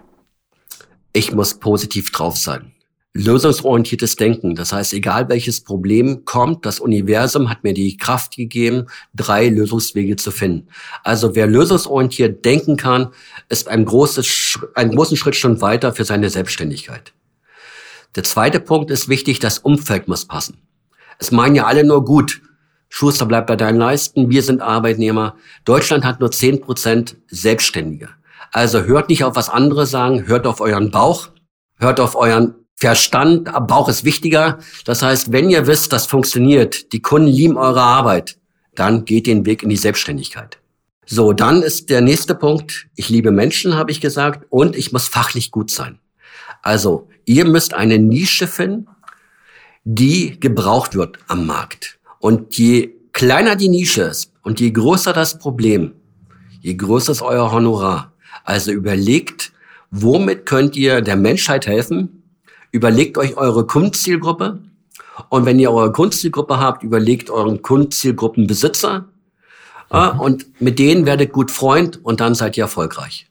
Ich 1.16 1.32
muss 1.32 1.53
positiv 1.53 2.11
drauf 2.11 2.36
sein 2.36 2.74
lösungsorientiertes 3.16 4.18
Denken. 4.18 4.55
Das 4.55 4.74
heißt, 4.74 4.93
egal 4.93 5.30
welches 5.30 5.61
Problem 5.61 6.26
kommt, 6.26 6.66
das 6.66 6.82
Universum 6.82 7.49
hat 7.49 7.63
mir 7.63 7.74
die 7.74 7.95
Kraft 7.95 8.36
gegeben, 8.36 8.88
drei 9.13 9.47
Lösungswege 9.47 10.18
zu 10.18 10.32
finden. 10.32 10.68
Also 11.01 11.34
wer 11.34 11.47
lösungsorientiert 11.47 12.43
denken 12.43 12.76
kann, 12.76 13.13
ist 13.47 13.70
ein 13.70 13.86
großes, 13.86 14.59
einen 14.74 14.93
großen 14.93 15.16
Schritt 15.16 15.38
schon 15.38 15.61
weiter 15.61 15.93
für 15.93 16.03
seine 16.03 16.30
Selbstständigkeit. 16.30 17.13
Der 18.16 18.24
zweite 18.24 18.59
Punkt 18.59 18.91
ist 18.91 19.07
wichtig, 19.07 19.39
das 19.39 19.59
Umfeld 19.59 20.09
muss 20.09 20.26
passen. 20.26 20.57
Es 21.18 21.32
meinen 21.32 21.55
ja 21.55 21.66
alle 21.66 21.86
nur 21.86 22.03
gut. 22.03 22.41
Schuster 22.89 23.26
bleibt 23.26 23.47
bei 23.47 23.55
deinen 23.55 23.78
Leisten, 23.78 24.30
wir 24.30 24.43
sind 24.43 24.61
Arbeitnehmer. 24.61 25.38
Deutschland 25.63 26.03
hat 26.03 26.20
nur 26.20 26.32
zehn 26.32 26.59
Prozent 26.59 27.16
Selbstständige. 27.28 28.09
Also 28.52 28.84
hört 28.84 29.10
nicht 29.10 29.24
auf 29.24 29.36
was 29.36 29.50
andere 29.50 29.86
sagen, 29.86 30.28
hört 30.28 30.48
auf 30.48 30.62
euren 30.62 30.91
Bauch, 30.91 31.30
hört 31.78 32.00
auf 32.00 32.16
euren 32.16 32.56
Verstand, 32.76 33.50
Bauch 33.68 33.88
ist 33.88 34.04
wichtiger. 34.04 34.60
Das 34.86 35.02
heißt, 35.02 35.32
wenn 35.32 35.50
ihr 35.50 35.66
wisst, 35.68 35.93
das 35.93 36.06
funktioniert, 36.06 36.91
die 36.91 37.02
Kunden 37.02 37.28
lieben 37.28 37.58
eure 37.58 37.82
Arbeit, 37.82 38.38
dann 38.76 39.06
geht 39.06 39.28
den 39.28 39.46
Weg 39.46 39.64
in 39.64 39.70
die 39.70 39.78
Selbstständigkeit. 39.78 40.60
So, 41.06 41.34
dann 41.34 41.62
ist 41.62 41.89
der 41.89 42.02
nächste 42.02 42.36
Punkt, 42.36 42.88
ich 42.96 43.10
liebe 43.10 43.32
Menschen, 43.32 43.76
habe 43.76 43.91
ich 43.91 44.02
gesagt, 44.02 44.46
und 44.50 44.76
ich 44.76 44.91
muss 44.91 45.08
fachlich 45.08 45.52
gut 45.52 45.72
sein. 45.72 46.00
Also, 46.64 47.08
ihr 47.26 47.46
müsst 47.46 47.74
eine 47.74 48.00
Nische 48.00 48.48
finden, 48.48 48.88
die 49.84 50.39
gebraucht 50.39 50.96
wird 50.96 51.20
am 51.28 51.46
Markt. 51.46 52.00
Und 52.20 52.58
je 52.58 52.96
kleiner 53.14 53.56
die 53.56 53.70
Nische 53.70 54.02
ist 54.02 54.34
und 54.41 54.60
je 54.60 54.72
größer 54.72 55.14
das 55.14 55.38
Problem, 55.38 55.93
je 56.60 56.74
größer 56.74 57.12
ist 57.12 57.22
euer 57.22 57.52
Honorar. 57.52 58.14
Also 58.46 58.72
überlegt, 58.72 59.52
womit 59.91 60.46
könnt 60.46 60.76
ihr 60.76 61.02
der 61.02 61.18
Menschheit 61.18 61.68
helfen? 61.68 62.24
Überlegt 62.72 63.18
euch 63.18 63.36
eure 63.36 63.66
Kundenzielgruppe. 63.68 64.60
Und 65.30 65.46
wenn 65.46 65.60
ihr 65.60 65.72
eure 65.72 65.91
Kundenzielgruppe 65.91 66.60
habt, 66.60 66.84
überlegt 66.84 67.30
euren 67.30 67.62
Kundenzielgruppenbesitzer. 67.62 69.10
Mhm. 69.91 70.20
Und 70.20 70.62
mit 70.62 70.80
denen 70.80 71.06
werdet 71.06 71.32
gut 71.32 71.52
Freund 71.52 72.04
und 72.04 72.20
dann 72.20 72.36
seid 72.36 72.56
ihr 72.58 72.64
erfolgreich. 72.64 73.28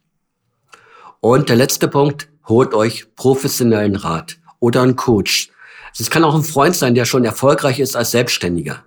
Und 1.20 1.48
der 1.48 1.56
letzte 1.56 1.88
Punkt, 1.88 2.28
holt 2.48 2.74
euch 2.74 3.14
professionellen 3.16 3.96
Rat 3.96 4.38
oder 4.60 4.82
einen 4.82 4.96
Coach. 4.96 5.50
Es 5.98 6.10
kann 6.10 6.24
auch 6.24 6.34
ein 6.34 6.42
Freund 6.42 6.74
sein, 6.74 6.94
der 6.94 7.04
schon 7.04 7.24
erfolgreich 7.24 7.78
ist 7.78 7.96
als 7.96 8.10
Selbstständiger. 8.10 8.84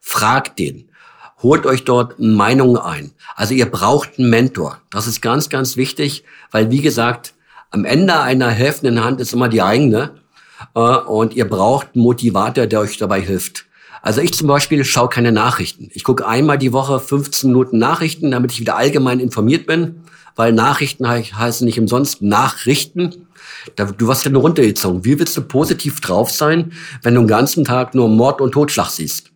Fragt 0.00 0.58
den. 0.58 0.88
Holt 1.44 1.66
euch 1.66 1.84
dort 1.84 2.18
Meinungen 2.18 2.78
ein. 2.78 3.12
Also 3.36 3.52
ihr 3.52 3.66
braucht 3.66 4.18
einen 4.18 4.30
Mentor. 4.30 4.80
Das 4.88 5.06
ist 5.06 5.20
ganz, 5.20 5.50
ganz 5.50 5.76
wichtig, 5.76 6.24
weil 6.50 6.70
wie 6.70 6.80
gesagt, 6.80 7.34
am 7.70 7.84
Ende 7.84 8.18
einer 8.18 8.48
helfenden 8.48 9.04
Hand 9.04 9.20
ist 9.20 9.34
immer 9.34 9.50
die 9.50 9.60
eigene. 9.60 10.12
Äh, 10.74 10.80
und 10.80 11.34
ihr 11.34 11.46
braucht 11.46 11.88
einen 11.94 12.02
Motivator, 12.02 12.66
der 12.66 12.80
euch 12.80 12.96
dabei 12.96 13.20
hilft. 13.20 13.66
Also 14.00 14.22
ich 14.22 14.32
zum 14.32 14.48
Beispiel 14.48 14.86
schaue 14.86 15.10
keine 15.10 15.32
Nachrichten. 15.32 15.90
Ich 15.92 16.02
gucke 16.02 16.26
einmal 16.26 16.56
die 16.56 16.72
Woche 16.72 16.98
15 16.98 17.50
Minuten 17.50 17.76
Nachrichten, 17.76 18.30
damit 18.30 18.52
ich 18.52 18.60
wieder 18.60 18.76
allgemein 18.76 19.20
informiert 19.20 19.66
bin, 19.66 20.02
weil 20.36 20.50
Nachrichten 20.54 21.06
heißen 21.06 21.66
nicht 21.66 21.78
umsonst 21.78 22.22
Nachrichten. 22.22 23.28
Du 23.76 24.08
wirst 24.08 24.24
ja 24.24 24.30
nur 24.30 24.40
runtergezogen. 24.40 25.04
Wie 25.04 25.18
willst 25.18 25.36
du 25.36 25.42
positiv 25.42 26.00
drauf 26.00 26.30
sein, 26.30 26.72
wenn 27.02 27.14
du 27.14 27.20
den 27.20 27.28
ganzen 27.28 27.64
Tag 27.64 27.94
nur 27.94 28.08
Mord 28.08 28.40
und 28.40 28.52
Totschlag 28.52 28.88
siehst? 28.88 29.30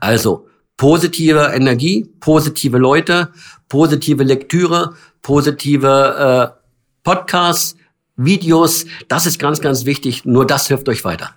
Also 0.00 0.46
positive 0.76 1.52
Energie, 1.54 2.10
positive 2.20 2.78
Leute, 2.78 3.32
positive 3.68 4.22
Lektüre, 4.22 4.94
positive 5.22 6.54
äh, 6.56 6.60
Podcasts, 7.02 7.76
Videos. 8.16 8.86
Das 9.08 9.26
ist 9.26 9.38
ganz, 9.38 9.60
ganz 9.60 9.84
wichtig. 9.84 10.24
Nur 10.24 10.46
das 10.46 10.68
hilft 10.68 10.88
euch 10.88 11.04
weiter. 11.04 11.30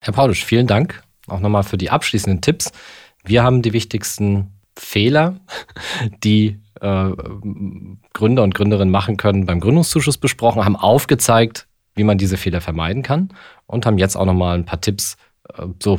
Herr 0.00 0.12
Paulisch, 0.12 0.44
vielen 0.44 0.66
Dank 0.66 1.02
auch 1.26 1.40
nochmal 1.40 1.62
für 1.62 1.78
die 1.78 1.90
abschließenden 1.90 2.40
Tipps. 2.40 2.72
Wir 3.24 3.42
haben 3.42 3.62
die 3.62 3.72
wichtigsten 3.72 4.52
Fehler, 4.76 5.40
die 6.24 6.60
äh, 6.80 7.10
Gründer 8.12 8.42
und 8.42 8.54
Gründerinnen 8.54 8.90
machen 8.90 9.16
können, 9.16 9.46
beim 9.46 9.60
Gründungszuschuss 9.60 10.18
besprochen, 10.18 10.64
haben 10.64 10.76
aufgezeigt, 10.76 11.66
wie 11.94 12.04
man 12.04 12.18
diese 12.18 12.36
Fehler 12.36 12.60
vermeiden 12.60 13.02
kann 13.02 13.30
und 13.66 13.86
haben 13.86 13.98
jetzt 13.98 14.16
auch 14.16 14.26
nochmal 14.26 14.58
ein 14.58 14.64
paar 14.64 14.80
Tipps, 14.80 15.16
äh, 15.54 15.66
so 15.82 15.98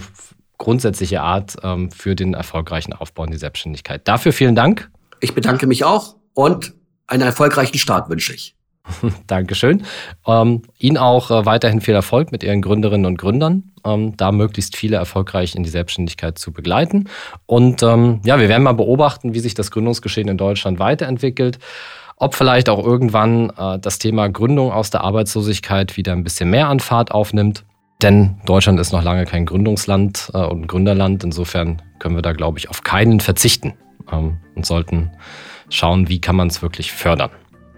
grundsätzliche 0.57 1.21
Art, 1.21 1.55
ähm, 1.63 1.91
für 1.91 2.15
den 2.15 2.33
erfolgreichen 2.33 2.93
Aufbau 2.93 3.25
in 3.25 3.31
die 3.31 3.37
Selbstständigkeit. 3.37 4.07
Dafür 4.07 4.33
vielen 4.33 4.55
Dank. 4.55 4.89
Ich 5.19 5.33
bedanke 5.33 5.67
mich 5.67 5.83
auch 5.83 6.15
und 6.33 6.73
einen 7.07 7.23
erfolgreichen 7.23 7.77
Start 7.77 8.09
wünsche 8.09 8.33
ich. 8.33 8.55
Dankeschön. 9.27 9.83
Ähm, 10.27 10.61
Ihnen 10.77 10.97
auch 10.97 11.31
äh, 11.31 11.45
weiterhin 11.45 11.81
viel 11.81 11.95
Erfolg 11.95 12.31
mit 12.31 12.43
Ihren 12.43 12.61
Gründerinnen 12.61 13.05
und 13.05 13.17
Gründern, 13.17 13.71
ähm, 13.83 14.15
da 14.17 14.31
möglichst 14.31 14.75
viele 14.75 14.97
erfolgreich 14.97 15.55
in 15.55 15.63
die 15.63 15.69
Selbstständigkeit 15.69 16.37
zu 16.37 16.51
begleiten. 16.51 17.09
Und 17.45 17.83
ähm, 17.83 18.21
ja, 18.25 18.39
wir 18.39 18.49
werden 18.49 18.63
mal 18.63 18.73
beobachten, 18.73 19.33
wie 19.33 19.39
sich 19.39 19.53
das 19.53 19.71
Gründungsgeschehen 19.71 20.27
in 20.27 20.37
Deutschland 20.37 20.79
weiterentwickelt. 20.79 21.59
Ob 22.17 22.35
vielleicht 22.35 22.69
auch 22.69 22.83
irgendwann 22.83 23.49
äh, 23.57 23.79
das 23.79 23.99
Thema 23.99 24.29
Gründung 24.29 24.71
aus 24.71 24.89
der 24.89 25.01
Arbeitslosigkeit 25.01 25.97
wieder 25.97 26.13
ein 26.13 26.23
bisschen 26.23 26.49
mehr 26.49 26.69
an 26.69 26.79
Fahrt 26.79 27.11
aufnimmt. 27.11 27.63
Denn 28.01 28.35
Deutschland 28.45 28.79
ist 28.79 28.91
noch 28.91 29.03
lange 29.03 29.25
kein 29.25 29.45
Gründungsland 29.45 30.31
äh, 30.33 30.39
und 30.39 30.67
Gründerland. 30.67 31.23
Insofern 31.23 31.81
können 31.99 32.15
wir 32.15 32.21
da, 32.21 32.33
glaube 32.33 32.59
ich, 32.59 32.69
auf 32.69 32.83
keinen 32.83 33.19
verzichten 33.19 33.73
ähm, 34.11 34.37
und 34.55 34.65
sollten 34.65 35.11
schauen, 35.69 36.09
wie 36.09 36.19
kann 36.19 36.35
man 36.35 36.47
es 36.47 36.61
wirklich 36.61 36.91
fördern. 36.91 37.31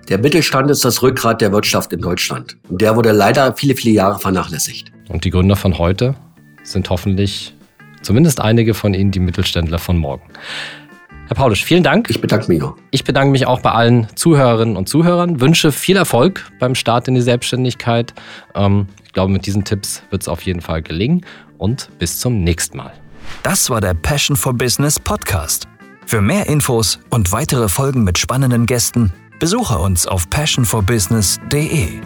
Der 0.09 0.17
Mittelstand 0.17 0.71
ist 0.71 0.85
das 0.85 1.01
Rückgrat 1.01 1.41
der 1.41 1.51
Wirtschaft 1.51 1.91
in 1.91 2.01
Deutschland. 2.01 2.57
Und 2.69 2.81
der 2.81 2.95
wurde 2.95 3.11
leider 3.11 3.53
viele, 3.55 3.75
viele 3.75 3.93
Jahre 3.93 4.19
vernachlässigt. 4.19 4.91
Und 5.09 5.25
die 5.25 5.29
Gründer 5.29 5.55
von 5.55 5.77
heute 5.77 6.15
sind 6.63 6.89
hoffentlich 6.89 7.53
zumindest 8.01 8.39
einige 8.39 8.73
von 8.73 8.93
Ihnen 8.93 9.11
die 9.11 9.19
Mittelständler 9.19 9.79
von 9.79 9.97
morgen. 9.97 10.23
Herr 11.27 11.35
Paulisch, 11.35 11.65
vielen 11.65 11.83
Dank. 11.83 12.09
Ich 12.09 12.21
bedanke 12.21 12.47
mich 12.47 12.63
auch. 12.63 12.75
Ich 12.91 13.03
bedanke 13.03 13.31
mich 13.31 13.45
auch 13.47 13.59
bei 13.59 13.71
allen 13.71 14.07
Zuhörerinnen 14.15 14.77
und 14.77 14.87
Zuhörern. 14.87 15.41
Wünsche 15.41 15.71
viel 15.71 15.97
Erfolg 15.97 16.49
beim 16.59 16.73
Start 16.73 17.07
in 17.07 17.15
die 17.15 17.21
Selbstständigkeit. 17.21 18.13
Ähm, 18.55 18.87
ich 19.05 19.11
glaube, 19.11 19.31
mit 19.31 19.45
diesen 19.45 19.65
Tipps 19.65 20.03
wird 20.09 20.21
es 20.21 20.29
auf 20.29 20.43
jeden 20.43 20.61
Fall 20.61 20.81
gelingen. 20.81 21.25
Und 21.57 21.89
bis 21.99 22.19
zum 22.19 22.43
nächsten 22.43 22.77
Mal. 22.77 22.93
Das 23.43 23.69
war 23.69 23.81
der 23.81 23.93
Passion 23.93 24.37
for 24.37 24.53
Business 24.53 24.99
Podcast. 24.99 25.67
Für 26.05 26.21
mehr 26.21 26.47
Infos 26.47 26.99
und 27.09 27.31
weitere 27.33 27.67
Folgen 27.67 28.03
mit 28.03 28.17
spannenden 28.17 28.65
Gästen 28.65 29.11
Besuche 29.39 29.77
uns 29.77 30.07
auf 30.07 30.29
passionforbusiness.de. 30.29 32.01